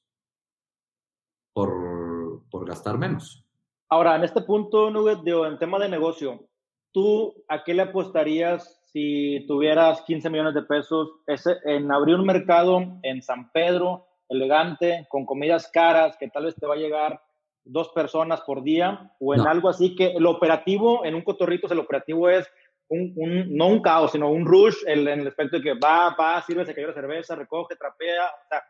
por, 1.56 2.42
por 2.50 2.68
gastar 2.68 2.98
menos. 2.98 3.42
Ahora, 3.88 4.14
en 4.14 4.24
este 4.24 4.42
punto, 4.42 4.90
Nugget, 4.90 5.26
en 5.26 5.58
tema 5.58 5.78
de 5.78 5.88
negocio, 5.88 6.50
¿tú 6.92 7.32
a 7.48 7.64
qué 7.64 7.72
le 7.72 7.80
apostarías 7.80 8.78
si 8.92 9.42
tuvieras 9.48 10.02
15 10.02 10.28
millones 10.28 10.52
de 10.52 10.64
pesos 10.64 11.08
ese, 11.26 11.56
en 11.64 11.90
abrir 11.90 12.16
un 12.16 12.26
mercado 12.26 12.98
en 13.02 13.22
San 13.22 13.50
Pedro 13.52 14.06
elegante, 14.28 15.06
con 15.08 15.24
comidas 15.24 15.70
caras, 15.72 16.18
que 16.18 16.28
tal 16.28 16.44
vez 16.44 16.54
te 16.56 16.66
va 16.66 16.74
a 16.74 16.78
llegar 16.78 17.22
dos 17.64 17.88
personas 17.88 18.42
por 18.42 18.62
día, 18.62 19.12
o 19.18 19.32
en 19.32 19.46
algo 19.46 19.70
así 19.70 19.96
que 19.96 20.08
el 20.08 20.26
operativo, 20.26 21.06
en 21.06 21.14
un 21.14 21.22
cotorrito, 21.22 21.72
el 21.72 21.78
operativo 21.78 22.28
es 22.28 22.46
un, 22.88 23.14
no 23.56 23.68
un 23.68 23.80
caos, 23.80 24.12
sino 24.12 24.30
un 24.30 24.44
rush 24.44 24.76
en 24.86 25.08
el 25.08 25.26
aspecto 25.26 25.56
de 25.56 25.62
que 25.62 25.74
va, 25.74 26.14
va, 26.14 26.42
sirve, 26.42 26.66
se 26.66 26.74
cayó 26.74 26.88
la 26.88 26.92
cerveza, 26.92 27.34
recoge, 27.34 27.76
trapea, 27.76 28.26
o 28.26 28.48
sea, 28.50 28.62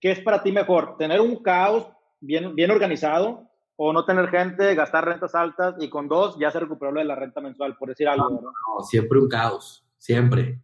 ¿qué 0.00 0.12
es 0.12 0.20
para 0.20 0.44
ti 0.44 0.52
mejor? 0.52 0.96
¿Tener 0.96 1.20
un 1.20 1.42
caos 1.42 1.90
bien, 2.20 2.54
bien 2.54 2.70
organizado 2.70 3.48
o 3.76 3.92
no 3.92 4.04
tener 4.04 4.28
gente, 4.28 4.74
gastar 4.74 5.06
rentas 5.06 5.34
altas 5.34 5.74
y 5.80 5.88
con 5.88 6.06
dos 6.06 6.36
ya 6.38 6.50
se 6.50 6.60
recuperó 6.60 6.92
lo 6.92 7.00
de 7.00 7.06
la 7.06 7.14
renta 7.14 7.40
mensual, 7.40 7.76
por 7.76 7.88
decir 7.88 8.08
algo? 8.08 8.28
no, 8.30 8.82
siempre 8.82 9.18
un 9.18 9.28
caos, 9.28 9.86
siempre, 9.96 10.60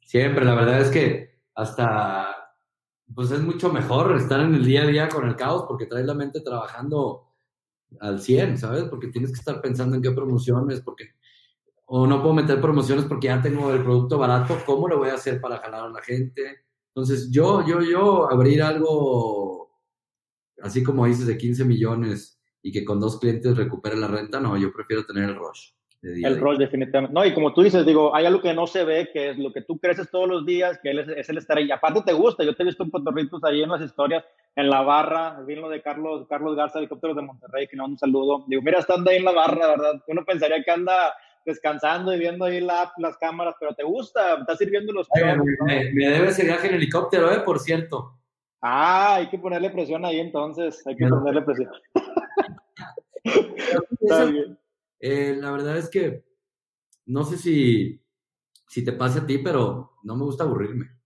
siempre, 0.00 0.44
la 0.44 0.54
verdad 0.54 0.80
es 0.80 0.90
que 0.90 1.40
hasta 1.54 2.44
pues 3.12 3.30
es 3.30 3.42
mucho 3.42 3.72
mejor 3.72 4.16
estar 4.16 4.40
en 4.40 4.54
el 4.54 4.64
día 4.64 4.82
a 4.82 4.86
día 4.86 5.08
con 5.08 5.28
el 5.28 5.36
caos 5.36 5.64
porque 5.68 5.86
traes 5.86 6.06
la 6.06 6.14
mente 6.14 6.40
trabajando 6.40 7.28
al 8.00 8.20
100, 8.20 8.58
¿sabes? 8.58 8.84
Porque 8.84 9.08
tienes 9.08 9.30
que 9.30 9.38
estar 9.38 9.60
pensando 9.60 9.96
en 9.96 10.02
qué 10.02 10.10
promociones, 10.10 10.80
porque 10.80 11.10
o 11.86 12.06
no 12.06 12.22
puedo 12.22 12.34
meter 12.34 12.60
promociones 12.60 13.04
porque 13.04 13.28
ya 13.28 13.42
tengo 13.42 13.72
el 13.72 13.82
producto 13.82 14.18
barato, 14.18 14.58
¿cómo 14.64 14.88
lo 14.88 14.98
voy 14.98 15.10
a 15.10 15.14
hacer 15.14 15.40
para 15.40 15.58
jalar 15.58 15.84
a 15.84 15.90
la 15.90 16.02
gente? 16.02 16.64
Entonces, 16.88 17.30
yo, 17.30 17.64
yo, 17.66 17.82
yo, 17.82 18.30
abrir 18.30 18.62
algo 18.62 19.63
así 20.64 20.82
como 20.82 21.06
dices 21.06 21.26
de 21.26 21.38
15 21.38 21.64
millones 21.64 22.40
y 22.62 22.72
que 22.72 22.84
con 22.84 22.98
dos 22.98 23.20
clientes 23.20 23.56
recupere 23.56 23.96
la 23.96 24.08
renta, 24.08 24.40
no, 24.40 24.56
yo 24.56 24.72
prefiero 24.72 25.04
tener 25.06 25.28
el 25.28 25.36
rush 25.36 25.74
el 26.04 26.38
rol 26.38 26.58
definitivamente. 26.58 27.14
No, 27.14 27.24
y 27.24 27.32
como 27.32 27.54
tú 27.54 27.62
dices, 27.62 27.86
digo, 27.86 28.14
hay 28.14 28.26
algo 28.26 28.42
que 28.42 28.52
no 28.52 28.66
se 28.66 28.84
ve, 28.84 29.08
que 29.12 29.30
es 29.30 29.38
lo 29.38 29.52
que 29.52 29.62
tú 29.62 29.78
creces 29.78 30.10
todos 30.10 30.28
los 30.28 30.44
días, 30.44 30.78
que 30.82 30.90
es, 30.90 31.28
el 31.28 31.38
estar 31.38 31.56
ahí. 31.56 31.70
Aparte 31.70 32.02
te 32.04 32.12
gusta, 32.12 32.44
yo 32.44 32.54
te 32.54 32.62
he 32.62 32.66
visto 32.66 32.82
en 32.82 32.90
Puerto 32.90 33.10
ahí 33.44 33.62
en 33.62 33.70
las 33.70 33.80
historias, 33.80 34.24
en 34.54 34.68
la 34.68 34.82
barra, 34.82 35.40
vi 35.46 35.54
lo 35.54 35.68
de 35.68 35.82
Carlos, 35.82 36.26
Carlos 36.28 36.56
Garza, 36.56 36.78
helicópteros 36.78 37.16
de 37.16 37.22
Monterrey, 37.22 37.66
que 37.66 37.76
no 37.76 37.86
un 37.86 37.98
saludo. 37.98 38.44
Digo, 38.48 38.62
mira, 38.62 38.80
estando 38.80 39.10
ahí 39.10 39.16
en 39.16 39.24
la 39.24 39.32
barra, 39.32 39.68
¿verdad? 39.68 40.02
Uno 40.06 40.24
pensaría 40.24 40.62
que 40.62 40.70
anda 40.70 41.14
descansando 41.44 42.14
y 42.14 42.18
viendo 42.18 42.44
ahí 42.44 42.60
la, 42.60 42.92
las 42.98 43.16
cámaras, 43.18 43.54
pero 43.58 43.74
te 43.74 43.84
gusta, 43.84 44.38
estás 44.40 44.58
sirviendo 44.58 44.92
los 44.92 45.08
me, 45.14 45.90
me, 45.92 46.08
debe 46.08 46.28
ese 46.28 46.44
viaje 46.44 46.68
en 46.68 46.74
helicóptero, 46.74 47.30
¿eh? 47.32 47.40
Por 47.40 47.58
cierto. 47.60 48.18
Ah, 48.66 49.16
hay 49.16 49.28
que 49.28 49.38
ponerle 49.38 49.68
presión 49.68 50.06
ahí 50.06 50.20
entonces, 50.20 50.82
hay 50.86 50.96
que 50.96 51.06
ponerle 51.06 51.42
presión. 51.42 51.70
Está 54.00 54.24
bien. 54.24 54.58
Eh, 54.98 55.36
la 55.38 55.50
verdad 55.50 55.76
es 55.76 55.90
que 55.90 56.24
no 57.04 57.24
sé 57.24 57.36
si, 57.36 58.02
si 58.66 58.82
te 58.82 58.92
pasa 58.92 59.18
a 59.18 59.26
ti, 59.26 59.36
pero 59.36 59.98
no 60.02 60.16
me 60.16 60.24
gusta 60.24 60.44
aburrirme. 60.44 60.98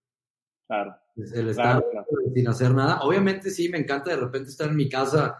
Claro. 0.68 0.94
El 1.16 1.48
estar 1.48 1.84
sin 2.32 2.46
hacer 2.46 2.72
nada. 2.72 3.00
Obviamente 3.00 3.50
sí, 3.50 3.68
me 3.68 3.78
encanta 3.78 4.10
de 4.10 4.18
repente 4.18 4.50
estar 4.50 4.68
en 4.68 4.76
mi 4.76 4.88
casa 4.88 5.36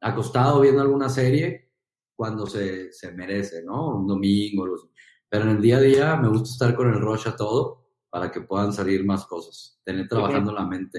acostado 0.00 0.60
viendo 0.60 0.80
alguna 0.80 1.10
serie 1.10 1.70
cuando 2.16 2.46
se, 2.46 2.94
se 2.94 3.12
merece, 3.12 3.62
¿no? 3.62 3.94
Un 3.94 4.06
domingo. 4.06 4.64
Pero 5.28 5.44
en 5.44 5.50
el 5.50 5.60
día 5.60 5.76
a 5.76 5.80
día 5.80 6.16
me 6.16 6.28
gusta 6.28 6.48
estar 6.48 6.74
con 6.74 6.88
el 6.88 6.98
rush 6.98 7.28
a 7.28 7.36
todo 7.36 7.90
para 8.08 8.30
que 8.30 8.40
puedan 8.40 8.72
salir 8.72 9.04
más 9.04 9.26
cosas, 9.26 9.78
tener 9.84 10.08
trabajando 10.08 10.50
la 10.50 10.64
mente. 10.64 10.98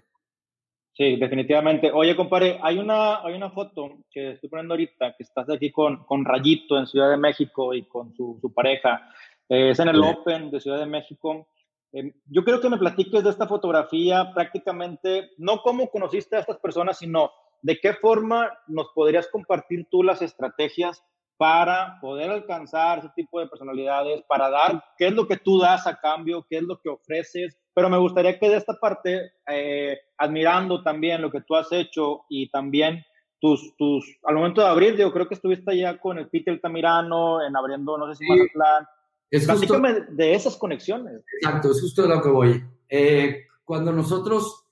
Sí, 1.00 1.16
definitivamente. 1.16 1.94
Oye, 1.94 2.14
compadre, 2.14 2.60
hay 2.62 2.78
una, 2.78 3.22
hay 3.22 3.34
una 3.34 3.50
foto 3.52 4.00
que 4.12 4.32
estoy 4.32 4.50
poniendo 4.50 4.74
ahorita, 4.74 5.16
que 5.18 5.24
estás 5.24 5.50
aquí 5.50 5.72
con, 5.72 6.04
con 6.04 6.26
Rayito 6.26 6.78
en 6.78 6.88
Ciudad 6.88 7.10
de 7.10 7.16
México 7.16 7.74
y 7.74 7.84
con 7.84 8.14
su, 8.14 8.38
su 8.42 8.54
pareja. 8.54 9.10
Eh, 9.48 9.70
es 9.70 9.80
en 9.80 9.88
el 9.88 10.04
Open 10.04 10.52
de 10.52 10.60
Ciudad 10.60 10.78
de 10.78 10.86
México. 10.86 11.48
Eh, 11.94 12.12
yo 12.26 12.44
creo 12.44 12.60
que 12.60 12.68
me 12.68 12.78
platiques 12.78 13.24
de 13.24 13.30
esta 13.30 13.48
fotografía 13.48 14.30
prácticamente, 14.34 15.30
no 15.38 15.62
cómo 15.62 15.90
conociste 15.90 16.36
a 16.36 16.40
estas 16.42 16.58
personas, 16.58 16.98
sino 16.98 17.32
de 17.62 17.80
qué 17.80 17.94
forma 17.94 18.52
nos 18.68 18.90
podrías 18.90 19.30
compartir 19.30 19.88
tú 19.90 20.04
las 20.04 20.22
estrategias 20.22 21.02
para 21.40 21.98
poder 22.02 22.30
alcanzar 22.30 23.00
ese 23.00 23.08
tipo 23.16 23.40
de 23.40 23.48
personalidades, 23.48 24.22
para 24.28 24.50
dar 24.50 24.84
qué 24.98 25.08
es 25.08 25.14
lo 25.14 25.26
que 25.26 25.38
tú 25.38 25.58
das 25.58 25.88
a 25.88 25.96
cambio, 25.96 26.46
qué 26.50 26.58
es 26.58 26.64
lo 26.64 26.78
que 26.82 26.90
ofreces. 26.90 27.58
Pero 27.74 27.90
me 27.90 27.98
gustaría 27.98 28.38
que 28.38 28.50
de 28.50 28.58
esta 28.58 28.74
parte, 28.74 29.32
eh, 29.48 29.98
admirando 30.18 30.84
también 30.84 31.22
lo 31.22 31.32
que 31.32 31.40
tú 31.40 31.56
has 31.56 31.72
hecho 31.72 32.26
y 32.28 32.50
también 32.50 33.06
tus, 33.40 33.74
tus, 33.78 34.06
al 34.24 34.36
momento 34.36 34.60
de 34.60 34.68
abrir, 34.68 34.98
yo 34.98 35.14
creo 35.14 35.30
que 35.30 35.36
estuviste 35.36 35.72
allá 35.72 35.98
con 35.98 36.18
el 36.18 36.28
Peter 36.28 36.54
Altamirano, 36.54 37.42
en 37.42 37.56
abriendo, 37.56 37.98
no 37.98 38.14
sé 38.14 38.16
si 38.16 38.26
sí. 38.26 38.48
plan. 38.54 38.86
Es 39.32 39.50
justo, 39.50 39.80
de 40.10 40.34
esas 40.34 40.58
conexiones. 40.58 41.24
Exacto, 41.42 41.72
es 41.72 41.80
justo 41.80 42.02
de 42.02 42.10
lo 42.10 42.22
que 42.22 42.30
voy. 42.30 42.62
Eh, 42.90 43.46
cuando 43.64 43.94
nosotros, 43.94 44.66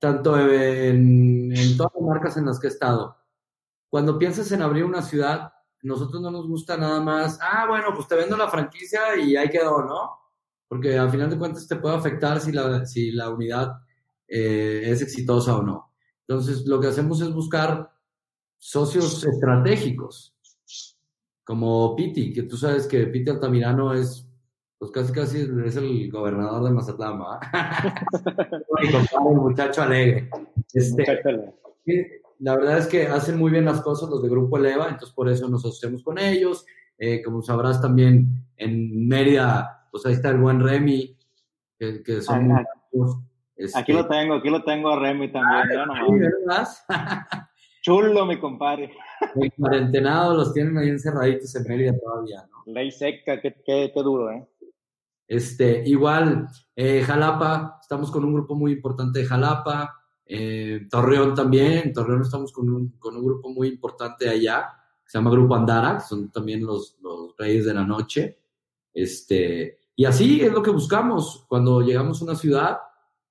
tanto 0.00 0.36
en, 0.36 1.56
en 1.56 1.76
todas 1.76 1.92
las 1.94 2.02
marcas 2.02 2.36
en 2.36 2.46
las 2.46 2.58
que 2.58 2.66
he 2.66 2.70
estado, 2.70 3.16
cuando 3.88 4.18
piensas 4.18 4.50
en 4.50 4.62
abrir 4.62 4.84
una 4.84 5.02
ciudad, 5.02 5.52
nosotros 5.82 6.20
no 6.20 6.30
nos 6.30 6.46
gusta 6.46 6.76
nada 6.76 7.00
más, 7.00 7.38
ah, 7.40 7.66
bueno, 7.68 7.88
pues 7.94 8.06
te 8.06 8.16
vendo 8.16 8.36
la 8.36 8.48
franquicia 8.48 9.16
y 9.16 9.36
ahí 9.36 9.48
quedó, 9.48 9.82
¿no? 9.84 10.18
Porque 10.68 10.98
al 10.98 11.10
final 11.10 11.30
de 11.30 11.38
cuentas 11.38 11.66
te 11.66 11.76
puede 11.76 11.96
afectar 11.96 12.40
si 12.40 12.52
la, 12.52 12.84
si 12.86 13.12
la 13.12 13.30
unidad 13.30 13.80
eh, 14.28 14.82
es 14.84 15.02
exitosa 15.02 15.56
o 15.56 15.62
no. 15.62 15.92
Entonces, 16.28 16.66
lo 16.66 16.80
que 16.80 16.88
hacemos 16.88 17.20
es 17.20 17.32
buscar 17.32 17.90
socios 18.58 19.24
estratégicos, 19.24 20.36
como 21.42 21.96
Piti, 21.96 22.32
que 22.32 22.44
tú 22.44 22.56
sabes 22.56 22.86
que 22.86 23.06
Piti 23.06 23.30
Altamirano 23.30 23.92
es, 23.94 24.28
pues 24.78 24.92
casi 24.92 25.12
casi 25.12 25.38
es 25.64 25.76
el 25.76 26.10
gobernador 26.10 26.62
de 26.64 26.70
Mazatlán, 26.70 27.20
el 28.82 29.36
muchacho 29.36 29.82
alegre. 29.82 30.30
Este, 30.72 32.22
la 32.40 32.56
verdad 32.56 32.78
es 32.78 32.86
que 32.86 33.06
hacen 33.06 33.38
muy 33.38 33.50
bien 33.50 33.66
las 33.66 33.82
cosas 33.82 34.08
los 34.08 34.22
de 34.22 34.28
Grupo 34.28 34.56
Eleva, 34.56 34.88
entonces 34.88 35.14
por 35.14 35.28
eso 35.28 35.48
nos 35.48 35.64
asociamos 35.64 36.02
con 36.02 36.18
ellos. 36.18 36.64
Eh, 36.98 37.22
como 37.22 37.42
sabrás 37.42 37.80
también 37.80 38.46
en 38.56 39.08
Mérida, 39.08 39.88
pues 39.90 40.04
ahí 40.04 40.12
está 40.14 40.30
el 40.30 40.38
buen 40.38 40.60
Remy, 40.60 41.16
que, 41.78 42.20
son... 42.20 42.52
Este, 43.56 43.78
aquí 43.78 43.92
lo 43.92 44.06
tengo, 44.06 44.34
aquí 44.34 44.50
lo 44.50 44.62
tengo 44.64 44.90
a 44.90 44.98
Remy 44.98 45.32
también. 45.32 45.68
Chulo, 47.82 48.26
mi 48.26 48.38
compadre. 48.38 48.90
El 49.36 49.52
cuarentenado 49.52 50.34
los 50.34 50.52
tienen 50.52 50.76
ahí 50.76 50.88
encerraditos 50.90 51.54
en 51.56 51.62
Mérida 51.64 51.94
todavía, 51.98 52.46
¿no? 52.50 52.72
Ley 52.72 52.90
seca, 52.90 53.40
qué, 53.40 53.54
qué, 53.64 53.90
qué 53.94 54.02
duro, 54.02 54.30
¿eh? 54.30 54.46
Este, 55.26 55.82
igual, 55.86 56.48
eh, 56.74 57.02
Jalapa, 57.02 57.78
estamos 57.80 58.10
con 58.10 58.24
un 58.24 58.34
grupo 58.34 58.54
muy 58.54 58.72
importante 58.72 59.20
de 59.20 59.26
Jalapa. 59.26 59.99
Eh, 60.32 60.86
Torreón 60.88 61.34
también, 61.34 61.92
Torreón 61.92 62.22
estamos 62.22 62.52
con 62.52 62.72
un, 62.72 62.90
con 63.00 63.16
un 63.16 63.24
grupo 63.24 63.48
muy 63.48 63.66
importante 63.66 64.28
allá, 64.28 64.68
que 65.02 65.10
se 65.10 65.18
llama 65.18 65.32
Grupo 65.32 65.56
Andara, 65.56 65.96
que 65.96 66.04
son 66.04 66.30
también 66.30 66.64
los, 66.64 66.96
los 67.02 67.36
reyes 67.36 67.64
de 67.64 67.74
la 67.74 67.82
noche. 67.82 68.38
Este, 68.94 69.80
y 69.96 70.04
así 70.04 70.40
es 70.40 70.52
lo 70.52 70.62
que 70.62 70.70
buscamos 70.70 71.44
cuando 71.48 71.80
llegamos 71.80 72.20
a 72.20 72.24
una 72.26 72.36
ciudad, 72.36 72.78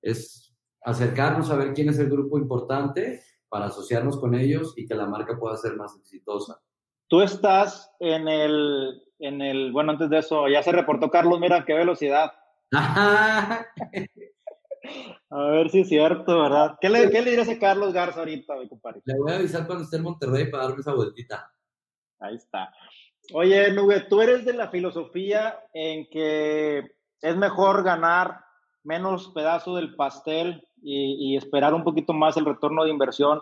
es 0.02 0.54
acercarnos 0.84 1.50
a 1.50 1.56
ver 1.56 1.74
quién 1.74 1.88
es 1.88 1.98
el 2.00 2.10
grupo 2.10 2.38
importante 2.38 3.24
para 3.48 3.68
asociarnos 3.68 4.18
con 4.18 4.36
ellos 4.36 4.74
y 4.76 4.86
que 4.86 4.96
la 4.96 5.06
marca 5.06 5.40
pueda 5.40 5.56
ser 5.56 5.78
más 5.78 5.96
exitosa. 5.96 6.62
Tú 7.08 7.22
estás 7.22 7.90
en 8.02 8.28
el, 8.28 9.02
en 9.20 9.42
el, 9.42 9.72
bueno, 9.72 9.94
antes 9.94 10.10
de 10.10 10.20
eso, 10.20 10.50
ya 10.50 10.62
se 10.62 10.74
reportó 10.74 11.10
Carlos, 11.10 11.40
mira 11.40 11.64
qué 11.64 11.76
velocidad. 11.76 12.34
a 15.32 15.44
ver 15.52 15.70
si 15.70 15.82
es 15.82 15.90
cierto, 15.90 16.42
¿verdad? 16.42 16.78
¿Qué 16.82 16.90
le, 16.90 17.10
qué 17.12 17.22
le 17.22 17.40
a 17.40 17.60
Carlos 17.60 17.94
Garza 17.94 18.20
ahorita, 18.20 18.56
mi 18.56 18.68
compadre? 18.68 19.02
Le 19.06 19.16
voy 19.18 19.32
a 19.32 19.36
avisar 19.36 19.68
cuando 19.68 19.84
esté 19.84 19.98
en 19.98 20.04
Monterrey 20.04 20.50
para 20.50 20.64
darme 20.64 20.80
esa 20.80 20.94
vueltita. 20.94 21.52
Ahí 22.20 22.36
está. 22.36 22.74
Oye, 23.34 23.72
Nube, 23.72 24.02
tú 24.10 24.22
eres 24.22 24.44
de 24.44 24.54
la 24.54 24.70
filosofía 24.70 25.60
en 25.74 26.08
que 26.10 26.84
es 27.22 27.38
mejor 27.38 27.84
ganar 27.84 28.40
menos 28.84 29.28
pedazo 29.30 29.76
del 29.76 29.96
pastel 29.96 30.64
y, 30.82 31.36
esperar 31.36 31.74
un 31.74 31.84
poquito 31.84 32.14
más 32.14 32.38
el 32.38 32.46
retorno 32.46 32.86
de 32.86 32.90
inversión, 32.90 33.42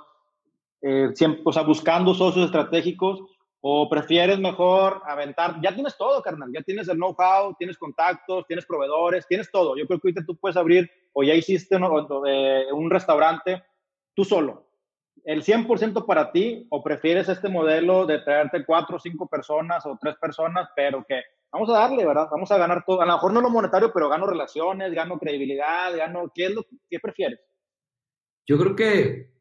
eh, 0.81 1.11
siempre, 1.13 1.41
o 1.45 1.53
sea, 1.53 1.63
buscando 1.63 2.13
socios 2.13 2.47
estratégicos, 2.47 3.21
o 3.61 3.89
prefieres 3.89 4.39
mejor 4.39 5.01
aventar, 5.05 5.59
ya 5.61 5.73
tienes 5.73 5.97
todo, 5.97 6.21
carnal, 6.21 6.51
ya 6.53 6.61
tienes 6.61 6.87
el 6.89 6.97
know-how, 6.97 7.55
tienes 7.57 7.77
contactos, 7.77 8.45
tienes 8.47 8.65
proveedores, 8.65 9.27
tienes 9.27 9.49
todo. 9.51 9.75
Yo 9.75 9.87
creo 9.87 9.99
que 9.99 10.23
tú 10.23 10.37
puedes 10.37 10.57
abrir, 10.57 10.89
o 11.13 11.23
ya 11.23 11.33
hiciste 11.33 11.75
eh, 11.75 12.65
un 12.71 12.89
restaurante 12.89 13.63
tú 14.13 14.23
solo, 14.23 14.67
el 15.23 15.43
100% 15.43 16.05
para 16.05 16.31
ti, 16.31 16.67
o 16.69 16.81
prefieres 16.83 17.27
este 17.27 17.49
modelo 17.49 18.05
de 18.05 18.19
traerte 18.19 18.65
cuatro 18.65 18.95
o 18.95 18.99
cinco 18.99 19.27
personas 19.27 19.85
o 19.85 19.97
tres 19.99 20.15
personas, 20.15 20.69
pero 20.75 21.03
que 21.05 21.21
vamos 21.51 21.69
a 21.69 21.73
darle, 21.73 22.05
¿verdad? 22.05 22.27
Vamos 22.31 22.51
a 22.51 22.57
ganar 22.57 22.83
todo. 22.85 23.01
A 23.01 23.05
lo 23.05 23.13
mejor 23.13 23.33
no 23.33 23.41
lo 23.41 23.49
monetario, 23.49 23.91
pero 23.93 24.07
gano 24.07 24.25
relaciones, 24.25 24.93
gano 24.93 25.19
credibilidad, 25.19 25.95
gano. 25.95 26.31
¿Qué 26.33 26.45
es 26.45 26.55
lo 26.55 26.63
que 26.89 26.99
prefieres? 26.99 27.39
Yo 28.47 28.57
creo 28.57 28.75
que 28.75 29.36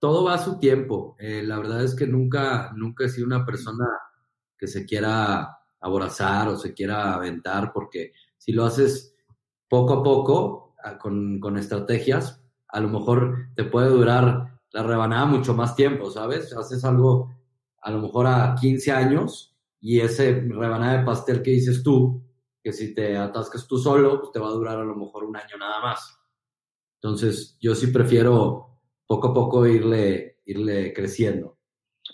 todo 0.00 0.24
va 0.24 0.34
a 0.34 0.38
su 0.38 0.58
tiempo. 0.58 1.14
Eh, 1.18 1.42
la 1.44 1.58
verdad 1.58 1.84
es 1.84 1.94
que 1.94 2.06
nunca, 2.06 2.72
nunca 2.74 3.04
he 3.04 3.08
sido 3.08 3.26
una 3.26 3.44
persona 3.44 3.86
que 4.58 4.66
se 4.66 4.84
quiera 4.84 5.58
aborazar 5.80 6.48
o 6.48 6.56
se 6.56 6.74
quiera 6.74 7.14
aventar, 7.14 7.72
porque 7.72 8.12
si 8.36 8.52
lo 8.52 8.64
haces 8.64 9.14
poco 9.68 9.92
a 9.94 10.02
poco, 10.02 10.74
con, 10.98 11.38
con 11.40 11.58
estrategias, 11.58 12.42
a 12.68 12.80
lo 12.80 12.88
mejor 12.88 13.48
te 13.54 13.64
puede 13.64 13.88
durar 13.88 14.58
la 14.72 14.82
rebanada 14.82 15.26
mucho 15.26 15.54
más 15.54 15.76
tiempo, 15.76 16.10
¿sabes? 16.10 16.52
Haces 16.54 16.84
algo 16.84 17.30
a 17.82 17.90
lo 17.90 18.00
mejor 18.00 18.26
a 18.26 18.54
15 18.54 18.92
años 18.92 19.56
y 19.80 20.00
ese 20.00 20.32
rebanada 20.48 20.98
de 20.98 21.04
pastel 21.04 21.42
que 21.42 21.50
dices 21.50 21.82
tú, 21.82 22.22
que 22.62 22.72
si 22.72 22.94
te 22.94 23.16
atascas 23.16 23.66
tú 23.66 23.78
solo, 23.78 24.20
pues 24.20 24.32
te 24.32 24.38
va 24.38 24.48
a 24.48 24.52
durar 24.52 24.78
a 24.78 24.84
lo 24.84 24.94
mejor 24.94 25.24
un 25.24 25.36
año 25.36 25.56
nada 25.58 25.80
más. 25.80 26.18
Entonces, 26.96 27.56
yo 27.60 27.74
sí 27.74 27.86
prefiero 27.88 28.69
poco 29.10 29.26
a 29.26 29.34
poco 29.34 29.66
irle, 29.66 30.36
irle 30.46 30.92
creciendo. 30.92 31.58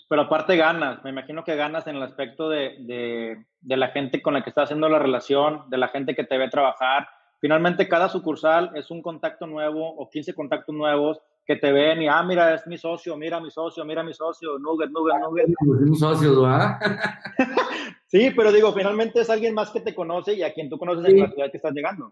Pero 0.09 0.23
aparte 0.23 0.57
ganas, 0.57 1.03
me 1.03 1.11
imagino 1.11 1.43
que 1.43 1.55
ganas 1.55 1.85
en 1.85 1.97
el 1.97 2.01
aspecto 2.01 2.49
de, 2.49 2.75
de, 2.79 3.45
de, 3.61 3.77
la 3.77 3.89
gente 3.89 4.19
con 4.19 4.33
la 4.33 4.43
que 4.43 4.49
estás 4.49 4.63
haciendo 4.63 4.89
la 4.89 4.97
relación, 4.97 5.69
de 5.69 5.77
la 5.77 5.89
gente 5.89 6.15
que 6.15 6.23
te 6.23 6.39
ve 6.39 6.49
trabajar. 6.49 7.07
Finalmente, 7.39 7.87
cada 7.87 8.09
sucursal 8.09 8.71
es 8.73 8.89
un 8.89 9.03
contacto 9.03 9.45
nuevo 9.45 9.87
o 9.87 10.09
15 10.09 10.33
contactos 10.33 10.73
nuevos 10.73 11.19
que 11.45 11.57
te 11.57 11.71
ven 11.71 12.01
y, 12.01 12.07
ah, 12.07 12.23
mira, 12.23 12.55
es 12.55 12.65
mi 12.65 12.79
socio, 12.79 13.15
mira 13.15 13.39
mi 13.39 13.51
socio, 13.51 13.85
mira 13.85 14.01
mi 14.01 14.15
socio, 14.15 14.57
Nugget, 14.57 14.89
Nugget, 14.89 15.19
Nugget. 15.19 15.47
Somos 15.59 15.99
socios, 15.99 16.41
¿verdad? 16.41 16.79
sí, 18.07 18.31
pero 18.35 18.51
digo, 18.51 18.73
finalmente 18.73 19.21
es 19.21 19.29
alguien 19.29 19.53
más 19.53 19.69
que 19.69 19.81
te 19.81 19.93
conoce 19.93 20.33
y 20.33 20.41
a 20.41 20.51
quien 20.51 20.67
tú 20.67 20.79
conoces 20.79 21.05
en 21.05 21.19
la 21.19 21.29
ciudad 21.29 21.51
que 21.51 21.57
estás 21.57 21.73
llegando. 21.73 22.11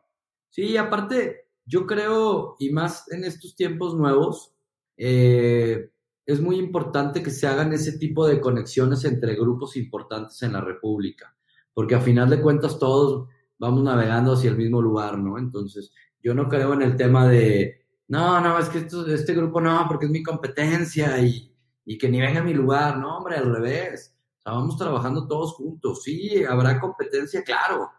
Sí, 0.49 0.77
aparte, 0.77 1.47
yo 1.65 1.87
creo, 1.87 2.55
y 2.59 2.69
más 2.69 3.11
en 3.11 3.23
estos 3.23 3.55
tiempos 3.55 3.95
nuevos, 3.95 4.54
eh, 4.97 5.91
es 6.25 6.41
muy 6.41 6.57
importante 6.57 7.21
que 7.21 7.31
se 7.31 7.47
hagan 7.47 7.73
ese 7.73 7.97
tipo 7.97 8.27
de 8.27 8.39
conexiones 8.39 9.05
entre 9.05 9.35
grupos 9.35 9.77
importantes 9.77 10.41
en 10.43 10.53
la 10.53 10.61
República, 10.61 11.35
porque 11.73 11.95
a 11.95 12.01
final 12.01 12.29
de 12.29 12.41
cuentas 12.41 12.79
todos 12.79 13.27
vamos 13.57 13.83
navegando 13.83 14.33
hacia 14.33 14.49
el 14.49 14.57
mismo 14.57 14.81
lugar, 14.81 15.17
¿no? 15.17 15.37
Entonces, 15.37 15.91
yo 16.21 16.33
no 16.33 16.49
creo 16.49 16.73
en 16.73 16.81
el 16.81 16.95
tema 16.95 17.27
de 17.27 17.85
no, 18.07 18.39
no, 18.39 18.59
es 18.59 18.69
que 18.69 18.79
esto, 18.79 19.05
este 19.07 19.33
grupo 19.33 19.59
no, 19.59 19.85
porque 19.87 20.05
es 20.05 20.11
mi 20.11 20.21
competencia 20.21 21.19
y, 21.19 21.51
que 21.97 22.09
ni 22.09 22.19
venga 22.21 22.41
a 22.41 22.43
mi 22.43 22.53
lugar. 22.53 22.97
No, 22.97 23.17
hombre, 23.17 23.37
al 23.37 23.53
revés. 23.53 24.15
Estábamos 24.37 24.77
trabajando 24.77 25.27
todos 25.27 25.53
juntos. 25.53 26.03
Sí, 26.03 26.43
habrá 26.45 26.79
competencia, 26.79 27.43
claro, 27.43 27.91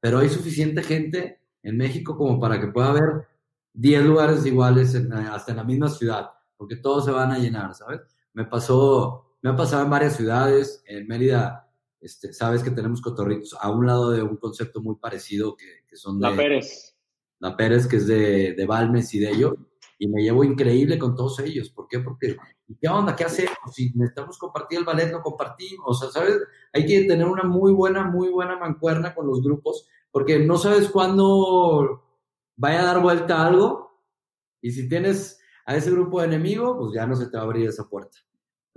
pero 0.00 0.18
hay 0.18 0.28
suficiente 0.28 0.82
gente 0.82 1.40
en 1.62 1.78
México 1.78 2.16
como 2.16 2.38
para 2.38 2.60
que 2.60 2.66
pueda 2.68 2.88
haber 2.90 3.26
10 3.72 4.04
lugares 4.04 4.44
iguales 4.44 4.94
hasta 4.94 5.52
en 5.52 5.56
la 5.56 5.64
misma 5.64 5.88
ciudad, 5.88 6.30
porque 6.56 6.76
todos 6.76 7.04
se 7.04 7.10
van 7.10 7.30
a 7.30 7.38
llenar, 7.38 7.74
¿sabes? 7.74 8.00
Me 8.32 8.44
pasó, 8.44 9.36
me 9.42 9.50
ha 9.50 9.56
pasado 9.56 9.84
en 9.84 9.90
varias 9.90 10.16
ciudades, 10.16 10.82
en 10.86 11.06
Mérida, 11.06 11.70
este, 12.00 12.32
sabes 12.32 12.62
que 12.62 12.70
tenemos 12.70 13.00
cotorritos 13.00 13.56
a 13.60 13.70
un 13.70 13.86
lado 13.86 14.10
de 14.10 14.22
un 14.22 14.36
concepto 14.36 14.82
muy 14.82 14.96
parecido 14.96 15.56
que, 15.56 15.84
que 15.88 15.96
son 15.96 16.18
de... 16.18 16.30
La 16.30 16.36
Pérez 16.36 16.94
la 17.44 17.56
Pérez, 17.58 17.86
que 17.86 17.96
es 17.96 18.06
de, 18.06 18.54
de 18.54 18.66
Balmes 18.66 19.12
y 19.12 19.18
de 19.18 19.30
ellos, 19.30 19.54
y 19.98 20.08
me 20.08 20.22
llevo 20.22 20.44
increíble 20.44 20.98
con 20.98 21.14
todos 21.14 21.38
ellos. 21.40 21.68
¿Por 21.68 21.86
qué? 21.88 22.00
Porque, 22.00 22.38
¿qué 22.80 22.88
onda? 22.88 23.14
¿Qué 23.14 23.24
hacemos? 23.24 23.58
Si 23.70 23.92
necesitamos 23.94 24.38
compartir 24.38 24.78
el 24.78 24.86
ballet, 24.86 25.12
lo 25.12 25.20
compartimos. 25.20 25.84
O 25.86 25.92
sea, 25.94 26.10
¿sabes? 26.10 26.40
Hay 26.72 26.86
que 26.86 27.04
tener 27.04 27.26
una 27.26 27.42
muy 27.42 27.70
buena, 27.72 28.04
muy 28.04 28.30
buena 28.30 28.58
mancuerna 28.58 29.14
con 29.14 29.26
los 29.26 29.42
grupos, 29.42 29.86
porque 30.10 30.38
no 30.38 30.56
sabes 30.56 30.88
cuándo 30.88 32.02
vaya 32.56 32.80
a 32.80 32.86
dar 32.86 33.02
vuelta 33.02 33.46
algo, 33.46 34.00
y 34.62 34.70
si 34.70 34.88
tienes 34.88 35.38
a 35.66 35.76
ese 35.76 35.90
grupo 35.90 36.20
de 36.20 36.26
enemigos, 36.26 36.76
pues 36.78 36.94
ya 36.94 37.06
no 37.06 37.16
se 37.16 37.26
te 37.26 37.36
va 37.36 37.42
a 37.42 37.46
abrir 37.46 37.68
esa 37.68 37.88
puerta 37.88 38.18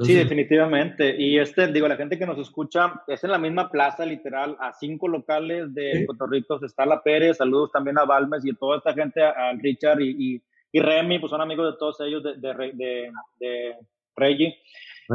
sí, 0.06 0.13
definitivamente. 0.13 1.15
Y 1.17 1.39
este, 1.39 1.71
digo, 1.71 1.88
la 1.88 1.95
gente 1.95 2.17
que 2.17 2.26
nos 2.26 2.38
escucha 2.38 3.02
es 3.08 3.23
en 3.23 3.32
la 3.32 3.38
misma 3.38 3.69
plaza, 3.69 4.06
literal, 4.06 4.58
a 4.60 4.73
cinco 4.73 5.08
locales 5.08 5.73
de 5.73 6.06
¿Sí? 6.08 6.65
Está 6.65 6.86
la 6.86 7.02
Pérez, 7.02 7.38
saludos 7.38 7.71
también 7.71 7.97
a 7.97 8.06
Balmes 8.06 8.45
y 8.45 8.52
a 8.52 8.56
toda 8.56 8.78
esta 8.78 8.93
gente, 8.93 9.23
a, 9.23 9.54
Richard 9.54 10.02
y, 10.02 10.41
y, 10.71 10.80
Remy, 10.80 11.19
pues 11.19 11.32
son 11.32 11.41
amigos 11.41 11.73
de 11.73 11.80
todos 11.80 12.00
ellos 12.02 12.23
de, 12.23 12.36
de, 12.36 12.54
de, 12.73 13.12
de 13.39 13.76
Reggie. 14.15 14.56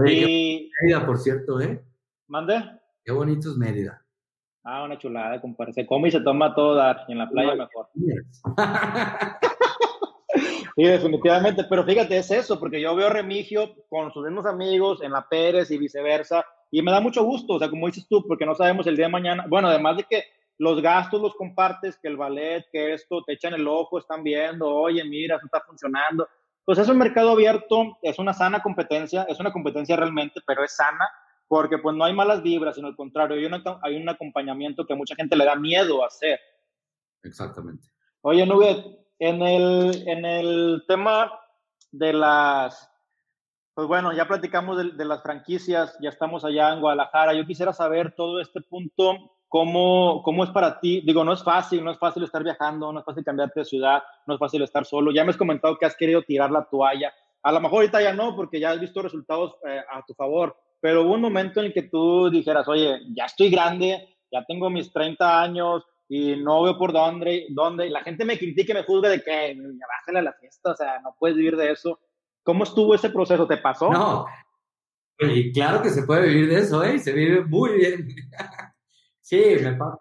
y, 0.06 0.70
Mérida, 0.80 1.06
por 1.06 1.18
cierto, 1.18 1.60
¿eh? 1.60 1.80
¿Mande? 2.26 2.60
Qué 3.04 3.12
bonito 3.12 3.50
es 3.50 3.56
Mérida. 3.56 4.00
Ah, 4.64 4.84
una 4.84 4.96
chulada, 4.98 5.40
compadre. 5.40 5.72
Se 5.72 5.86
come 5.86 6.08
y 6.08 6.12
se 6.12 6.20
toma 6.20 6.54
todo 6.54 6.74
dar, 6.74 7.04
y 7.08 7.12
en 7.12 7.18
la 7.18 7.28
playa 7.28 7.54
mejor. 7.54 7.88
Sí, 10.74 10.84
definitivamente, 10.84 11.64
pero 11.64 11.84
fíjate, 11.84 12.16
es 12.16 12.30
eso, 12.30 12.58
porque 12.58 12.80
yo 12.80 12.94
veo 12.96 13.08
a 13.08 13.10
Remigio 13.10 13.74
con 13.88 14.10
sus 14.12 14.24
mismos 14.24 14.46
amigos 14.46 15.02
en 15.02 15.12
la 15.12 15.28
Pérez 15.28 15.70
y 15.70 15.78
viceversa, 15.78 16.44
y 16.70 16.80
me 16.80 16.90
da 16.90 17.00
mucho 17.00 17.22
gusto, 17.22 17.54
o 17.54 17.58
sea, 17.58 17.68
como 17.68 17.86
dices 17.86 18.06
tú, 18.08 18.26
porque 18.26 18.46
no 18.46 18.54
sabemos 18.54 18.86
el 18.86 18.96
día 18.96 19.06
de 19.06 19.12
mañana, 19.12 19.44
bueno, 19.48 19.68
además 19.68 19.98
de 19.98 20.04
que 20.04 20.24
los 20.58 20.80
gastos 20.80 21.20
los 21.20 21.34
compartes, 21.34 21.98
que 21.98 22.08
el 22.08 22.16
ballet, 22.16 22.64
que 22.72 22.94
esto, 22.94 23.22
te 23.24 23.34
echan 23.34 23.52
el 23.52 23.66
ojo, 23.66 23.98
están 23.98 24.22
viendo, 24.22 24.68
oye, 24.68 25.04
mira, 25.04 25.36
eso 25.36 25.46
está 25.46 25.60
funcionando. 25.60 26.28
Pues 26.64 26.78
es 26.78 26.88
un 26.88 26.98
mercado 26.98 27.32
abierto, 27.32 27.98
es 28.00 28.18
una 28.18 28.32
sana 28.32 28.62
competencia, 28.62 29.24
es 29.28 29.40
una 29.40 29.52
competencia 29.52 29.96
realmente, 29.96 30.40
pero 30.46 30.62
es 30.62 30.76
sana, 30.76 31.08
porque 31.48 31.78
pues 31.78 31.96
no 31.96 32.04
hay 32.04 32.14
malas 32.14 32.42
vibras, 32.42 32.76
sino 32.76 32.86
al 32.86 32.96
contrario, 32.96 33.36
hay, 33.36 33.62
hay 33.82 33.96
un 34.00 34.08
acompañamiento 34.08 34.86
que 34.86 34.92
a 34.92 34.96
mucha 34.96 35.16
gente 35.16 35.36
le 35.36 35.44
da 35.44 35.56
miedo 35.56 36.04
hacer. 36.04 36.38
Exactamente. 37.24 37.88
Oye, 38.20 38.46
Nubet, 38.46 39.01
en 39.22 39.40
el, 39.40 40.08
en 40.08 40.24
el 40.24 40.82
tema 40.88 41.30
de 41.92 42.12
las, 42.12 42.90
Pues 43.72 43.86
bueno, 43.86 44.12
ya 44.12 44.26
platicamos 44.26 44.96
de, 44.96 45.04
las 45.04 45.22
franquicias, 45.22 45.96
ya 46.00 46.08
estamos 46.08 46.44
allá 46.44 46.72
en 46.72 46.80
Guadalajara. 46.80 47.32
Yo 47.32 47.46
quisiera 47.46 47.72
saber 47.72 48.16
todo 48.16 48.40
este 48.40 48.60
punto, 48.62 49.30
cómo, 49.46 50.22
cómo 50.24 50.42
es 50.42 50.50
para 50.50 50.80
ti. 50.80 51.02
Digo, 51.06 51.22
no 51.22 51.32
es 51.32 51.44
fácil, 51.44 51.84
no 51.84 51.92
es 51.92 51.98
fácil 52.00 52.24
estar 52.24 52.42
viajando, 52.42 52.92
no 52.92 52.98
es 52.98 53.04
fácil 53.04 53.24
cambiarte 53.24 53.60
de 53.60 53.64
ciudad, 53.64 54.02
no 54.26 54.34
es 54.34 54.40
fácil 54.40 54.60
estar 54.62 54.84
solo. 54.84 55.12
Ya 55.12 55.22
me 55.22 55.30
has 55.30 55.36
comentado 55.36 55.78
que 55.78 55.86
has 55.86 55.96
querido 55.96 56.22
tirar 56.22 56.50
la 56.50 56.64
toalla. 56.64 57.14
A 57.44 57.52
lo 57.52 57.60
mejor 57.60 57.76
ahorita 57.76 58.02
ya 58.02 58.12
no, 58.12 58.34
porque 58.34 58.58
ya 58.58 58.72
has 58.72 58.80
visto 58.80 59.02
resultados 59.02 59.54
eh, 59.68 59.82
a 59.88 60.02
tu 60.04 60.14
favor, 60.14 60.56
pero 60.80 61.02
hubo 61.02 61.14
un 61.14 61.20
momento 61.20 61.60
en 61.60 61.66
el 61.66 61.72
que 61.72 61.82
tú 61.82 62.28
dijeras, 62.28 62.66
oye, 62.66 62.98
ya 63.14 63.26
estoy 63.26 63.50
grande, 63.50 64.16
ya 64.32 64.44
tengo 64.44 64.68
mis 64.68 64.92
30 64.92 65.42
años 65.42 65.84
y 66.14 66.36
no 66.36 66.62
veo 66.62 66.76
por 66.76 66.92
dónde, 66.92 67.46
dónde. 67.48 67.88
La 67.88 68.02
gente 68.02 68.26
me 68.26 68.38
critica 68.38 68.72
y 68.72 68.74
me 68.74 68.84
juzga 68.84 69.08
de 69.08 69.22
que, 69.22 69.56
bájale 69.56 70.18
a 70.18 70.22
la 70.22 70.34
fiesta, 70.34 70.72
o 70.72 70.76
sea, 70.76 71.00
no 71.00 71.16
puedes 71.18 71.38
vivir 71.38 71.56
de 71.56 71.72
eso 71.72 71.98
¿Cómo 72.42 72.64
estuvo 72.64 72.94
ese 72.94 73.08
proceso? 73.08 73.46
¿Te 73.46 73.56
pasó? 73.56 73.90
No. 73.90 74.26
Y 75.20 75.52
claro 75.52 75.80
que 75.80 75.90
se 75.90 76.02
puede 76.02 76.28
vivir 76.28 76.48
de 76.50 76.58
eso, 76.58 76.82
¿eh? 76.82 76.98
Se 76.98 77.12
vive 77.12 77.44
muy 77.44 77.76
bien. 77.76 78.08
sí, 79.20 79.40
me 79.62 79.72
pasa, 79.74 79.98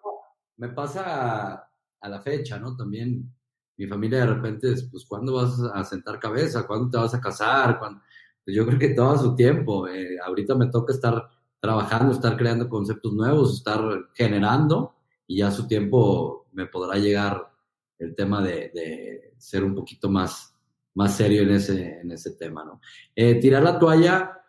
me 0.56 0.68
pasa 0.68 1.68
a, 2.00 2.08
la 2.08 2.20
fecha, 2.20 2.58
¿no? 2.58 2.76
También 2.76 3.32
mi 3.78 3.86
familia 3.86 4.18
de 4.18 4.34
repente, 4.34 4.74
pues, 4.90 5.06
¿cuándo 5.06 5.34
vas 5.34 5.58
a 5.72 5.82
sentar 5.84 6.18
cabeza? 6.18 6.66
¿Cuándo 6.66 6.90
te 6.90 6.96
vas 6.98 7.14
a 7.14 7.20
casar? 7.20 7.78
¿Cuándo? 7.78 8.02
Pues 8.44 8.56
yo 8.56 8.66
creo 8.66 8.78
que 8.78 8.90
todo 8.90 9.12
a 9.12 9.18
su 9.18 9.36
tiempo. 9.36 9.86
Eh, 9.86 10.18
ahorita 10.22 10.56
me 10.56 10.66
toca 10.66 10.92
estar 10.92 11.30
trabajando, 11.60 12.12
estar 12.12 12.36
creando 12.36 12.68
conceptos 12.68 13.12
nuevos, 13.12 13.54
estar 13.54 13.80
generando 14.14 14.96
y 15.26 15.38
ya 15.38 15.48
a 15.48 15.52
su 15.52 15.66
tiempo 15.66 16.46
me 16.52 16.66
podrá 16.66 16.98
llegar 16.98 17.52
el 17.98 18.14
tema 18.14 18.42
de, 18.42 18.70
de 18.74 19.34
ser 19.38 19.64
un 19.64 19.74
poquito 19.74 20.10
más 20.10 20.52
más 20.94 21.16
serio 21.16 21.42
en 21.42 21.50
ese, 21.50 22.00
en 22.00 22.10
ese 22.10 22.32
tema, 22.32 22.64
¿no? 22.64 22.80
Eh, 23.14 23.36
tirar 23.36 23.62
la 23.62 23.78
toalla, 23.78 24.42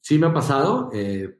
sí 0.00 0.18
me 0.18 0.28
ha 0.28 0.32
pasado. 0.32 0.90
Eh, 0.92 1.38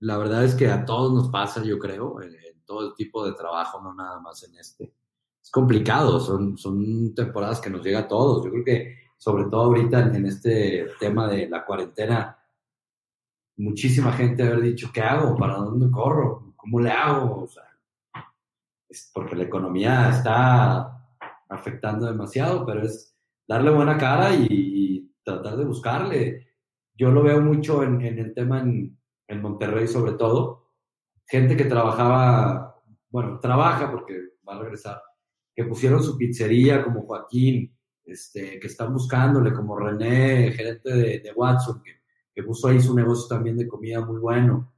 la 0.00 0.18
verdad 0.18 0.44
es 0.44 0.54
que 0.54 0.68
a 0.68 0.84
todos 0.84 1.12
nos 1.12 1.28
pasa, 1.30 1.62
yo 1.62 1.78
creo, 1.78 2.20
en, 2.22 2.36
todo 2.64 2.88
el 2.88 2.94
tipo 2.94 3.26
de 3.26 3.32
trabajo, 3.32 3.80
no 3.82 3.92
nada 3.92 4.20
más 4.20 4.44
en 4.44 4.56
este. 4.56 4.94
Es 5.42 5.50
complicado, 5.50 6.20
son, 6.20 6.56
son 6.56 7.12
temporadas 7.14 7.60
que 7.60 7.70
nos 7.70 7.84
llega 7.84 8.00
a 8.00 8.08
todos. 8.08 8.44
Yo 8.44 8.50
creo 8.52 8.64
que, 8.64 8.96
sobre 9.16 9.44
todo 9.46 9.62
ahorita 9.62 10.14
en, 10.14 10.24
este 10.26 10.86
tema 11.00 11.26
de 11.26 11.48
la 11.48 11.64
cuarentena, 11.64 12.38
muchísima 13.56 14.12
gente 14.12 14.44
haber 14.44 14.60
dicho, 14.60 14.90
¿qué 14.94 15.00
hago? 15.00 15.36
¿Para 15.36 15.56
dónde 15.56 15.90
corro? 15.90 16.54
¿Cómo 16.54 16.78
le 16.78 16.90
hago? 16.92 17.42
O 17.42 17.48
sea, 17.48 17.64
es 18.90 19.10
porque 19.14 19.36
la 19.36 19.44
economía 19.44 20.10
está 20.10 21.00
afectando 21.48 22.06
demasiado, 22.06 22.66
pero 22.66 22.82
es 22.82 23.16
darle 23.46 23.70
buena 23.70 23.96
cara 23.96 24.34
y, 24.34 25.06
tratar 25.22 25.56
de 25.58 25.64
buscarle. 25.64 26.48
Yo 26.94 27.10
lo 27.10 27.22
veo 27.22 27.40
mucho 27.40 27.84
en, 27.84 28.00
el 28.00 28.34
tema 28.34 28.60
en, 28.60 28.96
Monterrey 29.40 29.86
sobre 29.86 30.12
todo. 30.12 30.72
Gente 31.24 31.56
que 31.56 31.66
trabajaba, 31.66 32.82
bueno, 33.10 33.38
trabaja 33.38 33.92
porque 33.92 34.18
va 34.48 34.56
a 34.56 34.60
regresar, 34.60 35.00
que 35.54 35.64
pusieron 35.64 36.02
su 36.02 36.16
pizzería 36.16 36.82
como 36.82 37.02
Joaquín, 37.02 37.76
este, 38.04 38.58
que 38.58 38.66
están 38.66 38.92
buscándole, 38.92 39.52
como 39.52 39.78
René, 39.78 40.50
gerente 40.52 40.90
de, 40.90 41.32
Watson, 41.36 41.80
que, 41.84 42.00
que, 42.34 42.42
puso 42.42 42.66
ahí 42.66 42.80
su 42.80 42.94
negocio 42.94 43.28
también 43.28 43.56
de 43.56 43.68
comida 43.68 44.04
muy 44.04 44.18
bueno. 44.18 44.72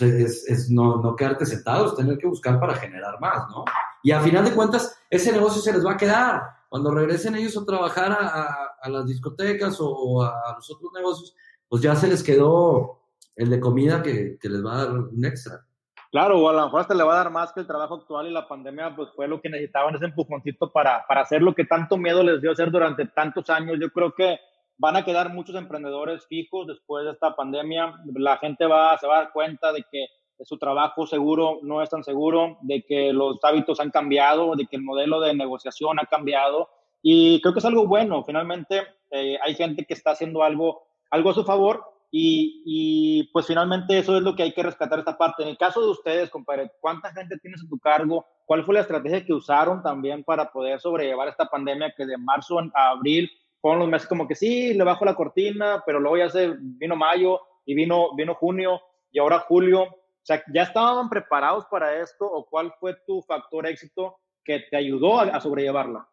Entonces, 0.00 0.46
es, 0.48 0.70
no, 0.70 1.02
no 1.02 1.16
quedarte 1.16 1.46
sentados, 1.46 1.96
tener 1.96 2.18
que 2.18 2.26
buscar 2.26 2.60
para 2.60 2.74
generar 2.74 3.20
más, 3.20 3.48
¿no? 3.50 3.64
Y 4.02 4.12
a 4.12 4.20
final 4.20 4.44
de 4.44 4.52
cuentas, 4.52 4.98
ese 5.10 5.32
negocio 5.32 5.60
se 5.60 5.72
les 5.72 5.84
va 5.84 5.92
a 5.92 5.96
quedar 5.96 6.42
cuando 6.68 6.90
regresen 6.90 7.36
ellos 7.36 7.56
a 7.56 7.64
trabajar 7.64 8.12
a, 8.12 8.88
las 8.88 9.06
discotecas 9.06 9.78
o 9.80 10.22
a 10.22 10.54
los 10.54 10.70
otros 10.70 10.92
negocios, 10.94 11.34
pues 11.68 11.82
ya 11.82 11.96
se 11.96 12.06
les 12.06 12.22
quedó 12.22 13.00
el 13.34 13.50
de 13.50 13.58
comida 13.58 14.02
que, 14.02 14.38
les 14.40 14.64
va 14.64 14.74
a 14.74 14.84
dar 14.84 14.92
un 14.92 15.24
extra. 15.24 15.66
Claro, 16.12 16.40
o 16.40 16.48
a 16.48 16.52
lo 16.52 16.64
mejor 16.64 16.80
hasta 16.80 16.94
le 16.94 17.02
va 17.02 17.14
a 17.14 17.24
dar 17.24 17.30
más 17.30 17.52
que 17.52 17.60
el 17.60 17.66
trabajo 17.66 17.96
actual 17.96 18.28
y 18.28 18.32
la 18.32 18.46
pandemia, 18.46 18.94
pues 18.94 19.08
fue 19.16 19.26
lo 19.26 19.40
que 19.40 19.50
necesitaban, 19.50 19.94
ese 19.94 20.04
empujoncito 20.04 20.70
para, 20.70 21.04
para 21.06 21.22
hacer 21.22 21.42
lo 21.42 21.54
que 21.54 21.64
tanto 21.64 21.96
miedo 21.96 22.22
les 22.22 22.40
dio 22.40 22.52
hacer 22.52 22.70
durante 22.70 23.06
tantos 23.06 23.50
años. 23.50 23.78
Yo 23.80 23.90
creo 23.90 24.14
que 24.14 24.38
van 24.78 24.96
a 24.96 25.04
quedar 25.04 25.32
muchos 25.32 25.56
emprendedores 25.56 26.26
fijos 26.26 26.66
después 26.66 27.04
de 27.04 27.12
esta 27.12 27.34
pandemia. 27.34 27.94
La 28.14 28.36
gente 28.38 28.66
va, 28.66 28.96
se 28.98 29.06
va 29.06 29.18
a 29.18 29.22
dar 29.22 29.32
cuenta 29.32 29.72
de 29.72 29.84
que 29.90 30.06
su 30.44 30.58
trabajo 30.58 31.06
seguro 31.06 31.60
no 31.62 31.82
es 31.82 31.90
tan 31.90 32.04
seguro, 32.04 32.58
de 32.62 32.82
que 32.82 33.12
los 33.12 33.38
hábitos 33.42 33.80
han 33.80 33.90
cambiado, 33.90 34.54
de 34.54 34.66
que 34.66 34.76
el 34.76 34.82
modelo 34.82 35.20
de 35.20 35.34
negociación 35.34 35.98
ha 35.98 36.06
cambiado. 36.06 36.68
Y 37.02 37.40
creo 37.40 37.52
que 37.54 37.60
es 37.60 37.64
algo 37.64 37.86
bueno. 37.86 38.22
Finalmente, 38.24 38.82
eh, 39.10 39.38
hay 39.42 39.54
gente 39.54 39.84
que 39.84 39.94
está 39.94 40.10
haciendo 40.10 40.42
algo, 40.42 40.82
algo 41.10 41.30
a 41.30 41.34
su 41.34 41.44
favor 41.44 41.84
y, 42.10 42.62
y, 42.64 43.24
pues 43.32 43.46
finalmente 43.46 43.98
eso 43.98 44.16
es 44.16 44.22
lo 44.22 44.34
que 44.34 44.42
hay 44.42 44.52
que 44.52 44.62
rescatar 44.62 44.98
esta 44.98 45.16
parte. 45.16 45.42
En 45.42 45.48
el 45.48 45.58
caso 45.58 45.80
de 45.80 45.90
ustedes, 45.90 46.30
compadre, 46.30 46.70
¿cuánta 46.80 47.12
gente 47.12 47.38
tienes 47.38 47.62
a 47.64 47.68
tu 47.68 47.78
cargo? 47.78 48.24
¿Cuál 48.44 48.64
fue 48.64 48.74
la 48.74 48.80
estrategia 48.80 49.24
que 49.24 49.32
usaron 49.32 49.82
también 49.82 50.22
para 50.22 50.50
poder 50.50 50.80
sobrellevar 50.80 51.28
esta 51.28 51.46
pandemia 51.46 51.92
que 51.96 52.06
de 52.06 52.16
marzo 52.16 52.58
a 52.74 52.90
abril 52.90 53.30
fueron 53.60 53.80
los 53.80 53.88
meses 53.88 54.08
como 54.08 54.26
que 54.28 54.34
sí, 54.34 54.74
le 54.74 54.84
bajo 54.84 55.04
la 55.04 55.14
cortina, 55.14 55.82
pero 55.84 56.00
luego 56.00 56.18
ya 56.18 56.28
se 56.28 56.54
vino 56.58 56.96
mayo 56.96 57.40
y 57.64 57.74
vino, 57.74 58.14
vino 58.16 58.34
junio 58.34 58.80
y 59.10 59.18
ahora 59.18 59.40
julio 59.40 59.88
o 60.26 60.26
sea, 60.26 60.42
¿ya 60.52 60.64
estaban 60.64 61.08
preparados 61.08 61.66
para 61.70 62.02
esto 62.02 62.26
o 62.26 62.44
cuál 62.50 62.74
fue 62.80 62.96
tu 63.06 63.22
factor 63.22 63.64
éxito 63.64 64.16
que 64.44 64.64
te 64.68 64.76
ayudó 64.76 65.20
a, 65.20 65.40
sobrellevarla? 65.40 66.08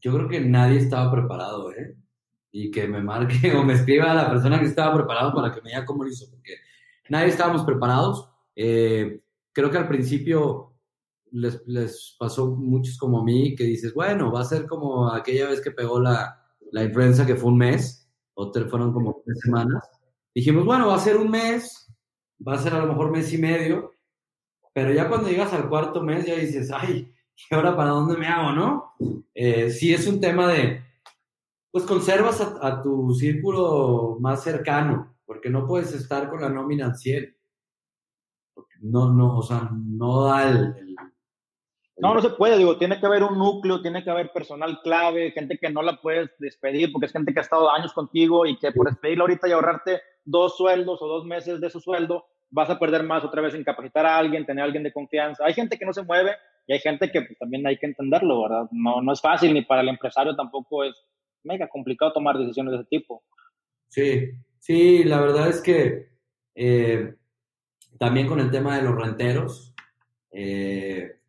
Yo 0.00 0.12
creo 0.12 0.28
que 0.28 0.40
nadie 0.40 0.78
estaba 0.78 1.12
preparado, 1.12 1.70
¿eh? 1.70 1.94
Y 2.50 2.72
que 2.72 2.88
me 2.88 3.00
marque 3.00 3.52
o 3.56 3.62
me 3.62 3.74
escriba 3.74 4.10
a 4.10 4.14
la 4.16 4.28
persona 4.28 4.58
que 4.58 4.66
estaba 4.66 4.96
preparado 4.96 5.32
para 5.32 5.54
que 5.54 5.62
me 5.62 5.70
diga 5.70 5.84
cómo 5.84 6.02
lo 6.02 6.10
hizo, 6.10 6.28
porque 6.28 6.56
nadie 7.08 7.28
estábamos 7.28 7.62
preparados. 7.62 8.28
Eh, 8.56 9.20
creo 9.52 9.70
que 9.70 9.78
al 9.78 9.86
principio 9.86 10.72
les, 11.30 11.62
les, 11.64 12.16
pasó 12.18 12.48
muchos 12.56 12.98
como 12.98 13.20
a 13.20 13.24
mí 13.24 13.54
que 13.54 13.62
dices, 13.62 13.94
bueno, 13.94 14.32
va 14.32 14.40
a 14.40 14.44
ser 14.44 14.66
como 14.66 15.08
aquella 15.08 15.48
vez 15.48 15.60
que 15.60 15.70
pegó 15.70 16.00
la, 16.00 16.41
la 16.72 16.84
influenza 16.84 17.26
que 17.26 17.36
fue 17.36 17.50
un 17.50 17.58
mes, 17.58 18.10
o 18.34 18.52
fueron 18.52 18.92
como 18.92 19.22
tres 19.24 19.40
semanas. 19.40 19.82
Dijimos, 20.34 20.64
bueno, 20.64 20.88
va 20.88 20.96
a 20.96 21.00
ser 21.00 21.16
un 21.16 21.30
mes, 21.30 21.92
va 22.46 22.54
a 22.54 22.58
ser 22.58 22.74
a 22.74 22.80
lo 22.80 22.86
mejor 22.86 23.10
mes 23.10 23.32
y 23.32 23.38
medio, 23.38 23.92
pero 24.72 24.92
ya 24.92 25.08
cuando 25.08 25.28
llegas 25.28 25.52
al 25.52 25.68
cuarto 25.68 26.02
mes 26.02 26.26
ya 26.26 26.34
dices, 26.34 26.70
ay, 26.72 27.12
¿y 27.50 27.54
ahora 27.54 27.76
para 27.76 27.90
dónde 27.90 28.16
me 28.16 28.26
hago, 28.26 28.52
no? 28.52 28.94
Eh, 29.34 29.70
sí 29.70 29.92
es 29.92 30.06
un 30.06 30.18
tema 30.18 30.48
de, 30.48 30.82
pues 31.70 31.84
conservas 31.84 32.40
a, 32.40 32.82
tu 32.82 33.14
círculo 33.14 34.16
más 34.18 34.42
cercano, 34.42 35.16
porque 35.26 35.50
no 35.50 35.66
puedes 35.66 35.92
estar 35.92 36.30
con 36.30 36.40
la 36.40 36.48
nómina 36.48 36.86
al 36.86 36.96
100. 36.96 37.36
no, 38.80 39.12
no, 39.12 39.38
o 39.38 39.42
sea, 39.42 39.70
no 39.70 40.24
da 40.24 40.48
el, 40.48 40.91
No, 42.02 42.14
no 42.14 42.20
se 42.20 42.30
puede, 42.30 42.58
digo, 42.58 42.78
tiene 42.78 42.98
que 42.98 43.06
haber 43.06 43.22
un 43.22 43.38
núcleo, 43.38 43.80
tiene 43.80 44.02
que 44.02 44.10
haber 44.10 44.32
personal 44.32 44.80
clave, 44.82 45.30
gente 45.30 45.56
que 45.56 45.70
no 45.70 45.82
la 45.82 46.00
puedes 46.00 46.30
despedir 46.40 46.90
porque 46.90 47.06
es 47.06 47.12
gente 47.12 47.32
que 47.32 47.38
ha 47.38 47.42
estado 47.42 47.70
años 47.70 47.92
contigo 47.92 48.44
y 48.44 48.58
que 48.58 48.72
por 48.72 48.88
despedirla 48.88 49.22
ahorita 49.22 49.46
y 49.46 49.52
ahorrarte 49.52 50.00
dos 50.24 50.56
sueldos 50.56 51.00
o 51.00 51.06
dos 51.06 51.24
meses 51.24 51.60
de 51.60 51.70
su 51.70 51.78
sueldo, 51.78 52.26
vas 52.50 52.68
a 52.70 52.80
perder 52.80 53.04
más 53.04 53.22
otra 53.22 53.40
vez 53.40 53.54
en 53.54 53.62
capacitar 53.62 54.04
a 54.04 54.18
alguien, 54.18 54.44
tener 54.44 54.62
a 54.62 54.64
alguien 54.64 54.82
de 54.82 54.92
confianza. 54.92 55.44
Hay 55.44 55.54
gente 55.54 55.78
que 55.78 55.86
no 55.86 55.92
se 55.92 56.02
mueve 56.02 56.32
y 56.66 56.72
hay 56.72 56.80
gente 56.80 57.08
que 57.08 57.22
pues, 57.22 57.38
también 57.38 57.64
hay 57.68 57.78
que 57.78 57.86
entenderlo, 57.86 58.42
¿verdad? 58.42 58.66
No, 58.72 59.00
no 59.00 59.12
es 59.12 59.20
fácil 59.20 59.54
ni 59.54 59.62
para 59.62 59.82
el 59.82 59.88
empresario 59.88 60.34
tampoco 60.34 60.82
es 60.82 60.96
mega 61.44 61.68
complicado 61.68 62.12
tomar 62.12 62.36
decisiones 62.36 62.72
de 62.72 62.78
ese 62.80 62.88
tipo. 62.88 63.22
Sí, 63.86 64.28
sí, 64.58 65.04
la 65.04 65.20
verdad 65.20 65.48
es 65.48 65.62
que 65.62 66.08
eh, 66.56 67.14
también 67.96 68.26
con 68.26 68.40
el 68.40 68.50
tema 68.50 68.76
de 68.76 68.82
los 68.82 68.96
renteros, 68.96 69.72
eh, 70.32 71.21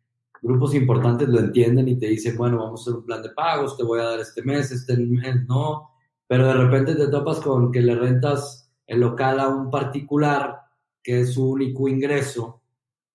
grupos 0.44 0.74
importantes 0.74 1.26
lo 1.26 1.40
entienden 1.40 1.88
y 1.88 1.98
te 1.98 2.06
dicen, 2.06 2.36
bueno, 2.36 2.58
vamos 2.58 2.80
a 2.80 2.82
hacer 2.82 2.94
un 3.00 3.06
plan 3.06 3.22
de 3.22 3.30
pagos, 3.30 3.78
te 3.78 3.82
voy 3.82 4.00
a 4.00 4.04
dar 4.04 4.20
este 4.20 4.42
mes, 4.42 4.70
este 4.70 4.94
mes, 4.96 5.46
no, 5.48 5.90
pero 6.26 6.46
de 6.46 6.52
repente 6.52 6.94
te 6.94 7.08
topas 7.08 7.40
con 7.40 7.72
que 7.72 7.80
le 7.80 7.94
rentas 7.94 8.70
el 8.86 9.00
local 9.00 9.40
a 9.40 9.48
un 9.48 9.70
particular 9.70 10.60
que 11.02 11.20
es 11.20 11.32
su 11.32 11.50
único 11.50 11.88
ingreso, 11.88 12.60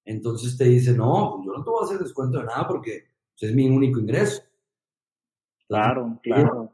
entonces 0.05 0.57
te 0.57 0.63
dice, 0.63 0.93
no, 0.93 1.33
pues 1.35 1.45
yo 1.45 1.53
no 1.53 1.63
te 1.63 1.69
voy 1.69 1.83
a 1.83 1.85
hacer 1.85 1.99
descuento 1.99 2.39
de 2.39 2.45
nada 2.45 2.67
porque 2.67 3.09
pues, 3.37 3.51
es 3.51 3.55
mi 3.55 3.69
único 3.69 3.99
ingreso. 3.99 4.41
Claro, 5.67 6.19
claro. 6.23 6.71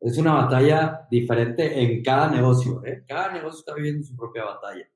Es 0.00 0.16
una 0.16 0.32
batalla 0.32 1.06
diferente 1.10 1.82
en 1.82 2.02
cada 2.02 2.30
negocio, 2.30 2.82
¿eh? 2.86 3.04
Cada 3.06 3.32
negocio 3.32 3.58
está 3.58 3.74
viviendo 3.74 4.02
su 4.02 4.16
propia 4.16 4.44
batalla. 4.44 4.88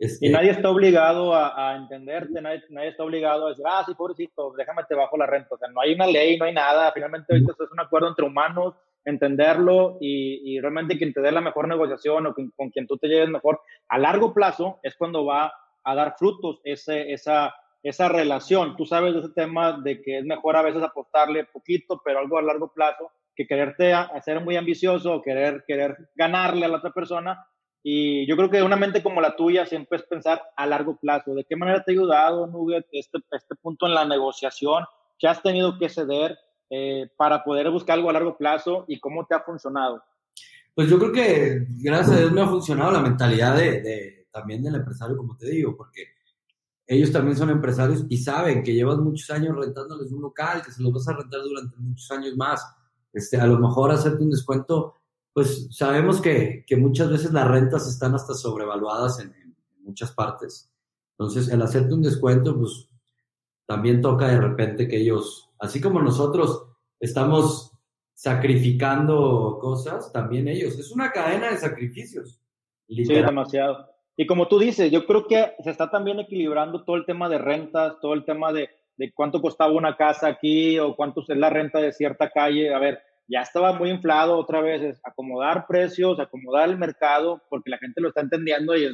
Este 0.00 0.26
y 0.26 0.30
nadie 0.30 0.50
está 0.50 0.70
obligado 0.70 1.34
a, 1.34 1.76
entenderte, 1.76 2.40
nadie, 2.40 2.62
está 2.88 3.04
obligado 3.04 3.46
a 3.46 3.50
decir, 3.50 3.64
ah, 3.68 3.84
sí, 3.86 3.94
pobrecito, 3.94 4.54
déjame 4.56 4.82
te 4.88 4.94
bajo 4.94 5.18
la 5.18 5.26
renta. 5.26 5.54
O 5.54 5.58
sea, 5.58 5.68
no 5.68 5.82
hay 5.82 5.92
una 5.92 6.06
ley, 6.06 6.38
no 6.38 6.46
hay 6.46 6.54
nada. 6.54 6.90
Finalmente, 6.92 7.34
ahorita 7.34 7.52
es 7.52 7.70
un 7.70 7.80
acuerdo 7.80 8.08
entre 8.08 8.24
humanos 8.24 8.74
entenderlo 9.04 9.98
y, 10.00 10.54
y, 10.54 10.60
realmente 10.60 10.96
quien 10.96 11.12
te 11.12 11.20
dé 11.20 11.30
la 11.32 11.40
mejor 11.40 11.68
negociación 11.68 12.26
o 12.26 12.34
con, 12.34 12.70
quien 12.70 12.86
tú 12.86 12.96
te 12.96 13.08
lleves 13.08 13.28
mejor 13.28 13.60
a 13.88 13.98
largo 13.98 14.34
plazo 14.34 14.78
es 14.82 14.94
cuando 14.96 15.24
va 15.24 15.52
a 15.84 15.94
dar 15.94 16.16
frutos 16.18 16.60
ese, 16.64 17.12
esa, 17.12 17.54
esa 17.82 18.08
relación. 18.08 18.76
Tú 18.76 18.86
sabes 18.86 19.14
de 19.14 19.20
ese 19.20 19.30
tema 19.30 19.80
de 19.82 20.00
que 20.02 20.18
es 20.18 20.24
mejor 20.24 20.56
a 20.56 20.62
veces 20.62 20.82
apostarle 20.82 21.44
poquito, 21.44 22.00
pero 22.04 22.20
algo 22.20 22.38
a 22.38 22.42
largo 22.42 22.72
plazo 22.72 23.10
que 23.34 23.46
quererte 23.46 23.92
hacer 23.92 24.40
muy 24.40 24.56
ambicioso 24.56 25.14
o 25.14 25.22
querer, 25.22 25.64
querer 25.66 25.96
ganarle 26.14 26.66
a 26.66 26.68
la 26.68 26.78
otra 26.78 26.90
persona. 26.90 27.46
Y 27.82 28.26
yo 28.26 28.36
creo 28.36 28.50
que 28.50 28.62
una 28.62 28.76
mente 28.76 29.02
como 29.02 29.20
la 29.20 29.36
tuya 29.36 29.64
siempre 29.64 29.98
es 29.98 30.04
pensar 30.04 30.42
a 30.56 30.66
largo 30.66 30.96
plazo. 30.96 31.34
¿De 31.34 31.44
qué 31.44 31.56
manera 31.56 31.82
te 31.82 31.92
ha 31.92 31.94
ayudado, 31.94 32.46
Nugget, 32.46 32.86
este, 32.92 33.18
este 33.32 33.54
punto 33.56 33.86
en 33.86 33.94
la 33.94 34.04
negociación? 34.04 34.84
¿Qué 35.18 35.26
has 35.28 35.42
tenido 35.42 35.78
que 35.78 35.88
ceder 35.88 36.38
eh, 36.68 37.10
para 37.16 37.42
poder 37.42 37.70
buscar 37.70 37.96
algo 37.96 38.10
a 38.10 38.12
largo 38.12 38.36
plazo 38.36 38.84
y 38.86 39.00
cómo 39.00 39.26
te 39.26 39.34
ha 39.34 39.40
funcionado? 39.40 40.02
Pues 40.74 40.88
yo 40.88 40.98
creo 40.98 41.12
que 41.12 41.66
gracias 41.82 42.16
a 42.16 42.20
Dios 42.20 42.32
me 42.32 42.42
ha 42.42 42.46
funcionado 42.46 42.92
la 42.92 43.00
mentalidad 43.00 43.56
de, 43.56 44.26
también 44.30 44.62
del 44.62 44.76
empresario, 44.76 45.16
como 45.16 45.36
te 45.36 45.50
digo, 45.50 45.76
porque 45.76 46.04
ellos 46.86 47.10
también 47.10 47.36
son 47.36 47.50
empresarios 47.50 48.04
y 48.08 48.16
saben 48.18 48.62
que 48.62 48.74
llevas 48.74 48.98
muchos 48.98 49.30
años 49.30 49.56
rentándoles 49.56 50.12
un 50.12 50.22
local, 50.22 50.62
que 50.62 50.72
se 50.72 50.82
los 50.82 50.92
vas 50.92 51.08
a 51.08 51.14
rentar 51.14 51.40
durante 51.42 51.76
muchos 51.78 52.10
años 52.10 52.36
más. 52.36 52.64
Este, 53.12 53.36
a 53.40 53.46
lo 53.46 53.58
mejor 53.58 53.90
hacerte 53.90 54.22
un 54.22 54.30
descuento, 54.30 54.99
pues 55.32 55.68
sabemos 55.70 56.20
que, 56.20 56.64
que 56.66 56.76
muchas 56.76 57.10
veces 57.10 57.32
las 57.32 57.48
rentas 57.48 57.88
están 57.88 58.14
hasta 58.14 58.34
sobrevaluadas 58.34 59.20
en, 59.20 59.34
en, 59.34 59.56
muchas 59.82 60.12
partes. 60.12 60.70
Entonces, 61.12 61.48
el 61.48 61.62
hacerte 61.62 61.94
un 61.94 62.02
descuento, 62.02 62.56
pues 62.56 62.88
también 63.66 64.00
toca 64.00 64.28
de 64.28 64.40
repente 64.40 64.86
que 64.86 64.98
ellos, 64.98 65.50
así 65.58 65.80
como 65.80 66.00
nosotros 66.00 66.66
estamos 67.00 67.72
sacrificando 68.14 69.58
cosas, 69.60 70.12
también 70.12 70.46
ellos. 70.46 70.78
Es 70.78 70.90
una 70.90 71.10
cadena 71.10 71.50
de 71.50 71.56
sacrificios. 71.56 72.40
Sí, 72.86 73.04
demasiado. 73.04 73.88
Y 74.16 74.26
como 74.26 74.48
tú 74.48 74.58
dices, 74.58 74.90
yo 74.90 75.06
creo 75.06 75.26
que 75.26 75.52
se 75.64 75.70
está 75.70 75.90
también 75.90 76.20
equilibrando 76.20 76.84
todo 76.84 76.96
el 76.96 77.06
tema 77.06 77.28
de 77.28 77.38
rentas, 77.38 77.94
todo 78.02 78.12
el 78.12 78.26
tema 78.26 78.52
de, 78.52 78.68
de 78.96 79.12
cuánto 79.14 79.40
costaba 79.40 79.72
una 79.72 79.96
casa 79.96 80.28
aquí 80.28 80.78
o 80.78 80.94
cuánto 80.94 81.22
es 81.26 81.38
la 81.38 81.48
renta 81.48 81.80
de 81.80 81.92
cierta 81.92 82.28
calle. 82.28 82.74
A 82.74 82.78
ver, 82.78 83.00
ya 83.30 83.42
estaba 83.42 83.72
muy 83.74 83.90
inflado 83.90 84.36
otra 84.36 84.60
vez, 84.60 84.82
es 84.82 85.00
acomodar 85.04 85.66
precios, 85.66 86.18
acomodar 86.18 86.68
el 86.68 86.76
mercado, 86.76 87.40
porque 87.48 87.70
la 87.70 87.78
gente 87.78 88.00
lo 88.00 88.08
está 88.08 88.20
entendiendo 88.22 88.76
y 88.76 88.84
es, 88.84 88.92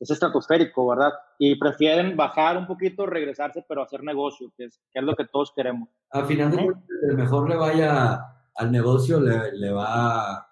es 0.00 0.10
estratosférico, 0.10 0.88
¿verdad? 0.88 1.12
Y 1.38 1.54
prefieren 1.54 2.16
bajar 2.16 2.58
un 2.58 2.66
poquito, 2.66 3.06
regresarse, 3.06 3.64
pero 3.68 3.82
hacer 3.82 4.02
negocio, 4.02 4.52
que 4.56 4.64
es, 4.64 4.80
que 4.92 4.98
es 4.98 5.04
lo 5.04 5.14
que 5.14 5.26
todos 5.26 5.52
queremos. 5.54 5.88
Al 6.10 6.26
final 6.26 6.50
de 6.50 7.14
mejor 7.14 7.48
le 7.48 7.56
vaya 7.56 8.20
al 8.54 8.70
negocio 8.70 9.20
le, 9.20 9.52
le, 9.52 9.72
va, 9.72 10.46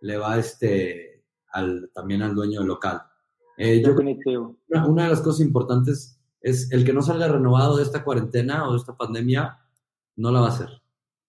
le 0.00 0.16
va 0.16 0.38
este, 0.38 1.24
al, 1.50 1.90
también 1.94 2.22
al 2.22 2.34
dueño 2.34 2.60
del 2.60 2.68
local. 2.68 3.02
Eh, 3.56 3.82
Definitivo. 3.84 4.56
una, 4.68 5.04
de 5.04 5.10
las 5.10 5.20
cosas 5.20 5.40
importantes 5.40 6.20
es 6.40 6.70
el 6.72 6.84
que 6.84 6.92
no 6.92 7.02
salga 7.02 7.28
renovado 7.28 7.76
de 7.76 7.82
esta 7.82 8.04
cuarentena 8.04 8.68
o 8.68 8.72
de 8.72 8.78
esta 8.78 8.96
pandemia, 8.96 9.58
no 10.16 10.30
la 10.30 10.40
va 10.40 10.46
a 10.46 10.50
hacer. 10.50 10.68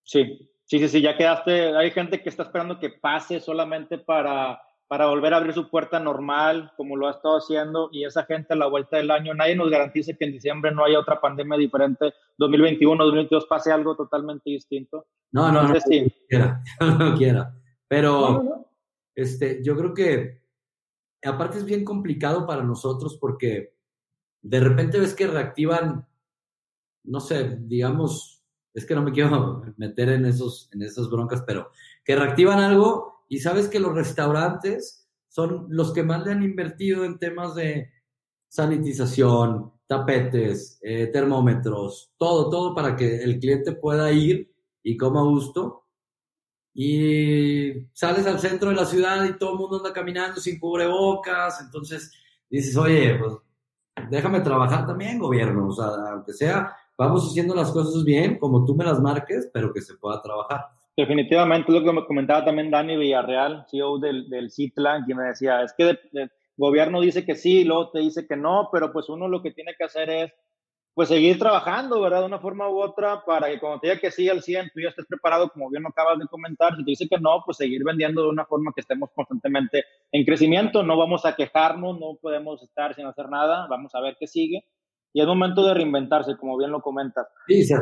Sí, 0.03 0.48
sí, 0.69 0.79
sí, 0.79 0.87
sí, 0.87 1.01
ya 1.01 1.17
quedaste, 1.17 1.75
hay 1.75 1.91
gente 1.91 2.21
que 2.21 2.29
está 2.29 2.43
esperando 2.43 2.79
que 2.79 2.89
pase 2.89 3.39
solamente 3.39 3.97
para 3.97 4.61
para 4.89 5.05
volver 5.05 5.35
a 5.35 5.37
abrir 5.37 5.53
su 5.53 5.69
puerta 5.69 5.99
normal, 5.99 6.71
como 6.75 6.97
lo 6.97 7.07
ha 7.07 7.11
estado 7.11 7.37
haciendo, 7.37 7.89
y 7.91 8.05
esa 8.05 8.25
gente 8.25 8.53
a 8.53 8.57
la 8.57 8.65
vuelta 8.65 8.97
del 8.97 9.11
año, 9.11 9.35
nadie 9.35 9.55
nos 9.55 9.69
garantiza 9.69 10.13
que 10.13 10.25
en 10.25 10.31
diciembre 10.31 10.71
no 10.71 10.83
haya 10.83 10.99
otra 10.99 11.21
pandemia 11.21 11.59
diferente, 11.59 12.11
2021, 12.39 13.03
2022 13.03 13.45
pase 13.45 13.71
algo 13.71 13.95
totalmente 13.95 14.49
distinto. 14.49 15.05
No, 15.31 15.51
no, 15.51 15.61
no, 15.61 15.73
no, 15.73 15.79
quiera, 16.27 16.63
no 16.97 17.15
quiera. 17.15 17.53
Pero 17.87 18.65
Este, 19.13 19.61
yo 19.63 19.77
creo 19.77 19.93
que 19.93 20.41
aparte 21.23 21.59
es 21.59 21.65
bien 21.65 21.85
complicado 21.85 22.47
para 22.47 22.63
nosotros 22.63 23.15
porque 23.21 23.75
de 24.41 24.59
repente 24.59 24.99
ves 24.99 25.13
que 25.13 25.27
reactivan, 25.27 26.07
no 27.03 27.19
sé, 27.19 27.59
digamos, 27.59 28.38
es 28.73 28.85
que 28.85 28.95
no 28.95 29.01
me 29.01 29.11
quiero 29.11 29.63
meter 29.77 30.09
en 30.09 30.25
esos, 30.25 30.69
en 30.73 30.81
esas 30.81 31.09
broncas, 31.09 31.43
pero 31.45 31.71
que 32.03 32.15
reactivan 32.15 32.59
algo 32.59 33.25
y 33.27 33.39
sabes 33.39 33.67
que 33.67 33.79
los 33.79 33.93
restaurantes 33.93 35.07
son 35.27 35.67
los 35.69 35.93
que 35.93 36.03
más 36.03 36.25
le 36.25 36.31
han 36.31 36.43
invertido 36.43 37.05
en 37.05 37.19
temas 37.19 37.55
de 37.55 37.91
sanitización, 38.47 39.71
tapetes, 39.85 40.79
eh, 40.81 41.07
termómetros, 41.07 42.11
todo, 42.17 42.49
todo 42.49 42.75
para 42.75 42.95
que 42.95 43.23
el 43.23 43.39
cliente 43.39 43.73
pueda 43.73 44.11
ir 44.11 44.51
y 44.83 44.97
coma 44.97 45.21
a 45.21 45.23
gusto. 45.23 45.85
Y 46.73 47.87
sales 47.93 48.25
al 48.25 48.39
centro 48.39 48.69
de 48.69 48.75
la 48.75 48.85
ciudad 48.85 49.23
y 49.25 49.37
todo 49.37 49.53
el 49.53 49.59
mundo 49.59 49.77
anda 49.77 49.93
caminando 49.93 50.39
sin 50.39 50.59
cubrebocas, 50.59 51.61
entonces 51.61 52.11
dices, 52.49 52.75
oye, 52.77 53.17
pues 53.19 53.33
déjame 54.09 54.41
trabajar 54.41 54.85
también, 54.85 55.19
gobierno, 55.19 55.67
o 55.67 55.71
sea, 55.71 55.87
aunque 56.11 56.33
sea, 56.33 56.75
vamos 56.99 57.25
haciendo 57.25 57.55
las 57.55 57.71
cosas 57.71 58.03
bien, 58.03 58.37
como 58.37 58.65
tú 58.65 58.75
me 58.75 58.83
las 58.83 58.99
marques, 58.99 59.49
pero 59.53 59.71
que 59.73 59.81
se 59.81 59.95
pueda 59.95 60.21
trabajar. 60.21 60.65
Definitivamente, 60.97 61.71
lo 61.71 61.81
que 61.81 61.93
me 61.93 62.05
comentaba 62.05 62.43
también 62.43 62.69
Dani 62.69 62.97
Villarreal, 62.97 63.65
CEO 63.71 63.99
del, 63.99 64.29
del 64.29 64.51
CITLA, 64.51 65.05
que 65.07 65.15
me 65.15 65.23
decía, 65.23 65.63
es 65.63 65.73
que 65.73 65.91
el 65.91 66.31
gobierno 66.57 66.99
dice 66.99 67.25
que 67.25 67.35
sí, 67.35 67.63
luego 67.63 67.89
te 67.91 67.99
dice 67.99 68.27
que 68.27 68.35
no, 68.35 68.67
pero 68.69 68.91
pues 68.91 69.07
uno 69.07 69.29
lo 69.29 69.41
que 69.41 69.51
tiene 69.51 69.75
que 69.77 69.85
hacer 69.85 70.09
es 70.09 70.33
pues 70.93 71.07
seguir 71.07 71.39
trabajando, 71.39 72.01
¿verdad? 72.01 72.19
De 72.19 72.25
una 72.25 72.39
forma 72.39 72.67
u 72.67 72.81
otra, 72.81 73.23
para 73.23 73.47
que 73.47 73.61
cuando 73.61 73.79
te 73.79 73.87
diga 73.87 74.01
que 74.01 74.11
sí 74.11 74.27
al 74.27 74.41
100, 74.41 74.71
tú 74.73 74.81
ya 74.81 74.89
estés 74.89 75.05
preparado, 75.05 75.47
como 75.47 75.69
bien 75.69 75.85
acabas 75.87 76.19
de 76.19 76.27
comentar. 76.27 76.75
Si 76.75 76.83
te 76.83 76.91
dice 76.91 77.07
que 77.07 77.17
no, 77.17 77.41
pues 77.45 77.55
seguir 77.55 77.81
vendiendo 77.85 78.23
de 78.23 78.27
una 78.27 78.45
forma 78.45 78.73
que 78.75 78.81
estemos 78.81 79.09
constantemente 79.15 79.85
en 80.11 80.25
crecimiento. 80.25 80.83
No 80.83 80.97
vamos 80.97 81.25
a 81.25 81.37
quejarnos, 81.37 81.97
no 81.97 82.17
podemos 82.21 82.61
estar 82.61 82.93
sin 82.93 83.05
hacer 83.05 83.29
nada, 83.29 83.67
vamos 83.69 83.95
a 83.95 84.01
ver 84.01 84.17
qué 84.19 84.27
sigue. 84.27 84.65
Y 85.13 85.21
es 85.21 85.27
momento 85.27 85.65
de 85.65 85.73
reinventarse, 85.73 86.37
como 86.37 86.57
bien 86.57 86.71
lo 86.71 86.81
comentas. 86.81 87.27
Sí, 87.47 87.63
se, 87.63 87.75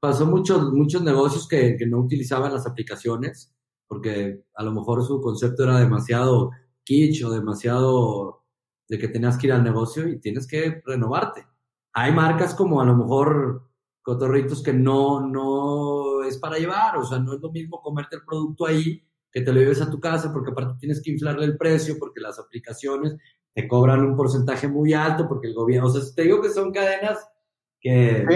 pasó 0.00 0.26
muchos, 0.26 0.72
muchos 0.72 1.02
negocios 1.02 1.48
que, 1.48 1.76
que, 1.76 1.86
no 1.86 2.00
utilizaban 2.00 2.52
las 2.52 2.66
aplicaciones 2.66 3.54
porque 3.86 4.44
a 4.54 4.62
lo 4.62 4.72
mejor 4.72 5.02
su 5.04 5.20
concepto 5.20 5.64
era 5.64 5.78
demasiado 5.78 6.50
kitsch 6.84 7.24
o 7.24 7.30
demasiado 7.30 8.44
de 8.88 8.98
que 8.98 9.08
tenías 9.08 9.38
que 9.38 9.46
ir 9.46 9.52
al 9.52 9.64
negocio 9.64 10.08
y 10.08 10.20
tienes 10.20 10.46
que 10.46 10.82
renovarte. 10.84 11.46
Hay 11.94 12.12
marcas 12.12 12.54
como 12.54 12.80
a 12.80 12.84
lo 12.84 12.96
mejor 12.96 13.70
cotorritos 14.02 14.62
que 14.62 14.72
no, 14.72 15.26
no 15.26 16.22
es 16.22 16.38
para 16.38 16.58
llevar, 16.58 16.98
o 16.98 17.04
sea, 17.04 17.18
no 17.18 17.34
es 17.34 17.40
lo 17.40 17.50
mismo 17.50 17.80
comerte 17.80 18.16
el 18.16 18.24
producto 18.24 18.66
ahí 18.66 19.02
que 19.32 19.40
te 19.40 19.52
lo 19.52 19.60
lleves 19.60 19.80
a 19.80 19.90
tu 19.90 19.98
casa 19.98 20.32
porque 20.32 20.50
aparte 20.50 20.78
tienes 20.78 21.02
que 21.02 21.10
inflarle 21.10 21.46
el 21.46 21.56
precio 21.56 21.96
porque 21.98 22.20
las 22.20 22.38
aplicaciones 22.38 23.16
te 23.54 23.68
cobran 23.68 24.00
un 24.00 24.16
porcentaje 24.16 24.66
muy 24.66 24.92
alto 24.92 25.28
porque 25.28 25.46
el 25.46 25.54
gobierno, 25.54 25.86
o 25.86 25.90
sea, 25.90 26.02
te 26.14 26.22
digo 26.22 26.42
que 26.42 26.50
son 26.50 26.72
cadenas 26.72 27.26
que... 27.80 28.26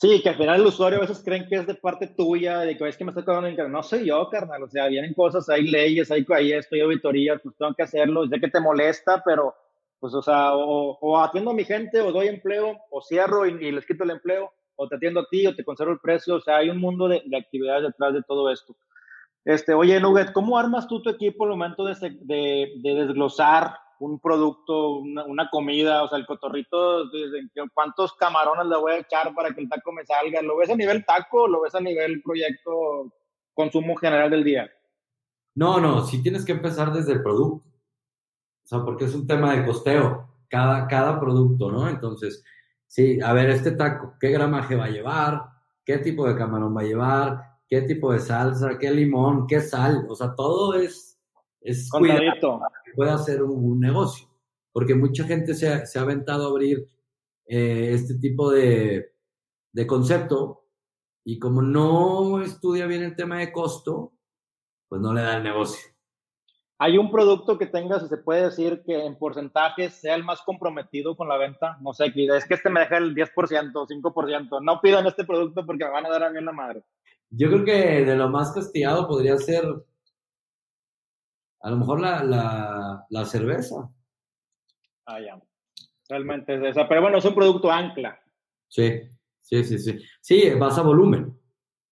Sí 0.00 0.20
que 0.22 0.28
al 0.28 0.36
final 0.36 0.60
el 0.60 0.66
usuario 0.66 0.98
a 0.98 1.02
veces 1.02 1.22
creen 1.24 1.46
que 1.48 1.54
es 1.54 1.66
de 1.66 1.76
parte 1.76 2.08
tuya, 2.08 2.58
de 2.58 2.76
que 2.76 2.86
es 2.86 2.96
que 2.96 3.04
me 3.04 3.10
está 3.12 3.24
cobrando 3.24 3.68
No 3.68 3.82
soy 3.82 4.06
yo, 4.06 4.28
carnal. 4.28 4.62
O 4.64 4.68
sea, 4.68 4.88
vienen 4.88 5.14
cosas, 5.14 5.48
hay 5.48 5.62
leyes, 5.70 6.10
hay, 6.10 6.26
hay 6.28 6.52
esto, 6.52 6.74
hay 6.74 6.82
auditorías, 6.82 7.40
pues 7.42 7.56
tengo 7.56 7.72
que 7.74 7.84
hacerlo. 7.84 8.26
Sé 8.26 8.38
que 8.38 8.50
te 8.50 8.60
molesta, 8.60 9.22
pero 9.24 9.54
pues, 10.00 10.12
o 10.12 10.20
sea, 10.20 10.54
o, 10.54 11.18
atiendo 11.18 11.52
a 11.52 11.54
mi 11.54 11.64
gente, 11.64 12.00
o 12.00 12.12
doy 12.12 12.26
empleo, 12.28 12.76
o 12.90 13.00
cierro 13.00 13.46
y, 13.46 13.72
les 13.72 13.86
quito 13.86 14.04
el 14.04 14.10
empleo, 14.10 14.52
o 14.76 14.88
te 14.88 14.96
atiendo 14.96 15.20
a 15.20 15.28
ti, 15.30 15.46
o 15.46 15.54
te 15.54 15.64
conservo 15.64 15.92
el 15.92 16.00
precio. 16.00 16.34
O 16.34 16.40
sea, 16.40 16.56
hay 16.56 16.68
un 16.68 16.80
mundo 16.80 17.08
de, 17.08 17.22
actividades 17.34 17.84
detrás 17.84 18.12
de 18.12 18.22
todo 18.24 18.50
esto. 18.50 18.76
Este, 19.44 19.72
oye, 19.72 19.98
Nugget, 20.00 20.32
¿cómo 20.32 20.58
armas 20.58 20.88
tú 20.88 21.00
tu 21.00 21.08
equipo 21.08 21.44
al 21.44 21.50
momento 21.50 21.84
de, 21.84 21.94
de, 22.20 22.72
de 22.82 22.94
desglosar 22.94 23.74
un 24.00 24.18
producto, 24.20 24.98
una, 24.98 25.48
comida, 25.50 26.02
o 26.02 26.08
sea, 26.08 26.18
el 26.18 26.26
cotorrito, 26.26 27.04
¿cuántos 27.72 28.14
camarones 28.14 28.66
le 28.66 28.76
voy 28.76 28.92
a 28.92 28.98
echar 28.98 29.34
para 29.34 29.54
que 29.54 29.60
el 29.60 29.68
taco 29.68 29.92
me 29.92 30.04
salga? 30.04 30.42
¿Lo 30.42 30.56
ves 30.56 30.70
a 30.70 30.76
nivel 30.76 31.04
taco 31.04 31.42
o 31.42 31.48
lo 31.48 31.62
ves 31.62 31.74
a 31.74 31.80
nivel 31.80 32.22
proyecto 32.22 33.12
consumo 33.52 33.96
general 33.96 34.30
del 34.30 34.44
día? 34.44 34.70
No, 35.54 35.80
no, 35.80 36.04
sí 36.04 36.22
tienes 36.22 36.44
que 36.44 36.52
empezar 36.52 36.92
desde 36.92 37.12
el 37.12 37.22
producto. 37.22 37.68
O 38.64 38.66
sea, 38.66 38.84
porque 38.84 39.04
es 39.04 39.14
un 39.14 39.26
tema 39.26 39.54
de 39.54 39.64
costeo, 39.64 40.28
cada, 40.48 40.86
cada 40.88 41.20
producto, 41.20 41.70
¿no? 41.70 41.88
Entonces, 41.88 42.42
sí, 42.86 43.20
a 43.20 43.32
ver, 43.32 43.50
este 43.50 43.72
taco, 43.72 44.14
¿qué 44.18 44.30
gramaje 44.30 44.74
va 44.74 44.86
a 44.86 44.90
llevar? 44.90 45.42
¿Qué 45.84 45.98
tipo 45.98 46.26
de 46.26 46.36
camarón 46.36 46.76
va 46.76 46.80
a 46.80 46.84
llevar? 46.84 47.40
¿Qué 47.68 47.82
tipo 47.82 48.12
de 48.12 48.20
salsa? 48.20 48.78
¿Qué 48.78 48.90
limón? 48.90 49.46
¿Qué 49.46 49.60
sal? 49.60 50.06
O 50.08 50.14
sea, 50.14 50.34
todo 50.34 50.74
es 50.74 51.14
es 51.64 51.90
cuidado 51.90 52.60
pueda 52.94 53.14
hacer 53.14 53.42
un, 53.42 53.80
negocio. 53.80 54.28
Porque 54.72 54.94
mucha 54.94 55.24
gente 55.24 55.54
se 55.54 55.68
ha, 55.68 55.86
se 55.86 55.98
ha 55.98 56.02
aventado 56.02 56.46
a 56.46 56.50
abrir 56.50 56.88
eh, 57.46 57.90
este 57.92 58.14
tipo 58.14 58.50
de, 58.50 59.12
de 59.72 59.86
concepto 59.86 60.64
y 61.24 61.38
como 61.38 61.62
no 61.62 62.40
estudia 62.40 62.86
bien 62.86 63.02
el 63.02 63.16
tema 63.16 63.38
de 63.38 63.52
costo, 63.52 64.12
pues 64.88 65.00
no 65.00 65.12
le 65.14 65.22
da 65.22 65.38
el 65.38 65.42
negocio. 65.42 65.94
¿Hay 66.78 66.98
un 66.98 67.10
producto 67.10 67.56
que 67.56 67.66
tengas, 67.66 68.08
se 68.08 68.16
puede 68.16 68.44
decir 68.44 68.82
que 68.84 69.06
en 69.06 69.16
porcentajes 69.16 69.94
sea 69.94 70.16
el 70.16 70.24
más 70.24 70.42
comprometido 70.42 71.16
con 71.16 71.28
la 71.28 71.38
venta? 71.38 71.78
No 71.80 71.92
sé, 71.92 72.12
es 72.14 72.44
que 72.46 72.54
este 72.54 72.68
me 72.68 72.80
deja 72.80 72.98
el 72.98 73.14
10%, 73.14 73.32
5%. 73.72 74.62
No 74.62 74.80
pidan 74.80 75.06
este 75.06 75.24
producto 75.24 75.64
porque 75.64 75.84
me 75.84 75.90
van 75.92 76.06
a 76.06 76.10
dar 76.10 76.24
a 76.24 76.30
mí 76.30 76.42
la 76.42 76.52
madre. 76.52 76.82
Yo 77.30 77.48
creo 77.48 77.64
que 77.64 78.04
de 78.04 78.16
lo 78.16 78.28
más 78.28 78.52
castigado 78.52 79.08
podría 79.08 79.36
ser 79.38 79.64
a 81.64 81.70
lo 81.70 81.78
mejor 81.78 81.98
la, 81.98 82.22
la, 82.22 83.06
la 83.08 83.24
cerveza. 83.24 83.90
Ah, 85.06 85.18
ya. 85.18 85.40
Realmente 86.10 86.54
es 86.56 86.62
esa. 86.62 86.86
Pero 86.86 87.00
bueno, 87.00 87.16
es 87.16 87.24
un 87.24 87.34
producto 87.34 87.72
ancla. 87.72 88.20
Sí, 88.68 89.00
sí, 89.40 89.64
sí, 89.64 89.78
sí. 89.78 89.98
Sí, 90.20 90.50
vas 90.58 90.76
a 90.76 90.82
volumen. 90.82 91.40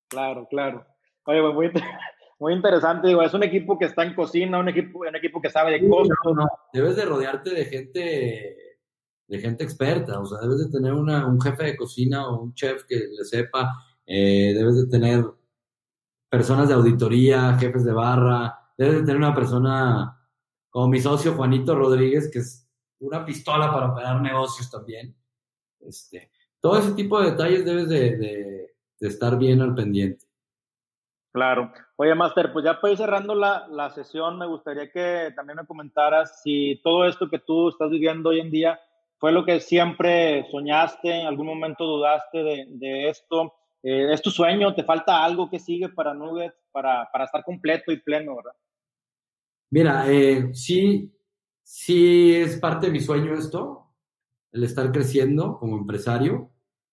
Claro, 0.09 0.47
claro. 0.51 0.87
Oye, 1.25 1.41
muy, 1.41 1.71
muy 2.39 2.53
interesante. 2.53 3.09
Digo, 3.09 3.23
es 3.23 3.33
un 3.33 3.45
equipo 3.45 3.79
que 3.79 3.87
está 3.87 4.05
en 4.05 4.15
cocina, 4.15 4.59
un 4.59 4.69
equipo, 4.69 4.99
un 4.99 5.17
equipo 5.17 5.41
que 5.41 5.49
sabe 5.49 5.73
de 5.73 5.89
cosas. 5.89 6.19
Debes 6.75 6.97
de 6.97 7.07
rodearte 7.07 7.51
de 7.51 7.65
gente 7.65 8.57
de 9.29 9.39
gente 9.39 9.65
experta, 9.65 10.21
o 10.21 10.27
sea, 10.27 10.41
debes 10.41 10.59
de 10.59 10.71
tener 10.71 10.93
una, 10.93 11.27
un 11.27 11.41
jefe 11.41 11.65
de 11.65 11.77
cocina 11.77 12.29
o 12.29 12.43
un 12.43 12.53
chef 12.53 12.85
que 12.85 12.97
le 12.97 13.25
sepa, 13.25 13.73
eh, 14.05 14.53
debes 14.55 14.77
de 14.77 14.87
tener 14.89 15.25
personas 16.29 16.69
de 16.69 16.75
auditoría, 16.75 17.57
jefes 17.59 17.83
de 17.83 17.93
barra, 17.93 18.62
debes 18.83 19.01
de 19.01 19.03
tener 19.03 19.17
una 19.17 19.35
persona 19.35 20.19
como 20.71 20.89
mi 20.89 21.01
socio 21.01 21.35
Juanito 21.35 21.75
Rodríguez, 21.75 22.31
que 22.33 22.41
es 22.41 22.69
una 22.99 23.25
pistola 23.25 23.73
para 23.73 23.93
operar 23.93 24.21
negocios 24.21 24.71
también. 24.71 25.15
Este, 25.81 26.31
todo 26.61 26.79
ese 26.79 26.93
tipo 26.93 27.21
de 27.21 27.31
detalles 27.31 27.65
debes 27.65 27.89
de, 27.89 28.75
estar 29.01 29.37
bien 29.37 29.61
al 29.61 29.75
pendiente. 29.75 30.25
Claro. 31.33 31.73
Oye, 31.97 32.15
Master, 32.15 32.53
pues 32.53 32.65
ya 32.65 32.81
para 32.81 32.93
ir 32.93 32.99
cerrando 32.99 33.35
la, 33.35 33.67
la, 33.69 33.91
sesión, 33.91 34.39
me 34.39 34.47
gustaría 34.47 34.91
que 34.91 35.33
también 35.35 35.57
me 35.57 35.67
comentaras 35.67 36.41
si 36.43 36.81
todo 36.85 37.07
esto 37.07 37.29
que 37.29 37.39
tú 37.39 37.71
estás 37.71 37.91
viviendo 37.91 38.31
hoy 38.31 38.41
en 38.41 38.51
día 38.51 38.79
fue 39.19 39.33
lo 39.33 39.45
que 39.45 39.61
siempre 39.61 40.47
soñaste, 40.51 41.21
en 41.21 41.27
algún 41.27 41.47
momento 41.47 41.85
dudaste 41.85 42.43
de, 42.43 42.67
de 42.69 43.09
esto. 43.09 43.55
Eh, 43.83 44.13
¿Es 44.13 44.23
tu 44.23 44.31
sueño? 44.31 44.75
¿Te 44.75 44.85
falta 44.85 45.25
algo 45.25 45.51
que 45.51 45.59
sigue 45.59 45.89
para 45.89 46.15
Nuggets 46.15 46.57
para, 46.71 47.09
para 47.11 47.25
estar 47.25 47.43
completo 47.45 47.91
y 47.93 48.01
pleno, 48.01 48.37
verdad? 48.37 48.53
Mira, 49.73 50.05
eh, 50.13 50.51
sí, 50.53 51.11
sí 51.63 52.35
es 52.35 52.59
parte 52.59 52.87
de 52.89 52.93
mi 52.93 53.01
sueño 53.01 53.33
esto, 53.33 53.87
el 54.53 54.65
estar 54.65 54.93
creciendo 54.93 55.57
como 55.59 55.79
empresario. 55.79 56.51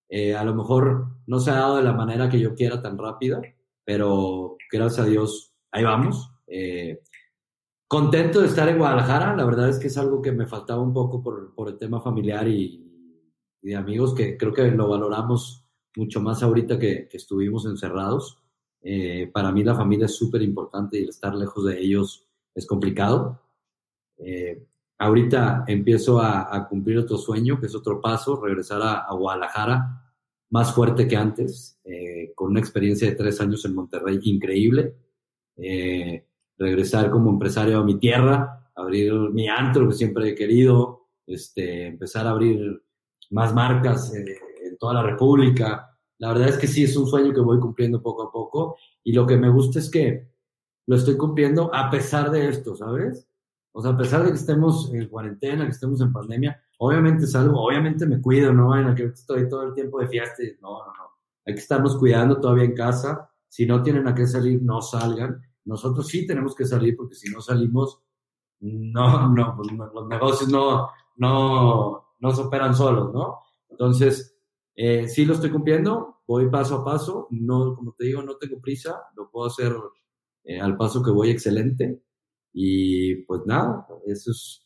Eh, 0.07 0.34
a 0.34 0.45
lo 0.45 0.55
mejor 0.55 1.17
no 1.27 1.41
se 1.41 1.51
ha 1.51 1.55
dado 1.55 1.75
de 1.75 1.84
la 1.84 1.91
manera 1.91 2.30
que 2.30 2.39
yo 2.39 2.55
quiera 2.55 2.82
tan 2.82 2.97
rápida, 2.97 3.41
pero 3.84 4.55
gracias 4.71 5.05
a 5.05 5.09
Dios, 5.09 5.53
ahí 5.71 5.84
vamos. 5.84 6.32
Eh, 6.47 7.01
contento 7.86 8.39
de 8.39 8.47
estar 8.47 8.69
en 8.69 8.77
Guadalajara, 8.77 9.36
la 9.36 9.43
verdad 9.43 9.67
es 9.67 9.77
que 9.77 9.88
es 9.88 9.97
algo 9.97 10.21
que 10.21 10.32
me 10.32 10.47
faltaba 10.47 10.82
un 10.82 10.93
poco 10.93 11.21
por, 11.21 11.53
por 11.53 11.67
el 11.67 11.77
tema 11.77 11.99
familiar 11.99 12.47
y, 12.47 13.21
de 13.61 13.75
amigos, 13.75 14.13
que 14.13 14.38
creo 14.38 14.53
que 14.53 14.71
lo 14.71 14.88
valoramos 14.88 15.65
mucho 15.97 16.21
más 16.21 16.43
ahorita 16.43 16.80
que, 16.80 17.09
que 17.09 17.17
estuvimos 17.17 17.65
encerrados. 17.65 18.41
Eh, 18.82 19.30
para 19.34 19.51
mí 19.51 19.65
la 19.65 19.75
familia 19.75 20.05
es 20.05 20.15
súper 20.15 20.41
importante 20.43 20.97
y 20.97 21.03
el 21.03 21.09
estar 21.09 21.36
lejos 21.36 21.65
de 21.65 21.77
ellos 21.77 22.28
es 22.60 22.68
complicado. 22.68 23.41
Eh, 24.18 24.66
ahorita 24.97 25.64
empiezo 25.68 26.20
a, 26.20 26.68
cumplir 26.70 26.99
otro 26.99 27.18
sueño, 27.18 27.60
que 27.60 27.66
es 27.66 27.76
otro 27.76 27.99
paso, 28.01 28.39
regresar 28.41 28.82
a, 28.82 29.14
Guadalajara 29.14 30.05
más 30.51 30.74
fuerte 30.74 31.07
que 31.07 31.16
antes, 31.16 31.80
eh, 31.84 32.34
con 32.36 32.51
una 32.51 32.60
experiencia 32.60 33.10
de 33.10 33.16
tres 33.16 33.39
años 33.39 33.64
en 33.66 33.76
Monterrey 33.76 34.20
increíble. 34.24 34.95
Eh, 35.55 36.26
regresar 36.57 37.12
como 37.12 37.30
empresario 37.30 37.80
a 37.80 37.84
mi 37.84 37.99
tierra, 37.99 38.72
abrir 38.76 39.14
mi 39.32 39.47
antro 39.47 39.88
que 39.88 39.95
siempre 39.95 40.30
he 40.30 40.36
querido, 40.36 41.07
este, 41.28 41.88
empezar 41.88 42.28
a 42.28 42.32
abrir 42.32 42.82
más 43.30 43.53
marcas 43.53 44.14
en 44.14 44.78
toda 44.78 44.95
la 44.95 45.03
República. 45.03 45.97
La 46.18 46.30
verdad 46.30 46.49
es 46.49 46.57
que 46.57 46.68
sí, 46.68 46.84
es 46.84 46.97
un 46.97 47.07
sueño 47.07 47.34
que 47.34 47.41
voy 47.41 47.60
cumpliendo 47.60 48.01
poco 48.01 48.24
a 48.24 48.32
poco 48.32 48.78
y 49.03 49.14
lo 49.14 49.26
que 49.26 49.38
me 49.38 49.49
gusta 49.49 49.80
es 49.80 49.89
que 49.89 50.30
lo 50.89 50.95
estoy 50.95 51.17
cumpliendo 51.17 51.69
a 51.71 51.91
pesar 51.91 52.31
de 52.31 52.49
esto, 52.49 52.75
¿sabes? 52.75 53.27
O 53.73 53.79
sea, 53.79 53.91
a 53.91 53.97
pesar 53.97 54.23
de 54.23 54.29
que 54.29 54.37
estemos 54.37 54.91
en 54.91 55.07
cuarentena, 55.07 55.65
que 55.65 55.71
estemos 55.73 56.01
en 56.01 56.11
pandemia, 56.11 56.59
obviamente 56.79 57.27
salgo, 57.27 57.61
obviamente 57.61 58.07
me 58.07 58.19
cuido, 58.19 58.51
no 58.51 58.75
en 58.75 58.95
que 58.95 59.03
estoy 59.03 59.47
todo 59.47 59.67
el 59.67 59.75
tiempo 59.75 59.99
de 59.99 60.07
fiesta. 60.07 60.41
No, 60.59 60.79
no, 60.79 60.85
no. 60.87 61.11
Hay 61.45 61.53
que 61.53 61.59
estarnos 61.59 61.95
cuidando 61.95 62.41
todavía 62.41 62.63
en 62.63 62.73
casa. 62.73 63.29
Si 63.47 63.67
no 63.67 63.83
tienen 63.83 64.07
a 64.07 64.15
qué 64.15 64.25
salir, 64.25 64.63
no 64.63 64.81
salgan. 64.81 65.39
Nosotros 65.65 66.07
sí 66.07 66.25
tenemos 66.25 66.55
que 66.55 66.65
salir 66.65 66.97
porque 66.97 67.13
si 67.13 67.29
no 67.29 67.39
salimos, 67.39 68.01
no, 68.61 69.29
no, 69.29 69.55
pues, 69.57 69.71
los 69.93 70.07
negocios 70.07 70.49
no, 70.49 70.89
no, 71.17 72.15
no 72.19 72.31
se 72.31 72.41
operan 72.41 72.73
solos, 72.73 73.13
¿no? 73.13 73.41
Entonces, 73.69 74.35
eh, 74.75 75.07
sí 75.07 75.23
lo 75.23 75.35
estoy 75.35 75.51
cumpliendo, 75.51 76.21
voy 76.25 76.49
paso 76.49 76.77
a 76.77 76.83
paso. 76.83 77.27
No, 77.29 77.75
como 77.75 77.93
te 77.93 78.05
digo, 78.05 78.23
no 78.23 78.37
tengo 78.37 78.59
prisa, 78.59 79.03
lo 79.15 79.29
puedo 79.29 79.45
hacer 79.45 79.71
eh, 80.49 80.59
al 80.59 80.77
paso 80.77 81.03
que 81.03 81.11
voy 81.11 81.29
excelente. 81.29 82.01
Y 82.51 83.23
pues 83.25 83.41
nada, 83.45 83.85
eso 84.07 84.31
es. 84.31 84.65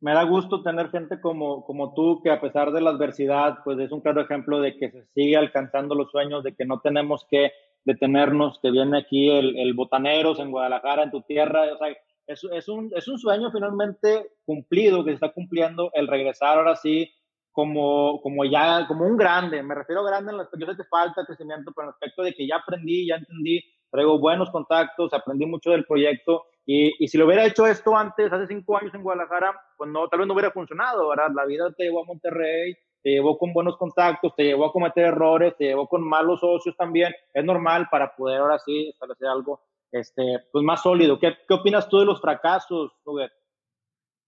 Me 0.00 0.14
da 0.14 0.22
gusto 0.22 0.62
tener 0.62 0.90
gente 0.90 1.20
como, 1.20 1.66
como 1.66 1.92
tú, 1.92 2.22
que 2.22 2.30
a 2.30 2.40
pesar 2.40 2.72
de 2.72 2.80
la 2.80 2.90
adversidad, 2.90 3.58
pues 3.62 3.78
es 3.78 3.92
un 3.92 4.00
claro 4.00 4.22
ejemplo 4.22 4.60
de 4.60 4.78
que 4.78 4.90
se 4.90 5.04
sigue 5.08 5.36
alcanzando 5.36 5.94
los 5.94 6.10
sueños, 6.10 6.44
de 6.44 6.54
que 6.54 6.64
no 6.64 6.80
tenemos 6.80 7.26
que 7.28 7.52
detenernos, 7.84 8.58
que 8.62 8.70
viene 8.70 8.98
aquí 8.98 9.28
el, 9.28 9.58
el 9.58 9.74
Botaneros 9.74 10.38
en 10.38 10.50
Guadalajara, 10.50 11.02
en 11.02 11.10
tu 11.10 11.20
tierra. 11.22 11.74
O 11.74 11.76
sea, 11.76 11.88
es, 12.26 12.44
es, 12.50 12.68
un, 12.68 12.90
es 12.94 13.06
un 13.06 13.18
sueño 13.18 13.50
finalmente 13.52 14.30
cumplido, 14.46 15.04
que 15.04 15.10
se 15.10 15.16
está 15.16 15.32
cumpliendo 15.32 15.90
el 15.92 16.06
regresar 16.06 16.56
ahora 16.56 16.76
sí 16.76 17.12
como, 17.52 18.22
como 18.22 18.46
ya, 18.46 18.86
como 18.88 19.04
un 19.04 19.18
grande. 19.18 19.62
Me 19.62 19.74
refiero 19.74 20.00
a 20.00 20.08
grande 20.08 20.30
en 20.30 20.36
el 20.36 20.40
aspecto, 20.42 20.64
yo 20.64 20.72
sé 20.72 20.78
que 20.78 20.88
falta 20.88 21.26
crecimiento, 21.26 21.72
pero 21.74 21.84
en 21.84 21.88
el 21.88 21.94
aspecto 21.94 22.22
de 22.22 22.32
que 22.32 22.46
ya 22.46 22.56
aprendí, 22.56 23.06
ya 23.06 23.16
entendí 23.16 23.62
traigo 23.90 24.18
buenos 24.18 24.50
contactos, 24.50 25.12
aprendí 25.12 25.46
mucho 25.46 25.70
del 25.70 25.84
proyecto 25.84 26.46
y, 26.64 27.02
y, 27.02 27.08
si 27.08 27.16
lo 27.16 27.26
hubiera 27.26 27.46
hecho 27.46 27.66
esto 27.66 27.96
antes, 27.96 28.30
hace 28.30 28.46
cinco 28.46 28.76
años 28.76 28.94
en 28.94 29.02
Guadalajara, 29.02 29.58
pues 29.76 29.90
no, 29.90 30.06
tal 30.08 30.18
vez 30.18 30.28
no 30.28 30.34
hubiera 30.34 30.50
funcionado, 30.50 31.08
¿verdad? 31.08 31.30
La 31.34 31.46
vida 31.46 31.72
te 31.74 31.84
llevó 31.84 32.02
a 32.02 32.04
Monterrey, 32.04 32.76
te 33.02 33.10
llevó 33.10 33.38
con 33.38 33.52
buenos 33.52 33.76
contactos, 33.76 34.34
te 34.36 34.44
llevó 34.44 34.66
a 34.66 34.72
cometer 34.72 35.06
errores, 35.06 35.56
te 35.56 35.64
llevó 35.64 35.88
con 35.88 36.02
malos 36.02 36.40
socios 36.40 36.76
también. 36.76 37.14
Es 37.32 37.44
normal 37.44 37.88
para 37.90 38.14
poder 38.14 38.40
ahora 38.40 38.58
sí 38.58 38.88
establecer 38.88 39.28
algo 39.28 39.62
este, 39.90 40.40
pues 40.52 40.64
más 40.64 40.82
sólido. 40.82 41.18
¿Qué, 41.18 41.34
qué 41.46 41.54
opinas 41.54 41.88
tú 41.88 42.00
de 42.00 42.04
los 42.04 42.20
fracasos, 42.20 42.92
Robert? 43.04 43.32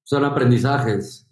Son 0.03 0.25
aprendizajes. 0.25 1.27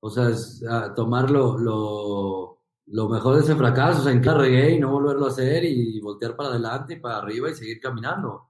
O 0.00 0.10
sea, 0.10 0.28
es, 0.28 0.64
ah, 0.68 0.92
tomarlo 0.94 1.58
lo 1.58 2.57
lo 2.90 3.08
mejor 3.08 3.36
de 3.36 3.42
ese 3.42 3.54
fracaso, 3.54 4.00
o 4.00 4.04
sea, 4.04 4.12
en 4.12 4.22
que 4.22 4.70
y 4.70 4.78
no 4.78 4.90
volverlo 4.90 5.26
a 5.26 5.28
hacer 5.28 5.64
y 5.64 6.00
voltear 6.00 6.36
para 6.36 6.50
adelante 6.50 6.94
y 6.94 7.00
para 7.00 7.18
arriba 7.18 7.50
y 7.50 7.54
seguir 7.54 7.80
caminando. 7.80 8.48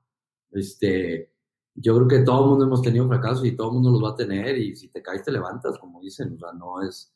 Este, 0.50 1.32
yo 1.74 1.96
creo 1.96 2.08
que 2.08 2.18
todo 2.20 2.44
el 2.44 2.50
mundo 2.50 2.64
hemos 2.66 2.82
tenido 2.82 3.08
fracasos 3.08 3.44
y 3.44 3.56
todo 3.56 3.68
el 3.68 3.74
mundo 3.74 3.90
los 3.90 4.02
va 4.02 4.10
a 4.10 4.16
tener 4.16 4.56
y 4.58 4.76
si 4.76 4.88
te 4.88 5.02
caes 5.02 5.22
te 5.24 5.32
levantas, 5.32 5.78
como 5.78 6.00
dicen, 6.00 6.34
o 6.34 6.38
sea, 6.38 6.52
no 6.52 6.82
es, 6.82 7.12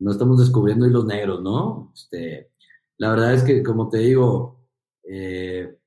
no 0.00 0.10
estamos 0.10 0.38
descubriendo 0.40 0.86
hilos 0.86 1.04
negros, 1.04 1.42
¿no? 1.42 1.92
Este, 1.94 2.50
la 2.98 3.10
verdad 3.10 3.34
es 3.34 3.44
que, 3.44 3.62
como 3.62 3.88
te 3.88 3.98
digo, 3.98 4.60
eh, 5.04 5.78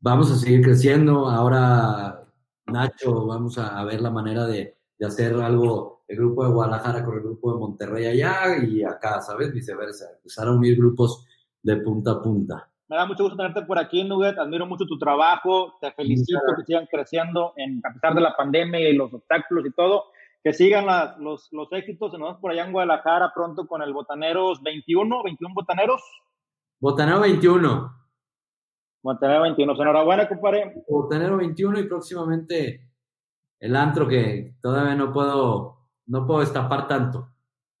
vamos 0.00 0.30
a 0.30 0.36
seguir 0.36 0.62
creciendo. 0.62 1.28
Ahora, 1.28 2.28
Nacho, 2.66 3.26
vamos 3.26 3.58
a, 3.58 3.84
ver 3.84 4.00
la 4.00 4.10
manera 4.10 4.46
de, 4.46 4.76
de 4.98 5.06
hacer 5.06 5.34
algo 5.34 5.97
el 6.08 6.16
grupo 6.16 6.44
de 6.44 6.50
Guadalajara 6.50 7.04
con 7.04 7.16
el 7.16 7.22
grupo 7.22 7.52
de 7.52 7.58
Monterrey 7.60 8.06
allá 8.06 8.56
y 8.66 8.82
acá, 8.82 9.20
¿sabes? 9.20 9.52
Viceversa, 9.52 10.06
empezar 10.16 10.48
a 10.48 10.52
unir 10.52 10.76
grupos 10.76 11.26
de 11.62 11.76
punta 11.76 12.12
a 12.12 12.22
punta. 12.22 12.70
Me 12.88 12.96
da 12.96 13.04
mucho 13.04 13.24
gusto 13.24 13.36
tenerte 13.36 13.62
por 13.62 13.78
aquí, 13.78 14.02
Nugget. 14.02 14.38
Admiro 14.38 14.64
mucho 14.66 14.86
tu 14.86 14.98
trabajo. 14.98 15.74
Te 15.78 15.92
felicito 15.92 16.40
que 16.56 16.64
sigan 16.64 16.86
creciendo 16.90 17.52
en, 17.56 17.82
a 17.84 17.92
pesar 17.92 18.14
de 18.14 18.22
la 18.22 18.34
pandemia 18.34 18.88
y 18.88 18.94
los 18.94 19.12
obstáculos 19.12 19.66
y 19.66 19.72
todo. 19.72 20.04
Que 20.42 20.54
sigan 20.54 20.86
los, 21.22 21.52
los 21.52 21.70
éxitos. 21.72 22.12
Nos 22.12 22.20
vemos 22.20 22.40
por 22.40 22.52
allá 22.52 22.64
en 22.64 22.72
Guadalajara 22.72 23.32
pronto 23.34 23.66
con 23.66 23.82
el 23.82 23.92
Botaneros 23.92 24.62
21, 24.62 25.22
21 25.22 25.54
Botaneros. 25.54 26.02
Botanero 26.80 27.20
21. 27.20 27.92
Botanero 29.02 29.42
21. 29.42 29.82
Enhorabuena, 29.82 30.26
compadre. 30.26 30.82
Botanero 30.88 31.36
21 31.36 31.80
y 31.80 31.88
próximamente 31.88 32.88
el 33.60 33.76
antro 33.76 34.08
que 34.08 34.54
todavía 34.62 34.94
no 34.94 35.12
puedo 35.12 35.77
no 36.08 36.26
puedo 36.26 36.40
destapar 36.40 36.88
tanto. 36.88 37.28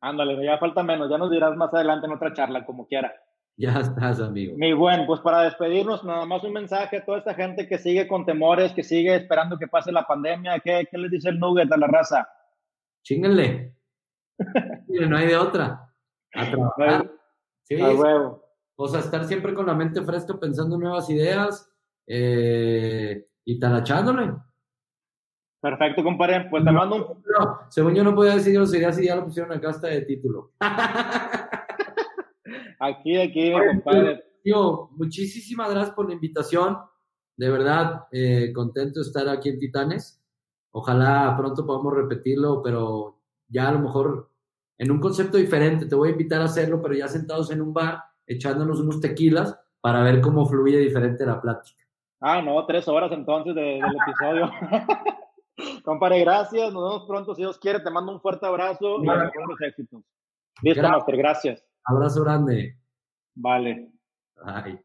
Ándale, 0.00 0.44
ya 0.44 0.58
falta 0.58 0.82
menos, 0.82 1.10
ya 1.10 1.18
nos 1.18 1.30
dirás 1.30 1.56
más 1.56 1.74
adelante 1.74 2.06
en 2.06 2.12
otra 2.12 2.32
charla, 2.32 2.64
como 2.64 2.86
quiera. 2.86 3.12
Ya 3.56 3.80
estás, 3.80 4.20
amigo. 4.20 4.56
Mi 4.56 4.72
buen, 4.72 5.04
pues 5.04 5.20
para 5.20 5.42
despedirnos, 5.42 6.04
nada 6.04 6.24
más 6.26 6.44
un 6.44 6.52
mensaje 6.52 6.98
a 6.98 7.04
toda 7.04 7.18
esta 7.18 7.34
gente 7.34 7.66
que 7.66 7.78
sigue 7.78 8.06
con 8.06 8.24
temores, 8.24 8.72
que 8.72 8.84
sigue 8.84 9.16
esperando 9.16 9.58
que 9.58 9.66
pase 9.66 9.90
la 9.90 10.06
pandemia. 10.06 10.60
¿Qué, 10.60 10.86
qué 10.88 10.96
les 10.96 11.10
dice 11.10 11.30
el 11.30 11.40
Nugget 11.40 11.72
a 11.72 11.76
la 11.76 11.88
raza? 11.88 12.28
Chinguenle. 13.02 13.74
no 15.08 15.16
hay 15.16 15.26
de 15.26 15.36
otra. 15.36 15.92
A 16.34 16.50
trabajar. 16.50 17.10
Sí. 17.64 17.80
A 17.80 17.90
huevo. 17.90 18.44
O 18.76 18.86
sea, 18.86 19.00
estar 19.00 19.24
siempre 19.24 19.52
con 19.54 19.66
la 19.66 19.74
mente 19.74 20.02
fresca 20.02 20.38
pensando 20.38 20.76
en 20.76 20.82
nuevas 20.82 21.10
ideas 21.10 21.68
eh, 22.06 23.26
y 23.44 23.58
talachándole. 23.58 24.34
Perfecto, 25.60 26.04
compadre. 26.04 26.46
Pues 26.48 26.64
te 26.64 26.70
mando 26.70 26.96
un. 26.96 27.24
según 27.68 27.94
yo 27.94 28.04
no 28.04 28.14
podía 28.14 28.34
decir 28.34 28.64
sería 28.66 28.92
si 28.92 29.06
ya 29.06 29.16
lo 29.16 29.24
pusieron 29.24 29.52
acá 29.52 29.70
hasta 29.70 29.88
de 29.88 30.02
título. 30.02 30.52
aquí, 32.78 33.16
aquí, 33.16 33.52
compadre. 33.52 34.24
Tío, 34.42 34.88
muchísimas 34.92 35.70
gracias 35.70 35.94
por 35.94 36.08
la 36.08 36.14
invitación. 36.14 36.78
De 37.36 37.50
verdad, 37.50 38.06
eh, 38.12 38.52
contento 38.54 39.00
de 39.00 39.06
estar 39.06 39.28
aquí 39.28 39.48
en 39.48 39.58
Titanes. 39.58 40.22
Ojalá 40.70 41.34
pronto 41.36 41.66
podamos 41.66 41.94
repetirlo, 41.94 42.62
pero 42.62 43.20
ya 43.48 43.68
a 43.68 43.72
lo 43.72 43.80
mejor 43.80 44.30
en 44.76 44.92
un 44.92 45.00
concepto 45.00 45.38
diferente. 45.38 45.86
Te 45.86 45.94
voy 45.94 46.08
a 46.08 46.12
invitar 46.12 46.40
a 46.40 46.44
hacerlo, 46.44 46.80
pero 46.80 46.94
ya 46.94 47.08
sentados 47.08 47.50
en 47.50 47.62
un 47.62 47.74
bar, 47.74 48.00
echándonos 48.26 48.80
unos 48.80 49.00
tequilas 49.00 49.58
para 49.80 50.02
ver 50.02 50.20
cómo 50.20 50.46
fluye 50.46 50.78
diferente 50.78 51.26
la 51.26 51.40
plática. 51.40 51.84
Ah, 52.20 52.42
no, 52.42 52.64
tres 52.66 52.86
horas 52.88 53.12
entonces 53.12 53.54
del 53.54 53.78
episodio. 53.78 54.50
Compadre, 55.84 56.20
gracias. 56.20 56.72
Nos 56.72 56.82
vemos 56.82 57.06
pronto. 57.06 57.34
Si 57.34 57.42
Dios 57.42 57.58
quiere, 57.58 57.80
te 57.80 57.90
mando 57.90 58.12
un 58.12 58.20
fuerte 58.20 58.46
abrazo 58.46 59.02
y 59.02 59.06
buenos 59.06 59.60
éxitos. 59.60 60.02
Listo, 60.62 60.82
Master. 60.82 61.16
Gracias. 61.16 61.64
Abrazo 61.84 62.22
grande. 62.22 62.76
Vale. 63.34 63.90
Bye. 64.44 64.84